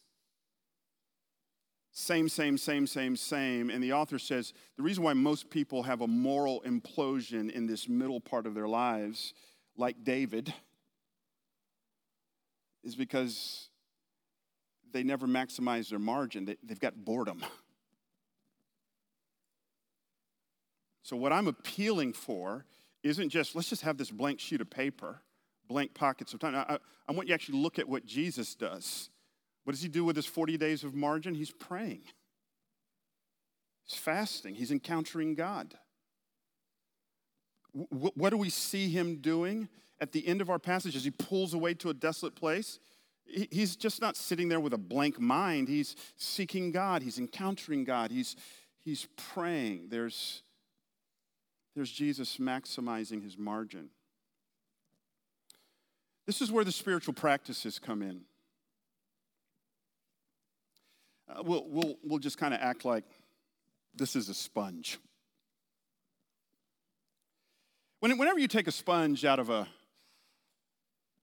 same, 1.93 2.29
same, 2.29 2.57
same, 2.57 2.87
same, 2.87 3.17
same. 3.17 3.71
And 3.71 3.83
the 3.83 3.93
author 3.93 4.19
says 4.19 4.55
the 4.77 4.83
reason 4.83 5.05
why 5.05 5.13
most 5.13 5.51
people 5.51 5.83
have 5.83 6.01
a 6.01 6.09
moral 6.09 6.63
implosion 6.67 7.51
in 7.51 7.67
this 7.67 7.87
middle 7.87 8.21
part 8.21 8.47
of 8.47 8.55
their 8.55 8.67
lives 8.67 9.35
like 9.77 10.05
David, 10.05 10.53
is 12.83 12.95
because 12.95 13.69
they 14.93 15.03
never 15.03 15.27
maximize 15.27 15.91
their 15.91 15.99
margin. 15.99 16.45
They, 16.45 16.57
have 16.69 16.81
got 16.81 17.05
boredom. 17.05 17.45
So, 21.03 21.17
what 21.17 21.33
I'm 21.33 21.49
appealing 21.49 22.15
for 22.15 22.65
isn't 23.03 23.29
just 23.29 23.55
let's 23.55 23.69
just 23.69 23.83
have 23.83 23.99
this 23.99 24.11
blank 24.11 24.41
sheet 24.41 24.61
of 24.61 24.71
paper, 24.71 25.21
blank 25.69 25.93
pockets 25.93 26.33
of 26.33 26.41
time. 26.41 26.55
I, 26.55 26.79
I 27.07 27.13
want 27.13 27.29
you 27.29 27.33
to 27.33 27.35
actually 27.35 27.59
look 27.59 27.79
at 27.79 27.89
what 27.89 28.07
Jesus 28.07 28.55
does. 28.55 29.11
What 29.65 29.73
does 29.73 29.83
he 29.83 29.89
do 29.89 30.05
with 30.05 30.17
his 30.17 30.27
40 30.27 30.57
days 30.57 30.85
of 30.85 30.95
margin? 30.95 31.35
He's 31.35 31.51
praying, 31.51 32.03
he's 33.85 33.99
fasting, 33.99 34.55
he's 34.55 34.71
encountering 34.71 35.35
God 35.35 35.75
what 37.75 38.31
do 38.31 38.37
we 38.37 38.51
see 38.51 38.89
him 38.89 39.17
doing 39.17 39.69
at 40.01 40.13
the 40.13 40.27
end 40.27 40.41
of 40.41 40.49
our 40.49 40.59
passage 40.59 40.95
as 40.95 41.05
he 41.05 41.11
pulls 41.11 41.55
away 41.55 41.75
to 41.75 41.91
a 41.91 41.95
desolate 41.95 42.35
place? 42.35 42.79
He's 43.27 43.75
just 43.75 44.01
not 44.01 44.17
sitting 44.17 44.49
there 44.49 44.61
with 44.61 44.73
a 44.73 44.79
blank 44.79 45.19
mind. 45.19 45.69
He's 45.69 45.97
seeking 46.17 46.71
God. 46.71 47.03
He's 47.03 47.19
encountering 47.19 47.85
God. 47.85 48.11
He's, 48.11 48.37
he's 48.81 49.09
praying. 49.17 49.89
There's, 49.89 50.43
there's 51.75 51.91
Jesus 51.91 52.37
maximizing 52.37 53.23
his 53.23 53.37
margin. 53.37 53.89
This 56.27 56.41
is 56.41 56.53
where 56.53 56.65
the 56.65 56.73
spiritual 56.73 57.15
practices 57.15 57.79
come 57.79 58.03
in. 58.03 58.23
Uh, 61.29 61.43
we'll, 61.43 61.65
we'll, 61.67 61.97
we'll 62.05 62.19
just 62.19 62.39
kind 62.39 62.55
of 62.55 62.61
act 62.61 62.85
like 62.85 63.05
this 63.95 64.15
is 64.15 64.29
a 64.29 64.35
sponge. 64.35 64.99
Whenever 68.13 68.39
you 68.39 68.49
take 68.49 68.67
a 68.67 68.73
sponge 68.73 69.25
out 69.25 69.39
of 69.39 69.49
a, 69.49 69.67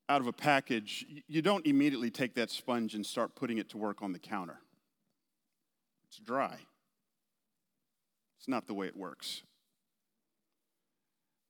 out 0.10 0.20
of 0.20 0.26
a 0.26 0.34
package, 0.34 1.06
you 1.28 1.44
don't 1.44 1.64
immediately 1.68 2.10
take 2.10 2.34
that 2.34 2.50
sponge 2.50 2.96
and 2.96 3.06
start 3.06 3.36
putting 3.36 3.60
it 3.60 3.70
to 3.70 3.78
work 3.78 4.02
on 4.02 4.14
the 4.14 4.18
counter. 4.18 4.58
It's 6.08 6.18
dry. 6.18 6.58
It's 8.40 8.48
not 8.48 8.66
the 8.66 8.74
way 8.74 8.88
it 8.88 8.98
works. 8.98 9.44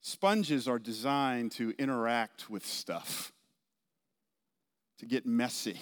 Sponges 0.01 0.67
are 0.67 0.79
designed 0.79 1.53
to 1.53 1.73
interact 1.79 2.49
with 2.49 2.65
stuff, 2.65 3.31
to 4.99 5.05
get 5.05 5.25
messy. 5.25 5.77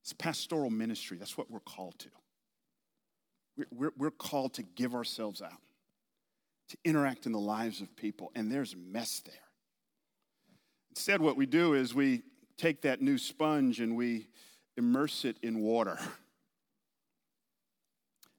It's 0.00 0.12
pastoral 0.12 0.70
ministry. 0.70 1.18
That's 1.18 1.38
what 1.38 1.52
we're 1.52 1.60
called 1.60 2.00
to. 2.00 2.08
We're, 3.70 3.92
we're, 3.96 4.10
called 4.10 4.54
to 4.54 4.64
give 4.64 4.92
ourselves 4.92 5.40
out 5.40 5.60
to 6.72 6.78
interact 6.84 7.26
in 7.26 7.32
the 7.32 7.38
lives 7.38 7.82
of 7.82 7.94
people, 7.96 8.32
and 8.34 8.50
there's 8.50 8.74
mess 8.74 9.20
there. 9.20 9.34
Instead, 10.90 11.20
what 11.20 11.36
we 11.36 11.44
do 11.44 11.74
is 11.74 11.94
we 11.94 12.22
take 12.56 12.82
that 12.82 13.02
new 13.02 13.18
sponge 13.18 13.78
and 13.80 13.94
we 13.94 14.28
immerse 14.78 15.26
it 15.26 15.36
in 15.42 15.60
water. 15.60 15.98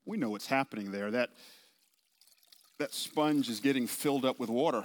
We 0.06 0.18
know 0.18 0.32
what's 0.32 0.48
happening 0.48 0.92
there. 0.92 1.12
That, 1.12 1.30
that 2.80 2.94
sponge 2.94 3.50
is 3.50 3.60
getting 3.60 3.86
filled 3.86 4.26
up 4.26 4.40
with 4.40 4.50
water. 4.50 4.84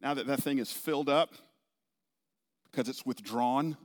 Now 0.00 0.14
that 0.14 0.28
that 0.28 0.40
thing 0.40 0.58
is 0.58 0.70
filled 0.70 1.08
up, 1.08 1.34
because 2.70 2.88
it's 2.88 3.04
withdrawn, 3.04 3.76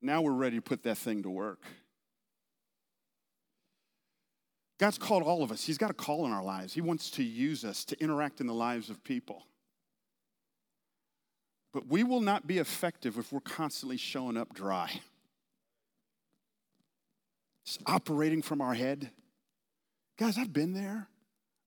now 0.00 0.22
we're 0.22 0.32
ready 0.32 0.56
to 0.56 0.62
put 0.62 0.84
that 0.84 0.98
thing 0.98 1.24
to 1.24 1.30
work. 1.30 1.62
God's 4.80 4.96
called 4.96 5.22
all 5.22 5.42
of 5.42 5.52
us. 5.52 5.62
He's 5.62 5.76
got 5.76 5.90
a 5.90 5.94
call 5.94 6.24
in 6.24 6.32
our 6.32 6.42
lives. 6.42 6.72
He 6.72 6.80
wants 6.80 7.10
to 7.12 7.22
use 7.22 7.66
us 7.66 7.84
to 7.84 8.02
interact 8.02 8.40
in 8.40 8.46
the 8.46 8.54
lives 8.54 8.88
of 8.88 9.04
people. 9.04 9.44
But 11.74 11.86
we 11.86 12.02
will 12.02 12.22
not 12.22 12.46
be 12.46 12.56
effective 12.56 13.18
if 13.18 13.30
we're 13.30 13.40
constantly 13.40 13.98
showing 13.98 14.38
up 14.38 14.54
dry. 14.54 14.90
It's 17.66 17.78
operating 17.84 18.40
from 18.40 18.62
our 18.62 18.72
head. 18.72 19.10
Guys, 20.18 20.38
I've 20.38 20.52
been 20.54 20.72
there. 20.72 21.08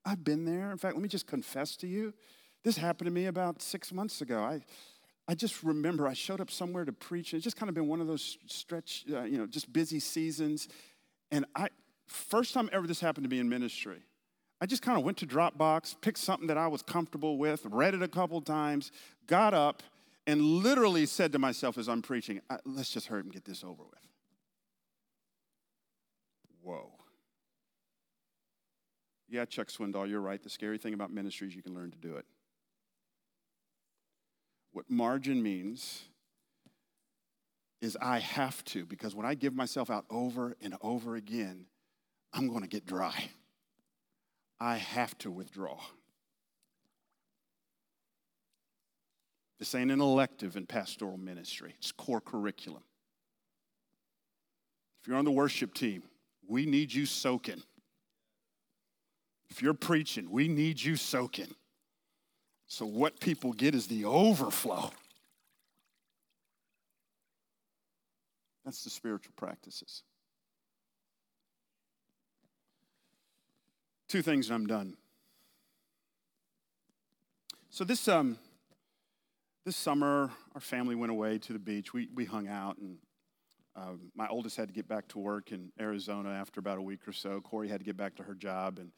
I've 0.04 0.24
been 0.24 0.44
there. 0.44 0.72
In 0.72 0.80
fact, 0.80 0.96
let 0.96 1.04
me 1.04 1.08
just 1.08 1.28
confess 1.28 1.76
to 1.78 1.88
you. 1.88 2.16
This 2.64 2.78
happened 2.78 3.06
to 3.06 3.12
me 3.12 3.28
about 3.28 3.62
six 3.62 3.94
months 3.94 4.22
ago. 4.22 4.40
I, 4.40 4.62
I 5.28 5.36
just 5.36 5.62
remember 5.62 6.08
I 6.08 6.14
showed 6.14 6.42
up 6.42 6.50
somewhere 6.50 6.84
to 6.84 6.92
preach. 6.92 7.36
It's 7.36 7.44
just 7.44 7.58
kind 7.58 7.70
of 7.70 7.76
been 7.76 7.88
one 7.88 8.02
of 8.02 8.08
those 8.08 8.40
stretch, 8.48 9.06
uh, 9.14 9.22
you 9.22 9.38
know, 9.38 9.46
just 9.46 9.72
busy 9.72 10.00
seasons. 10.00 10.68
And 11.32 11.46
I, 11.56 11.70
First 12.14 12.54
time 12.54 12.70
ever 12.72 12.86
this 12.86 13.00
happened 13.00 13.24
to 13.24 13.30
me 13.30 13.40
in 13.40 13.50
ministry. 13.50 14.04
I 14.62 14.68
just 14.68 14.84
kind 14.84 15.00
of 15.00 15.04
went 15.04 15.18
to 15.18 15.26
Dropbox, 15.26 16.00
picked 16.00 16.20
something 16.20 16.46
that 16.48 16.60
I 16.60 16.68
was 16.68 16.84
comfortable 16.84 17.40
with, 17.40 17.66
read 17.66 17.96
it 17.96 18.04
a 18.04 18.08
couple 18.08 18.40
times, 18.40 18.92
got 19.26 19.56
up, 19.56 19.82
and 20.28 20.40
literally 20.40 21.08
said 21.08 21.32
to 21.32 21.40
myself 21.40 21.76
as 21.76 21.90
I'm 21.90 22.04
preaching, 22.04 22.40
let's 22.66 22.92
just 22.92 23.08
hurry 23.08 23.22
and 23.22 23.34
get 23.34 23.46
this 23.46 23.64
over 23.64 23.82
with. 23.82 24.08
Whoa. 26.62 26.92
Yeah, 29.28 29.46
Chuck 29.46 29.70
Swindoll, 29.70 30.08
you're 30.08 30.22
right. 30.22 30.42
The 30.42 30.52
scary 30.52 30.78
thing 30.78 30.94
about 30.94 31.12
ministry 31.12 31.48
is 31.48 31.56
you 31.56 31.64
can 31.64 31.74
learn 31.74 31.90
to 31.90 31.98
do 31.98 32.18
it. 32.18 32.26
What 34.72 34.86
margin 34.88 35.42
means 35.42 36.04
is 37.82 37.98
I 38.00 38.20
have 38.20 38.64
to, 38.66 38.86
because 38.86 39.16
when 39.16 39.26
I 39.26 39.34
give 39.34 39.56
myself 39.56 39.90
out 39.90 40.06
over 40.12 40.56
and 40.62 40.76
over 40.82 41.16
again, 41.16 41.66
I'm 42.34 42.48
going 42.48 42.62
to 42.62 42.68
get 42.68 42.86
dry. 42.86 43.30
I 44.60 44.78
have 44.78 45.18
to 45.20 45.32
withdraw. 45.32 45.80
This 49.60 49.76
ain't 49.76 49.92
an 49.92 50.02
elective 50.02 50.58
in 50.58 50.66
pastoral 50.66 51.18
ministry, 51.18 51.76
it's 51.78 51.92
core 51.92 52.22
curriculum. 52.22 52.84
If 55.02 55.08
you're 55.08 55.18
on 55.18 55.26
the 55.26 55.32
worship 55.32 55.74
team, 55.74 56.04
we 56.48 56.66
need 56.66 56.94
you 56.94 57.06
soaking. 57.06 57.62
If 59.50 59.62
you're 59.62 59.74
preaching, 59.74 60.32
we 60.32 60.48
need 60.48 60.82
you 60.82 60.96
soaking. 60.96 61.54
So, 62.68 62.86
what 62.86 63.20
people 63.20 63.54
get 63.54 63.76
is 63.76 63.88
the 63.88 64.06
overflow. 64.06 64.92
That's 68.66 68.84
the 68.84 68.90
spiritual 68.90 69.34
practices. 69.36 70.04
Two 74.08 74.22
things 74.22 74.50
and 74.50 74.56
I'm 74.56 74.68
done. 74.68 74.96
So 77.70 77.84
this 77.84 78.08
um, 78.08 78.38
this 79.66 79.76
summer, 79.76 80.30
our 80.54 80.62
family 80.62 80.94
went 80.94 81.12
away 81.12 81.40
to 81.40 81.54
the 81.54 81.60
beach. 81.60 81.94
We 81.94 82.08
we 82.14 82.26
hung 82.26 82.48
out, 82.48 82.78
and 82.78 82.98
um, 83.76 84.12
my 84.16 84.28
oldest 84.28 84.58
had 84.58 84.68
to 84.68 84.74
get 84.74 84.88
back 84.88 85.08
to 85.10 85.20
work 85.20 85.52
in 85.52 85.72
Arizona 85.80 86.30
after 86.30 86.60
about 86.60 86.78
a 86.78 86.82
week 86.82 87.08
or 87.08 87.14
so. 87.14 87.42
Korie 87.42 87.70
had 87.70 87.80
to 87.80 87.86
get 87.86 87.98
back 87.98 88.16
to 88.18 88.24
her 88.24 88.36
job, 88.36 88.78
and 88.78 88.92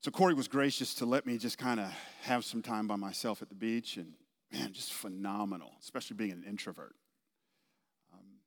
so 0.00 0.10
Korie 0.10 0.36
was 0.36 0.48
gracious 0.48 0.94
to 0.94 1.04
let 1.04 1.26
me 1.26 1.36
just 1.36 1.58
kind 1.58 1.80
of 1.80 1.92
have 2.22 2.44
some 2.44 2.62
time 2.62 2.86
by 2.86 2.96
myself 2.96 3.42
at 3.42 3.48
the 3.48 3.54
beach, 3.54 3.96
and 3.96 4.14
man, 4.52 4.72
just 4.72 4.92
phenomenal, 4.92 5.72
especially 5.82 6.16
being 6.16 6.32
an 6.32 6.44
introvert. 6.48 6.94
Um, 8.12 8.38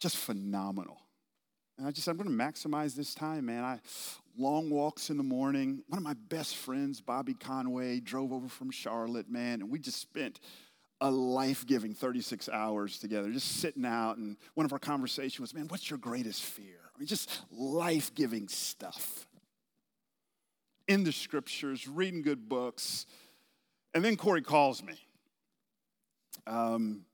just 0.00 0.16
phenomenal. 0.16 0.98
And 1.78 1.86
I 1.86 1.90
just, 1.90 2.08
I'm 2.08 2.16
going 2.16 2.30
to 2.30 2.44
maximize 2.44 2.94
this 2.94 3.14
time, 3.14 3.46
man. 3.46 3.64
I 3.64 3.80
long 4.36 4.70
walks 4.70 5.10
in 5.10 5.16
the 5.16 5.22
morning. 5.22 5.82
One 5.88 5.98
of 5.98 6.04
my 6.04 6.14
best 6.28 6.56
friends, 6.56 7.00
Bobby 7.00 7.34
Conway, 7.34 8.00
drove 8.00 8.32
over 8.32 8.48
from 8.48 8.70
Charlotte, 8.70 9.28
man, 9.30 9.60
and 9.60 9.70
we 9.70 9.78
just 9.78 10.00
spent 10.00 10.40
a 11.00 11.10
life 11.10 11.66
giving 11.66 11.94
36 11.94 12.48
hours 12.48 12.98
together, 12.98 13.30
just 13.30 13.60
sitting 13.60 13.84
out. 13.84 14.16
And 14.16 14.36
one 14.54 14.64
of 14.64 14.72
our 14.72 14.78
conversations 14.78 15.40
was, 15.40 15.54
man, 15.54 15.68
what's 15.68 15.90
your 15.90 15.98
greatest 15.98 16.42
fear? 16.42 16.78
I 16.94 16.98
mean, 16.98 17.06
just 17.06 17.42
life 17.50 18.14
giving 18.14 18.48
stuff 18.48 19.26
in 20.86 21.04
the 21.04 21.12
scriptures, 21.12 21.88
reading 21.88 22.22
good 22.22 22.48
books. 22.48 23.06
And 23.92 24.04
then 24.04 24.16
Korie 24.16 24.44
calls 24.44 24.82
me. 24.82 24.94
Um, 26.46 27.04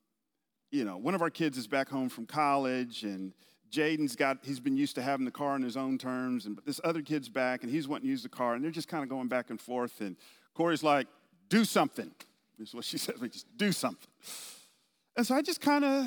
you 0.71 0.85
know, 0.85 0.97
one 0.97 1.15
of 1.15 1.23
our 1.23 1.31
kids 1.31 1.59
is 1.59 1.67
back 1.67 1.89
home 1.89 2.09
from 2.09 2.27
college, 2.27 3.03
and 3.03 3.33
Jaden's 3.71 4.17
got, 4.17 4.39
he's 4.43 4.61
been 4.61 4.77
used 4.77 4.95
to 4.97 5.03
having 5.03 5.25
the 5.25 5.31
car 5.31 5.51
on 5.51 5.63
his 5.63 5.77
own 5.77 5.97
terms, 5.97 6.47
and 6.47 6.59
this 6.67 6.81
other 6.83 7.03
kid's 7.03 7.29
back, 7.29 7.63
and 7.63 7.71
he's 7.71 7.87
wanting 7.87 8.07
to 8.07 8.11
use 8.11 8.23
the 8.23 8.29
car, 8.29 8.55
and 8.55 8.65
they're 8.65 8.71
just 8.71 8.89
kind 8.89 9.03
of 9.03 9.09
going 9.09 9.29
back 9.29 9.51
and 9.51 9.61
forth. 9.61 10.01
And 10.01 10.17
Korie's 10.57 10.83
like, 10.83 11.07
do 11.49 11.65
something. 11.65 12.11
This 12.59 12.71
is 12.71 12.75
what 12.75 12.85
she 12.85 12.99
says, 12.99 13.21
like, 13.21 13.33
just 13.33 13.47
do 13.57 13.73
something. 13.73 14.09
And 15.17 15.27
so 15.27 15.35
I 15.35 15.43
just 15.43 15.61
kind 15.61 15.85
of 15.85 16.07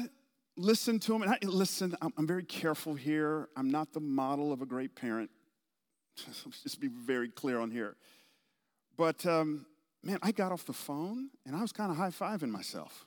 listened 0.57 1.01
to 1.03 1.15
him, 1.15 1.21
and 1.23 1.31
I, 1.31 1.37
listen, 1.43 1.95
I'm, 2.01 2.13
I'm 2.17 2.27
very 2.27 2.43
careful 2.43 2.93
here. 2.93 3.49
I'm 3.55 3.69
not 3.69 3.93
the 3.93 3.99
model 3.99 4.51
of 4.51 4.61
a 4.61 4.65
great 4.65 4.95
parent. 4.95 5.29
Let's 6.45 6.61
just 6.61 6.79
be 6.79 6.89
very 6.89 7.29
clear 7.29 7.59
on 7.59 7.71
here. 7.71 7.95
But 8.97 9.25
um, 9.25 9.65
man, 10.03 10.19
I 10.21 10.31
got 10.31 10.51
off 10.51 10.65
the 10.65 10.73
phone, 10.73 11.29
and 11.45 11.55
I 11.55 11.61
was 11.61 11.71
kind 11.71 11.91
of 11.91 11.97
high 11.97 12.09
fiving 12.09 12.49
myself. 12.49 13.05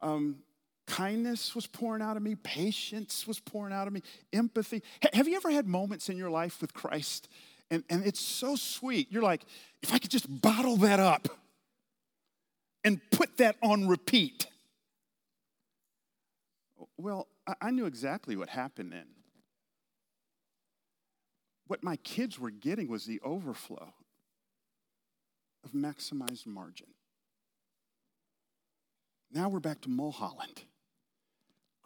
Um, 0.00 0.36
kindness 0.96 1.54
was 1.54 1.66
pouring 1.66 2.00
out 2.00 2.16
of 2.16 2.22
me, 2.22 2.34
patience 2.34 3.26
was 3.26 3.38
pouring 3.38 3.72
out 3.72 3.86
of 3.86 3.92
me, 3.92 4.02
empathy. 4.32 4.82
H- 5.02 5.14
have 5.14 5.28
you 5.28 5.36
ever 5.36 5.50
had 5.50 5.66
moments 5.66 6.08
in 6.08 6.16
your 6.16 6.30
life 6.30 6.60
with 6.62 6.72
Christ? 6.72 7.28
And, 7.70 7.84
and 7.90 8.06
it's 8.06 8.20
so 8.20 8.56
sweet. 8.56 9.12
You're 9.12 9.22
like, 9.22 9.42
if 9.82 9.92
I 9.92 9.98
could 9.98 10.10
just 10.10 10.40
bottle 10.40 10.76
that 10.78 10.98
up 10.98 11.28
and 12.82 12.98
put 13.10 13.36
that 13.38 13.56
on 13.62 13.88
repeat. 13.88 14.46
Well, 16.96 17.26
I, 17.46 17.54
I 17.60 17.70
knew 17.72 17.84
exactly 17.84 18.34
what 18.34 18.48
happened 18.48 18.92
then. 18.92 19.08
What 21.66 21.82
my 21.82 21.96
kids 21.96 22.38
were 22.38 22.50
getting 22.50 22.88
was 22.88 23.04
the 23.04 23.20
overflow 23.22 23.92
of 25.62 25.72
maximized 25.72 26.46
margin. 26.46 26.86
Now 29.30 29.50
we're 29.50 29.60
back 29.60 29.82
to 29.82 29.90
Mulholland. 29.90 30.62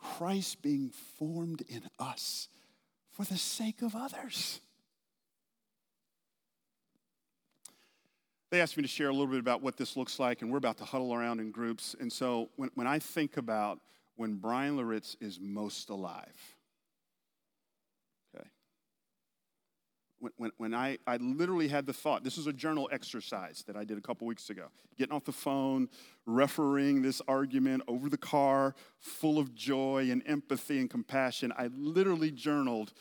Christ 0.01 0.63
being 0.63 0.91
formed 1.19 1.63
in 1.69 1.83
us 1.99 2.49
for 3.11 3.25
the 3.25 3.37
sake 3.37 3.83
of 3.83 3.95
others. 3.95 4.61
They 8.51 8.61
asked 8.61 8.77
me 8.77 8.83
to 8.83 8.89
share 8.89 9.09
a 9.09 9.13
little 9.13 9.29
bit 9.29 9.39
about 9.39 9.63
what 9.63 9.77
this 9.77 9.97
looks 9.97 10.19
like, 10.19 10.43
and 10.43 10.51
we're 10.51 10.59
about 10.59 10.79
to 10.79 10.85
huddle 10.85 11.15
around 11.15 11.39
in 11.39 11.53
groups. 11.53 11.95
And 12.01 12.13
so 12.13 12.51
when, 12.57 12.71
when 12.75 12.87
I 12.87 12.99
think 12.99 13.37
about 13.37 13.79
when 14.17 14.35
Bryan 14.35 14.77
Loritts 14.77 15.17
is 15.21 15.39
most 15.41 15.89
alive, 15.89 16.57
when, 20.37 20.51
when, 20.59 20.75
I, 20.75 20.99
I 21.07 21.17
literally 21.17 21.69
had 21.69 21.87
the 21.87 21.93
thought, 21.93 22.25
this 22.25 22.37
is 22.37 22.47
a 22.47 22.53
journal 22.53 22.89
exercise 22.93 23.65
that 23.67 23.77
I 23.77 23.85
did 23.85 23.97
a 23.99 24.01
couple 24.01 24.27
weeks 24.27 24.51
ago, 24.51 24.67
getting 24.99 25.15
off 25.15 25.25
the 25.25 25.33
phone, 25.33 25.89
refereeing 26.27 27.03
this 27.03 27.23
argument 27.27 27.83
over 27.89 28.09
the 28.09 28.19
car, 28.19 28.75
full 28.99 29.39
of 29.39 29.55
joy 29.55 30.09
and 30.11 30.23
empathy 30.27 30.79
and 30.79 30.91
compassion. 30.91 31.53
I 31.57 31.71
literally 31.75 32.31
journaled, 32.31 32.93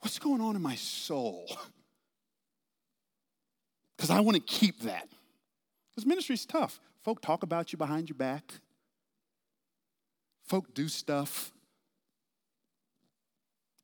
what's 0.00 0.18
going 0.18 0.40
on 0.40 0.56
in 0.56 0.62
my 0.62 0.76
soul? 0.76 1.46
Because 3.96 4.10
I 4.10 4.20
want 4.20 4.36
to 4.36 4.40
keep 4.40 4.82
that. 4.82 5.08
Because 5.90 6.06
ministry's 6.06 6.46
tough. 6.46 6.78
Folk 7.02 7.20
talk 7.20 7.42
about 7.42 7.72
you 7.72 7.78
behind 7.78 8.08
your 8.08 8.16
back. 8.16 8.52
Folk 10.44 10.72
do 10.72 10.86
stuff 10.86 11.52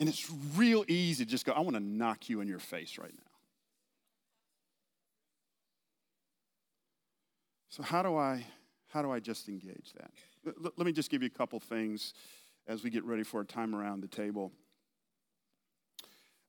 and 0.00 0.08
it's 0.08 0.30
real 0.56 0.84
easy 0.88 1.24
to 1.24 1.30
just 1.30 1.44
go, 1.44 1.52
I 1.52 1.60
want 1.60 1.76
to 1.76 1.82
knock 1.82 2.28
you 2.28 2.40
in 2.40 2.48
your 2.48 2.58
face 2.58 2.98
right 2.98 3.12
now. 3.14 3.30
So 7.68 7.82
how 7.82 8.02
do 8.02 8.16
I 8.16 8.44
how 8.88 9.02
do 9.02 9.10
I 9.10 9.18
just 9.18 9.48
engage 9.48 9.92
that? 9.96 10.10
L- 10.46 10.72
let 10.76 10.86
me 10.86 10.92
just 10.92 11.10
give 11.10 11.22
you 11.22 11.26
a 11.26 11.36
couple 11.36 11.58
things 11.58 12.14
as 12.68 12.84
we 12.84 12.90
get 12.90 13.04
ready 13.04 13.24
for 13.24 13.40
a 13.40 13.44
time 13.44 13.74
around 13.74 14.02
the 14.02 14.08
table. 14.08 14.52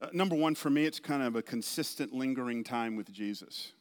Uh, 0.02 0.08
number 0.14 0.36
one, 0.36 0.54
for 0.54 0.70
me, 0.70 0.86
it's 0.86 1.00
kind 1.00 1.24
of 1.24 1.36
a 1.36 1.42
consistent, 1.42 2.14
lingering 2.14 2.64
time 2.64 2.96
with 2.96 3.12
Jesus. 3.12 3.72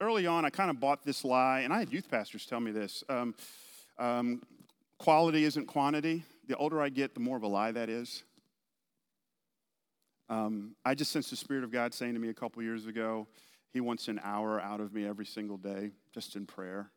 Early 0.00 0.26
on, 0.26 0.44
I 0.44 0.50
kind 0.50 0.70
of 0.70 0.80
bought 0.80 1.04
this 1.04 1.24
lie, 1.24 1.60
and 1.60 1.72
I 1.72 1.80
had 1.80 1.92
youth 1.92 2.10
pastors 2.10 2.46
tell 2.46 2.60
me 2.60 2.70
this 2.70 3.04
um, 3.10 3.34
um, 3.98 4.42
quality 4.98 5.44
isn't 5.44 5.66
quantity. 5.66 6.24
The 6.48 6.56
older 6.56 6.80
I 6.80 6.88
get, 6.88 7.12
the 7.12 7.20
more 7.20 7.36
of 7.36 7.42
a 7.42 7.48
lie 7.48 7.72
that 7.72 7.88
is. 7.90 8.22
Um, 10.28 10.74
I 10.84 10.94
just 10.94 11.12
sensed 11.12 11.30
the 11.30 11.36
Spirit 11.36 11.64
of 11.64 11.70
God 11.70 11.92
saying 11.92 12.14
to 12.14 12.20
me 12.20 12.28
a 12.28 12.34
couple 12.34 12.62
years 12.62 12.86
ago, 12.86 13.26
He 13.72 13.80
wants 13.80 14.08
an 14.08 14.20
hour 14.22 14.60
out 14.60 14.80
of 14.80 14.92
me 14.92 15.06
every 15.06 15.26
single 15.26 15.56
day, 15.56 15.90
just 16.12 16.36
in 16.36 16.46
prayer. 16.46 16.90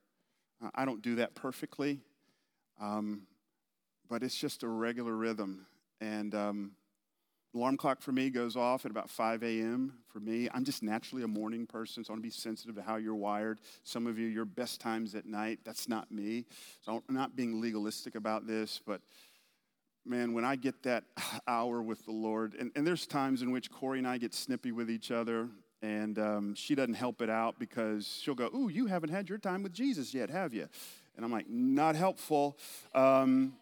Uh, 0.63 0.69
I 0.75 0.85
don't 0.85 1.01
do 1.01 1.15
that 1.15 1.35
perfectly, 1.35 1.99
um, 2.81 3.23
but 4.09 4.23
it's 4.23 4.37
just 4.37 4.63
a 4.63 4.67
regular 4.67 5.15
rhythm. 5.15 5.65
And 5.99 6.33
um, 6.33 6.71
alarm 7.53 7.77
clock 7.77 8.01
for 8.01 8.11
me 8.11 8.29
goes 8.29 8.55
off 8.55 8.85
at 8.85 8.91
about 8.91 9.09
5 9.09 9.43
a.m. 9.43 9.93
for 10.07 10.19
me. 10.19 10.47
I'm 10.53 10.63
just 10.63 10.83
naturally 10.83 11.23
a 11.23 11.27
morning 11.27 11.65
person, 11.65 12.03
so 12.03 12.11
I 12.11 12.13
want 12.13 12.23
to 12.23 12.27
be 12.27 12.31
sensitive 12.31 12.75
to 12.75 12.81
how 12.81 12.97
you're 12.97 13.15
wired. 13.15 13.59
Some 13.83 14.07
of 14.07 14.17
you, 14.17 14.27
your 14.27 14.45
best 14.45 14.79
times 14.79 15.15
at 15.15 15.25
night. 15.25 15.59
That's 15.65 15.89
not 15.89 16.11
me. 16.11 16.45
So 16.81 17.03
I'm 17.07 17.15
not 17.15 17.35
being 17.35 17.59
legalistic 17.59 18.15
about 18.15 18.47
this, 18.47 18.79
but 18.85 19.01
man, 20.07 20.33
when 20.33 20.45
I 20.45 20.55
get 20.55 20.83
that 20.83 21.03
hour 21.47 21.81
with 21.81 22.05
the 22.05 22.11
Lord, 22.11 22.55
and, 22.59 22.71
and 22.75 22.85
there's 22.85 23.05
times 23.07 23.41
in 23.41 23.51
which 23.51 23.71
Korie 23.71 23.99
and 23.99 24.07
I 24.07 24.17
get 24.17 24.33
snippy 24.33 24.71
with 24.71 24.89
each 24.89 25.11
other, 25.11 25.49
and 25.81 26.17
um, 26.17 26.55
she 26.55 26.75
doesn't 26.75 26.95
help 26.95 27.21
it 27.21 27.29
out 27.29 27.59
because 27.59 28.19
she'll 28.21 28.35
go, 28.35 28.49
Ooh, 28.55 28.69
you 28.69 28.87
haven't 28.87 29.09
had 29.09 29.29
your 29.29 29.37
time 29.37 29.63
with 29.63 29.73
Jesus 29.73 30.13
yet, 30.13 30.29
have 30.29 30.53
you? 30.53 30.67
And 31.15 31.25
I'm 31.25 31.31
like, 31.31 31.49
Not 31.49 31.95
helpful. 31.95 32.57
Um, 32.93 33.53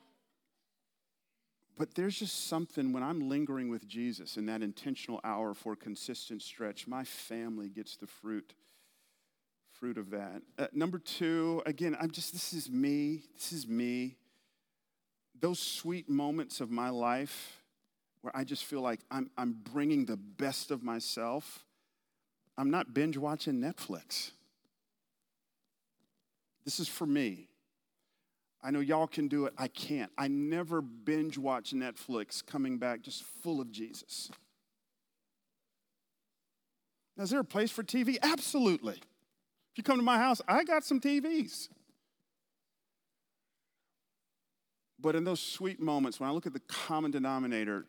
But 1.77 1.95
there's 1.95 2.17
just 2.17 2.47
something 2.47 2.93
when 2.93 3.03
I'm 3.03 3.27
lingering 3.27 3.69
with 3.69 3.85
Jesus 3.85 4.37
in 4.37 4.45
that 4.45 4.61
intentional 4.61 5.19
hour 5.25 5.53
for 5.53 5.75
consistent 5.75 6.41
stretch, 6.41 6.87
my 6.87 7.03
family 7.03 7.69
gets 7.69 7.97
the 7.97 8.07
fruit 8.07 8.53
fruit 9.73 9.97
of 9.97 10.09
that. 10.11 10.41
Uh, 10.57 10.67
number 10.71 10.97
2, 10.97 11.63
again, 11.65 11.97
I'm 11.99 12.09
just 12.09 12.31
this 12.31 12.53
is 12.53 12.69
me. 12.69 13.23
This 13.33 13.51
is 13.51 13.67
me. 13.67 14.15
Those 15.41 15.59
sweet 15.59 16.09
moments 16.09 16.61
of 16.61 16.71
my 16.71 16.89
life 16.89 17.61
where 18.21 18.35
I 18.35 18.43
just 18.43 18.65
feel 18.65 18.81
like 18.81 19.01
I'm 19.11 19.29
I'm 19.37 19.55
bringing 19.71 20.05
the 20.05 20.17
best 20.17 20.71
of 20.71 20.81
myself. 20.83 21.63
I'm 22.57 22.71
not 22.71 22.93
binge 22.93 23.17
watching 23.17 23.55
Netflix. 23.55 24.31
This 26.63 26.79
is 26.79 26.87
for 26.87 27.05
me. 27.05 27.49
I 28.63 28.71
know 28.71 28.79
y'all 28.79 29.05
can 29.05 29.27
do 29.27 29.45
it. 29.45 29.53
I 29.59 29.67
can't. 29.67 30.11
I 30.17 30.27
never 30.27 30.81
binge 30.81 31.37
watch 31.37 31.71
Netflix 31.73 32.43
coming 32.43 32.79
back 32.79 33.03
just 33.03 33.23
full 33.23 33.61
of 33.61 33.71
Jesus. 33.71 34.31
Now, 37.15 37.23
is 37.23 37.29
there 37.29 37.39
a 37.39 37.45
place 37.45 37.69
for 37.69 37.83
TV? 37.83 38.17
Absolutely. 38.23 38.95
If 38.95 39.77
you 39.77 39.83
come 39.83 39.97
to 39.97 40.03
my 40.03 40.17
house, 40.17 40.41
I 40.47 40.63
got 40.63 40.83
some 40.83 40.99
TVs. 40.99 41.69
But 45.05 45.15
in 45.15 45.23
those 45.23 45.39
sweet 45.39 45.79
moments, 45.79 46.19
when 46.19 46.27
I 46.27 46.33
look 46.33 46.47
at 46.47 46.53
the 46.53 46.61
common 46.61 47.11
denominator, 47.11 47.85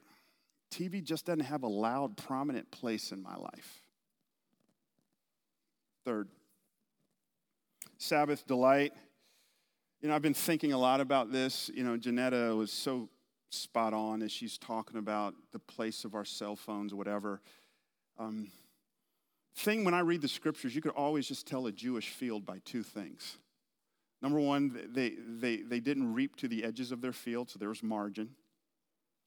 TV 0.71 1.03
just 1.03 1.25
doesn't 1.25 1.47
have 1.47 1.63
a 1.63 1.67
loud, 1.67 2.19
prominent 2.19 2.71
place 2.71 3.11
in 3.11 3.23
my 3.23 3.35
life. 3.35 3.81
Third, 6.05 6.29
Sabbath 7.97 8.47
delight. 8.47 8.93
You 10.03 10.11
know, 10.11 10.15
I've 10.15 10.21
been 10.21 10.35
thinking 10.35 10.75
a 10.75 10.79
lot 10.79 11.01
about 11.01 11.33
this. 11.33 11.71
You 11.73 11.85
know, 11.85 11.97
Janetta 11.97 12.55
was 12.55 12.71
so 12.71 13.09
spot 13.49 13.95
on 13.95 14.21
as 14.21 14.31
she's 14.31 14.59
talking 14.59 14.99
about 14.99 15.33
the 15.53 15.59
place 15.59 16.05
of 16.05 16.15
our 16.15 16.27
cell 16.27 16.55
phones 16.55 16.93
whatever. 16.93 17.41
Um, 18.19 18.49
thing 19.57 19.87
when 19.87 19.95
I 19.95 20.01
read 20.01 20.21
the 20.21 20.29
scriptures, 20.29 20.75
you 20.75 20.83
could 20.83 20.93
always 20.93 21.27
just 21.27 21.47
tell 21.47 21.67
a 21.67 21.73
Jewish 21.73 22.11
field 22.11 22.45
by 22.45 22.59
two 22.67 22.83
things. 22.83 23.39
Number 24.23 24.41
one, 24.41 24.89
they, 24.93 25.15
they, 25.19 25.59
they 25.59 25.81
didn't 25.81 26.15
reap 26.15 26.37
to 26.37 26.49
the 26.49 26.65
edges 26.65 26.91
of 26.91 27.01
their 27.01 27.13
field, 27.13 27.51
so 27.51 27.59
there 27.59 27.69
was 27.69 27.83
margin. 27.83 28.31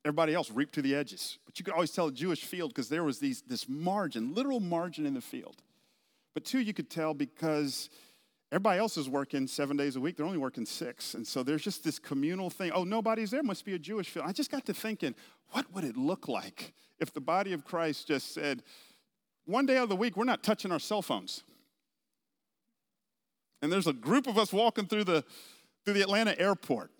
Everybody 0.03 0.33
else 0.33 0.49
reaped 0.49 0.73
to 0.75 0.81
the 0.81 0.95
edges. 0.95 1.37
But 1.45 1.59
you 1.59 1.65
could 1.65 1.73
always 1.73 1.91
tell 1.91 2.07
a 2.07 2.11
Jewish 2.11 2.43
field 2.43 2.71
because 2.71 2.89
there 2.89 3.03
was 3.03 3.19
these, 3.19 3.41
this 3.41 3.69
margin, 3.69 4.33
literal 4.33 4.59
margin 4.59 5.05
in 5.05 5.13
the 5.13 5.21
field. 5.21 5.57
But 6.33 6.45
two, 6.45 6.59
you 6.59 6.73
could 6.73 6.89
tell 6.89 7.13
because 7.13 7.89
Everybody 8.51 8.79
else 8.79 8.97
is 8.97 9.07
working 9.07 9.45
seven 9.45 9.77
days 9.77 9.95
a 9.95 9.99
week. 9.99 10.17
They're 10.17 10.25
only 10.25 10.39
working 10.39 10.65
six. 10.65 11.13
And 11.13 11.25
so 11.25 11.43
there's 11.43 11.61
just 11.61 11.83
this 11.83 11.99
communal 11.99 12.49
thing. 12.49 12.71
Oh, 12.71 12.83
nobody's 12.83 13.29
there. 13.29 13.43
Must 13.43 13.63
be 13.63 13.75
a 13.75 13.79
Jewish 13.79 14.09
field. 14.09 14.25
I 14.27 14.31
just 14.31 14.49
got 14.49 14.65
to 14.65 14.73
thinking, 14.73 15.13
what 15.51 15.71
would 15.73 15.83
it 15.83 15.95
look 15.95 16.27
like 16.27 16.73
if 16.99 17.13
the 17.13 17.21
body 17.21 17.53
of 17.53 17.63
Christ 17.63 18.07
just 18.07 18.33
said, 18.33 18.63
one 19.45 19.67
day 19.67 19.77
of 19.77 19.87
the 19.87 19.95
week, 19.95 20.17
we're 20.17 20.23
not 20.23 20.41
touching 20.41 20.71
our 20.71 20.79
cell 20.79 21.03
phones? 21.03 21.43
And 23.61 23.71
there's 23.71 23.87
a 23.87 23.93
group 23.93 24.27
of 24.27 24.37
us 24.37 24.53
walking 24.53 24.85
through 24.85 25.03
the, 25.03 25.23
through 25.83 25.95
the 25.95 26.01
Atlanta 26.01 26.39
airport. 26.39 26.91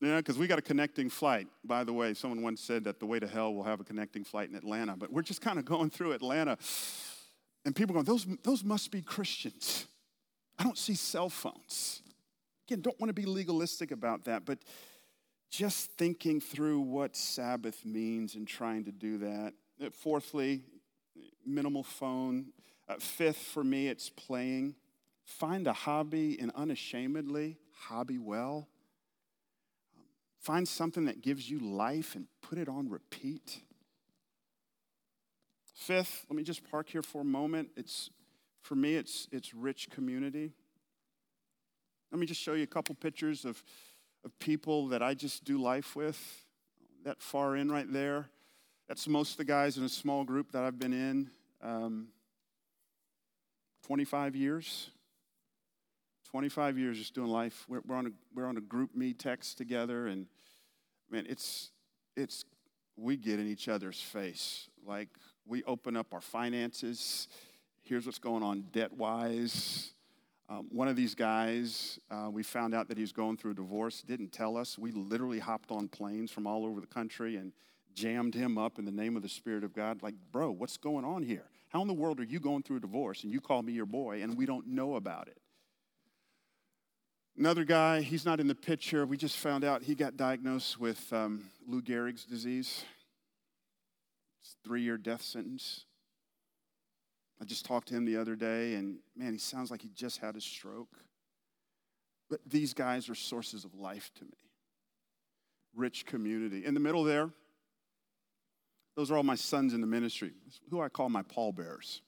Yeah, 0.00 0.16
because 0.16 0.38
we 0.38 0.46
got 0.46 0.58
a 0.58 0.62
connecting 0.62 1.10
flight. 1.10 1.46
By 1.62 1.84
the 1.84 1.92
way, 1.92 2.14
someone 2.14 2.40
once 2.40 2.62
said 2.62 2.84
that 2.84 3.00
the 3.00 3.06
way 3.06 3.20
to 3.20 3.26
hell 3.26 3.52
will 3.52 3.64
have 3.64 3.80
a 3.80 3.84
connecting 3.84 4.24
flight 4.24 4.48
in 4.48 4.54
Atlanta. 4.56 4.96
But 4.96 5.12
we're 5.12 5.22
just 5.22 5.42
kind 5.42 5.58
of 5.58 5.66
going 5.66 5.90
through 5.90 6.12
Atlanta. 6.12 6.56
And 7.66 7.76
people 7.76 7.92
going, 7.92 8.06
those, 8.06 8.26
those 8.42 8.64
must 8.64 8.90
be 8.90 9.02
Christians. 9.02 9.86
I 10.58 10.64
don't 10.64 10.78
see 10.78 10.94
cell 10.94 11.28
phones. 11.28 12.02
Again, 12.66 12.80
don't 12.80 12.98
want 12.98 13.10
to 13.10 13.14
be 13.14 13.26
legalistic 13.26 13.90
about 13.90 14.24
that, 14.24 14.46
but 14.46 14.58
just 15.50 15.90
thinking 15.92 16.40
through 16.40 16.80
what 16.80 17.16
Sabbath 17.16 17.84
means 17.84 18.36
and 18.36 18.46
trying 18.46 18.84
to 18.84 18.92
do 18.92 19.18
that. 19.18 19.52
Uh, 19.84 19.90
fourthly, 19.90 20.62
minimal 21.44 21.82
phone. 21.82 22.46
Uh, 22.88 22.94
fifth, 22.98 23.38
for 23.38 23.64
me, 23.64 23.88
it's 23.88 24.08
playing. 24.08 24.74
Find 25.30 25.68
a 25.68 25.72
hobby 25.72 26.36
and 26.40 26.50
unashamedly 26.56 27.56
hobby 27.72 28.18
well. 28.18 28.68
Find 30.40 30.66
something 30.66 31.04
that 31.04 31.22
gives 31.22 31.48
you 31.48 31.60
life 31.60 32.16
and 32.16 32.26
put 32.42 32.58
it 32.58 32.68
on 32.68 32.90
repeat. 32.90 33.60
Fifth, 35.74 36.26
let 36.28 36.36
me 36.36 36.42
just 36.42 36.68
park 36.68 36.88
here 36.88 37.02
for 37.02 37.20
a 37.20 37.24
moment. 37.24 37.68
It's 37.76 38.10
for 38.60 38.74
me, 38.74 38.96
it's, 38.96 39.28
it's 39.30 39.54
rich 39.54 39.88
community. 39.88 40.52
Let 42.10 42.18
me 42.18 42.26
just 42.26 42.40
show 42.40 42.54
you 42.54 42.64
a 42.64 42.66
couple 42.66 42.94
pictures 42.96 43.44
of, 43.44 43.62
of 44.24 44.36
people 44.40 44.88
that 44.88 45.02
I 45.02 45.14
just 45.14 45.44
do 45.44 45.58
life 45.58 45.94
with. 45.94 46.18
That 47.04 47.22
far 47.22 47.56
in 47.56 47.70
right 47.70 47.90
there, 47.90 48.28
that's 48.88 49.06
most 49.06 49.32
of 49.32 49.36
the 49.38 49.44
guys 49.44 49.78
in 49.78 49.84
a 49.84 49.88
small 49.88 50.24
group 50.24 50.52
that 50.52 50.64
I've 50.64 50.78
been 50.78 50.92
in. 50.92 51.30
Um, 51.62 52.08
25 53.86 54.36
years. 54.36 54.90
25 56.30 56.78
years 56.78 56.98
just 56.98 57.14
doing 57.14 57.28
life. 57.28 57.64
We're, 57.68 57.80
we're, 57.86 57.96
on 57.96 58.06
a, 58.06 58.10
we're 58.34 58.46
on 58.46 58.56
a 58.56 58.60
GroupMe 58.60 59.16
text 59.18 59.58
together, 59.58 60.06
and 60.06 60.26
man, 61.10 61.26
it's, 61.28 61.70
it's, 62.16 62.44
we 62.96 63.16
get 63.16 63.40
in 63.40 63.46
each 63.46 63.68
other's 63.68 64.00
face. 64.00 64.68
Like, 64.86 65.08
we 65.46 65.62
open 65.64 65.96
up 65.96 66.14
our 66.14 66.20
finances 66.20 67.28
here's 67.90 68.06
what's 68.06 68.18
going 68.18 68.42
on 68.42 68.60
debt 68.72 68.92
wise. 68.92 69.94
Um, 70.48 70.68
one 70.70 70.86
of 70.86 70.94
these 70.94 71.14
guys, 71.14 71.98
uh, 72.10 72.28
we 72.30 72.44
found 72.44 72.72
out 72.72 72.88
that 72.88 72.96
he's 72.96 73.12
going 73.12 73.36
through 73.36 73.52
a 73.52 73.54
divorce, 73.54 74.02
didn't 74.02 74.32
tell 74.32 74.56
us. 74.56 74.78
We 74.78 74.92
literally 74.92 75.40
hopped 75.40 75.72
on 75.72 75.88
planes 75.88 76.30
from 76.30 76.46
all 76.46 76.64
over 76.64 76.80
the 76.80 76.86
country 76.86 77.36
and 77.36 77.52
jammed 77.94 78.34
him 78.34 78.58
up 78.58 78.78
in 78.78 78.84
the 78.84 78.92
name 78.92 79.16
of 79.16 79.22
the 79.22 79.28
Spirit 79.28 79.64
of 79.64 79.74
God. 79.74 80.02
Like, 80.02 80.14
bro, 80.30 80.52
what's 80.52 80.76
going 80.76 81.04
on 81.04 81.24
here? 81.24 81.46
How 81.68 81.82
in 81.82 81.88
the 81.88 81.94
world 81.94 82.20
are 82.20 82.24
you 82.24 82.38
going 82.38 82.62
through 82.62 82.76
a 82.76 82.80
divorce 82.80 83.24
and 83.24 83.32
you 83.32 83.40
call 83.40 83.62
me 83.62 83.72
your 83.72 83.86
boy 83.86 84.22
and 84.22 84.36
we 84.36 84.46
don't 84.46 84.68
know 84.68 84.94
about 84.94 85.26
it? 85.26 85.38
Another 87.40 87.64
guy, 87.64 88.02
he's 88.02 88.26
not 88.26 88.38
in 88.38 88.48
the 88.48 88.54
picture. 88.54 89.06
We 89.06 89.16
just 89.16 89.38
found 89.38 89.64
out 89.64 89.82
he 89.82 89.94
got 89.94 90.18
diagnosed 90.18 90.78
with 90.78 91.10
um, 91.10 91.46
Lou 91.66 91.80
Gehrig's 91.80 92.26
disease. 92.26 92.84
It's 94.42 94.56
Three 94.62 94.82
year 94.82 94.98
death 94.98 95.22
sentence. 95.22 95.86
I 97.40 97.46
just 97.46 97.64
talked 97.64 97.88
to 97.88 97.94
him 97.94 98.04
the 98.04 98.18
other 98.18 98.36
day, 98.36 98.74
and 98.74 98.98
man, 99.16 99.32
he 99.32 99.38
sounds 99.38 99.70
like 99.70 99.80
he 99.80 99.88
just 99.88 100.18
had 100.18 100.36
a 100.36 100.40
stroke. 100.42 100.98
But 102.28 102.40
these 102.46 102.74
guys 102.74 103.08
are 103.08 103.14
sources 103.14 103.64
of 103.64 103.74
life 103.74 104.10
to 104.18 104.24
me. 104.24 104.36
Rich 105.74 106.04
community. 106.04 106.66
In 106.66 106.74
the 106.74 106.80
middle 106.80 107.04
there, 107.04 107.30
those 108.96 109.10
are 109.10 109.16
all 109.16 109.22
my 109.22 109.34
sons 109.34 109.72
in 109.72 109.80
the 109.80 109.86
ministry, 109.86 110.32
who 110.68 110.82
I 110.82 110.90
call 110.90 111.08
my 111.08 111.22
pallbearers. 111.22 112.02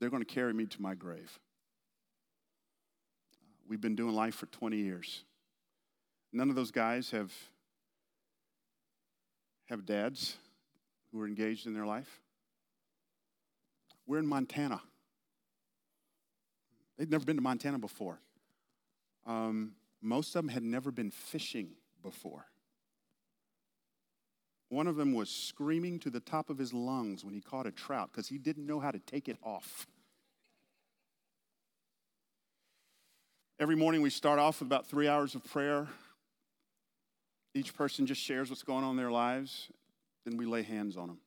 They're 0.00 0.08
going 0.08 0.24
to 0.24 0.34
carry 0.34 0.54
me 0.54 0.64
to 0.64 0.80
my 0.80 0.94
grave. 0.94 1.38
We've 3.68 3.80
been 3.80 3.96
doing 3.96 4.14
life 4.14 4.34
for 4.34 4.46
20 4.46 4.76
years. 4.76 5.24
None 6.32 6.50
of 6.50 6.56
those 6.56 6.70
guys 6.70 7.10
have, 7.10 7.32
have 9.66 9.86
dads 9.86 10.36
who 11.12 11.20
are 11.20 11.26
engaged 11.26 11.66
in 11.66 11.74
their 11.74 11.86
life. 11.86 12.20
We're 14.06 14.18
in 14.18 14.26
Montana. 14.26 14.80
They'd 16.98 17.10
never 17.10 17.24
been 17.24 17.36
to 17.36 17.42
Montana 17.42 17.78
before. 17.78 18.20
Um, 19.26 19.72
most 20.02 20.28
of 20.36 20.42
them 20.42 20.48
had 20.48 20.62
never 20.62 20.90
been 20.90 21.10
fishing 21.10 21.70
before. 22.02 22.46
One 24.68 24.86
of 24.86 24.96
them 24.96 25.14
was 25.14 25.30
screaming 25.30 25.98
to 26.00 26.10
the 26.10 26.20
top 26.20 26.50
of 26.50 26.58
his 26.58 26.72
lungs 26.74 27.24
when 27.24 27.32
he 27.32 27.40
caught 27.40 27.66
a 27.66 27.70
trout 27.70 28.10
because 28.12 28.28
he 28.28 28.38
didn't 28.38 28.66
know 28.66 28.80
how 28.80 28.90
to 28.90 28.98
take 28.98 29.28
it 29.28 29.38
off. 29.42 29.86
Every 33.60 33.76
morning 33.76 34.02
we 34.02 34.10
start 34.10 34.40
off 34.40 34.58
with 34.58 34.66
about 34.66 34.86
three 34.86 35.06
hours 35.06 35.36
of 35.36 35.44
prayer. 35.44 35.86
Each 37.54 37.72
person 37.72 38.04
just 38.04 38.20
shares 38.20 38.50
what's 38.50 38.64
going 38.64 38.82
on 38.82 38.92
in 38.92 38.96
their 38.96 39.12
lives, 39.12 39.68
then 40.24 40.36
we 40.36 40.44
lay 40.44 40.62
hands 40.62 40.96
on 40.96 41.06
them. 41.06 41.18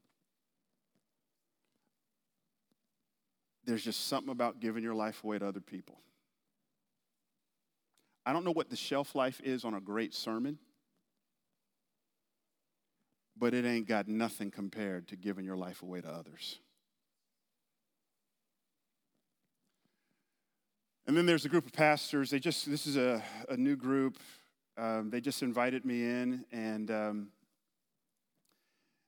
There's 3.63 3.84
just 3.84 4.07
something 4.07 4.32
about 4.32 4.59
giving 4.59 4.84
your 4.84 4.93
life 4.93 5.23
away 5.23 5.39
to 5.39 5.47
other 5.47 5.61
people. 5.61 5.99
I 8.25 8.34
don't 8.34 8.43
know 8.43 8.51
what 8.51 8.69
the 8.69 8.75
shelf 8.75 9.15
life 9.15 9.39
is 9.41 9.63
on 9.63 9.73
a 9.73 9.80
great 9.80 10.13
sermon, 10.13 10.57
but 13.38 13.53
it 13.53 13.63
ain't 13.63 13.88
got 13.88 14.09
nothing 14.09 14.51
compared 14.51 15.07
to 15.09 15.15
giving 15.15 15.45
your 15.45 15.55
life 15.55 15.82
away 15.82 16.01
to 16.01 16.09
others. 16.09 16.59
And 21.07 21.15
then 21.15 21.25
there's 21.25 21.45
a 21.45 21.49
group 21.49 21.65
of 21.65 21.71
pastors. 21.71 22.29
They 22.29 22.39
just, 22.39 22.69
this 22.69 22.85
is 22.85 22.97
a, 22.97 23.23
a 23.47 23.55
new 23.55 23.77
group. 23.77 24.19
Um, 24.77 25.09
they 25.09 25.21
just 25.21 25.41
invited 25.41 25.85
me 25.85 26.03
in 26.03 26.43
and 26.51 26.91
um, 26.91 27.27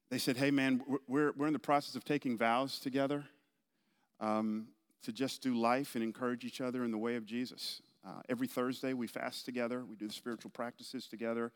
they 0.09 0.17
said, 0.17 0.37
hey, 0.37 0.49
man, 0.49 0.81
we're, 1.07 1.33
we're 1.33 1.47
in 1.47 1.53
the 1.53 1.59
process 1.59 1.95
of 1.95 2.05
taking 2.05 2.37
vows 2.37 2.79
together 2.79 3.25
um, 4.21 4.69
to 5.03 5.11
just 5.11 5.41
do 5.41 5.53
life 5.55 5.95
and 5.95 6.03
encourage 6.03 6.45
each 6.45 6.61
other 6.61 6.85
in 6.85 6.91
the 6.91 6.97
way 6.97 7.17
of 7.17 7.25
Jesus. 7.25 7.81
Uh, 8.07 8.21
every 8.29 8.47
Thursday, 8.47 8.93
we 8.93 9.05
fast 9.05 9.43
together, 9.43 9.83
we 9.83 9.97
do 9.97 10.07
the 10.07 10.13
spiritual 10.13 10.51
practices 10.51 11.05
together. 11.05 11.51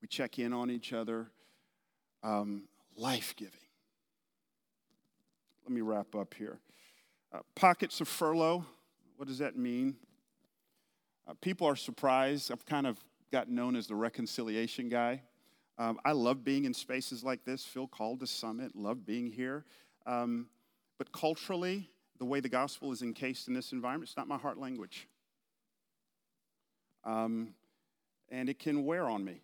we 0.00 0.06
check 0.06 0.38
in 0.38 0.52
on 0.52 0.70
each 0.70 0.92
other. 0.92 1.26
Um, 2.22 2.68
Life 2.96 3.34
giving. 3.36 3.60
Let 5.64 5.72
me 5.72 5.82
wrap 5.82 6.16
up 6.16 6.34
here. 6.34 6.58
Uh, 7.32 7.40
pockets 7.54 8.00
of 8.00 8.08
furlough. 8.08 8.64
What 9.18 9.26
does 9.26 9.38
that 9.38 9.56
mean? 9.56 9.96
Uh, 11.26 11.34
people 11.40 11.66
are 11.66 11.74
surprised. 11.74 12.52
I've 12.52 12.64
kind 12.64 12.86
of 12.86 13.00
gotten 13.32 13.56
known 13.56 13.74
as 13.74 13.88
the 13.88 13.96
reconciliation 13.96 14.88
guy. 14.88 15.22
Um, 15.76 15.98
I 16.04 16.12
love 16.12 16.44
being 16.44 16.66
in 16.66 16.72
spaces 16.72 17.24
like 17.24 17.44
this. 17.44 17.64
Phil 17.64 17.88
called 17.88 18.20
to 18.20 18.28
Summit, 18.28 18.76
love 18.76 19.04
being 19.04 19.26
here. 19.26 19.64
Um, 20.06 20.46
but 20.98 21.10
culturally, 21.10 21.90
the 22.20 22.26
way 22.26 22.38
the 22.38 22.48
gospel 22.48 22.92
is 22.92 23.02
encased 23.02 23.48
in 23.48 23.54
this 23.54 23.72
environment, 23.72 24.08
it's 24.08 24.16
not 24.16 24.28
my 24.28 24.38
heart 24.38 24.56
language. 24.56 25.08
Um, 27.02 27.54
and 28.28 28.48
it 28.48 28.60
can 28.60 28.84
wear 28.84 29.10
on 29.10 29.24
me. 29.24 29.42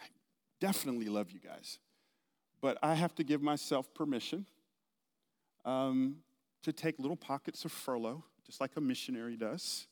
I 0.00 0.04
definitely 0.60 1.06
love 1.06 1.32
you 1.32 1.40
guys. 1.40 1.80
But 2.60 2.78
I 2.80 2.94
have 2.94 3.16
to 3.16 3.24
give 3.24 3.42
myself 3.42 3.92
permission 3.92 4.46
um, 5.64 6.18
to 6.62 6.72
take 6.72 6.98
little 6.98 7.16
pockets 7.16 7.64
of 7.64 7.72
furlough, 7.72 8.24
just 8.44 8.60
like 8.60 8.72
a 8.76 8.80
missionary 8.80 9.36
does, 9.36 9.86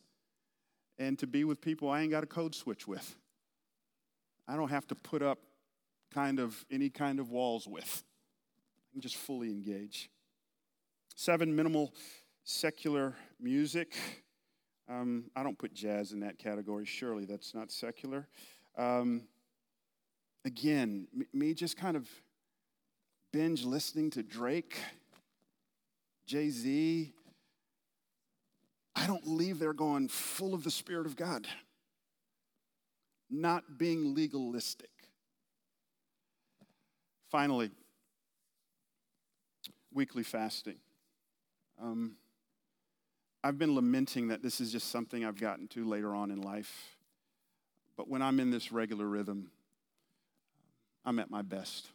and 0.98 1.18
to 1.18 1.26
be 1.26 1.44
with 1.44 1.60
people 1.60 1.90
I 1.90 2.00
ain't 2.00 2.10
got 2.10 2.24
a 2.24 2.26
code 2.26 2.54
switch 2.54 2.86
with. 2.86 3.16
I 4.48 4.56
don't 4.56 4.70
have 4.70 4.86
to 4.88 4.94
put 4.94 5.22
up 5.22 5.38
kind 6.12 6.38
of 6.38 6.64
any 6.70 6.88
kind 6.88 7.18
of 7.18 7.30
walls 7.30 7.66
with. 7.66 8.02
I 8.78 8.86
can 8.92 9.00
just 9.00 9.16
fully 9.16 9.50
engage. 9.50 10.10
Seven, 11.14 11.54
minimal 11.54 11.92
secular 12.44 13.14
music. 13.40 13.96
Um, 14.88 15.24
I 15.34 15.42
don't 15.42 15.58
put 15.58 15.74
jazz 15.74 16.12
in 16.12 16.20
that 16.20 16.38
category. 16.38 16.84
Surely 16.84 17.24
that's 17.24 17.54
not 17.54 17.72
secular. 17.72 18.28
Um, 18.78 19.22
again, 20.44 21.08
me 21.32 21.54
just 21.54 21.76
kind 21.76 21.96
of 21.96 22.08
binge 23.32 23.64
listening 23.64 24.10
to 24.10 24.22
Drake, 24.22 24.76
Jay 26.26 26.50
Z. 26.50 27.12
I 28.94 29.06
don't 29.06 29.26
leave 29.26 29.58
there 29.58 29.72
going 29.72 30.08
full 30.08 30.54
of 30.54 30.64
the 30.64 30.70
Spirit 30.70 31.06
of 31.06 31.16
God, 31.16 31.46
not 33.30 33.78
being 33.78 34.14
legalistic. 34.14 34.90
Finally, 37.30 37.70
weekly 39.92 40.22
fasting. 40.22 40.76
Um, 41.80 42.16
I've 43.44 43.58
been 43.58 43.74
lamenting 43.74 44.28
that 44.28 44.42
this 44.42 44.60
is 44.60 44.72
just 44.72 44.90
something 44.90 45.24
I've 45.24 45.38
gotten 45.38 45.68
to 45.68 45.84
later 45.84 46.14
on 46.14 46.30
in 46.30 46.40
life. 46.40 46.96
But 47.96 48.08
when 48.08 48.22
I'm 48.22 48.40
in 48.40 48.50
this 48.50 48.72
regular 48.72 49.06
rhythm, 49.06 49.50
I'm 51.04 51.18
at 51.18 51.30
my 51.30 51.42
best. 51.42 51.90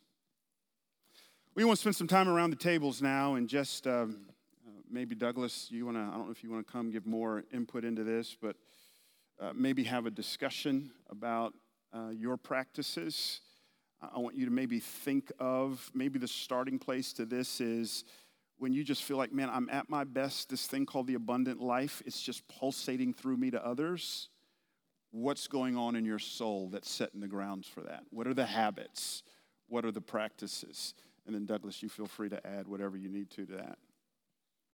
We 1.54 1.66
want 1.66 1.76
to 1.76 1.82
spend 1.82 1.98
some 1.98 2.08
time 2.08 2.30
around 2.30 2.52
the 2.52 2.56
tables 2.56 3.02
now 3.02 3.36
and 3.36 3.50
just 3.50 3.86
uh, 3.86 4.06
maybe 4.90 5.16
Douglas, 5.16 5.68
you 5.70 5.86
want 5.86 5.98
to, 5.98 6.02
I 6.02 6.12
don't 6.12 6.28
know 6.28 6.32
if 6.32 6.46
you 6.46 6.50
want 6.50 6.66
to 6.66 6.72
come 6.72 6.92
give 6.92 7.06
more 7.06 7.44
input 7.52 7.84
into 7.84 8.06
this, 8.06 8.38
but 8.42 8.56
uh, 9.38 9.52
maybe 9.54 9.84
have 9.84 10.06
a 10.06 10.12
discussion 10.12 10.92
about 11.10 11.54
uh, 11.94 12.08
your 12.12 12.38
practices. 12.38 13.42
I 14.02 14.18
want 14.20 14.38
you 14.38 14.46
to 14.46 14.52
maybe 14.52 14.80
think 14.80 15.30
of 15.40 15.92
maybe 15.94 16.20
the 16.20 16.28
starting 16.28 16.80
place 16.80 17.12
to 17.14 17.26
this 17.26 17.60
is 17.60 18.06
when 18.58 18.72
you 18.72 18.86
just 18.86 19.04
feel 19.04 19.18
like, 19.18 19.34
man, 19.34 19.50
I'm 19.50 19.70
at 19.70 19.90
my 19.90 20.06
best, 20.06 20.48
this 20.48 20.68
thing 20.68 20.86
called 20.86 21.08
the 21.08 21.16
abundant 21.16 21.60
life, 21.60 22.02
it's 22.06 22.22
just 22.22 22.48
pulsating 22.48 23.14
through 23.14 23.36
me 23.36 23.52
to 23.52 23.66
others. 23.66 24.30
What's 25.12 25.50
going 25.50 25.76
on 25.76 25.98
in 25.98 26.06
your 26.06 26.20
soul 26.20 26.70
that's 26.70 26.90
setting 26.90 27.20
the 27.20 27.28
grounds 27.28 27.68
for 27.68 27.82
that? 27.82 28.04
What 28.10 28.26
are 28.26 28.34
the 28.34 28.46
habits? 28.46 29.24
What 29.68 29.84
are 29.84 29.92
the 29.92 30.00
practices? 30.00 30.94
And 31.26 31.36
then, 31.36 31.46
Douglas, 31.46 31.82
you 31.84 31.90
feel 31.90 32.08
free 32.08 32.30
to 32.30 32.46
add 32.46 32.68
whatever 32.68 32.98
you 32.98 33.10
need 33.10 33.30
to 33.32 33.46
to 33.46 33.58
that. 33.58 33.78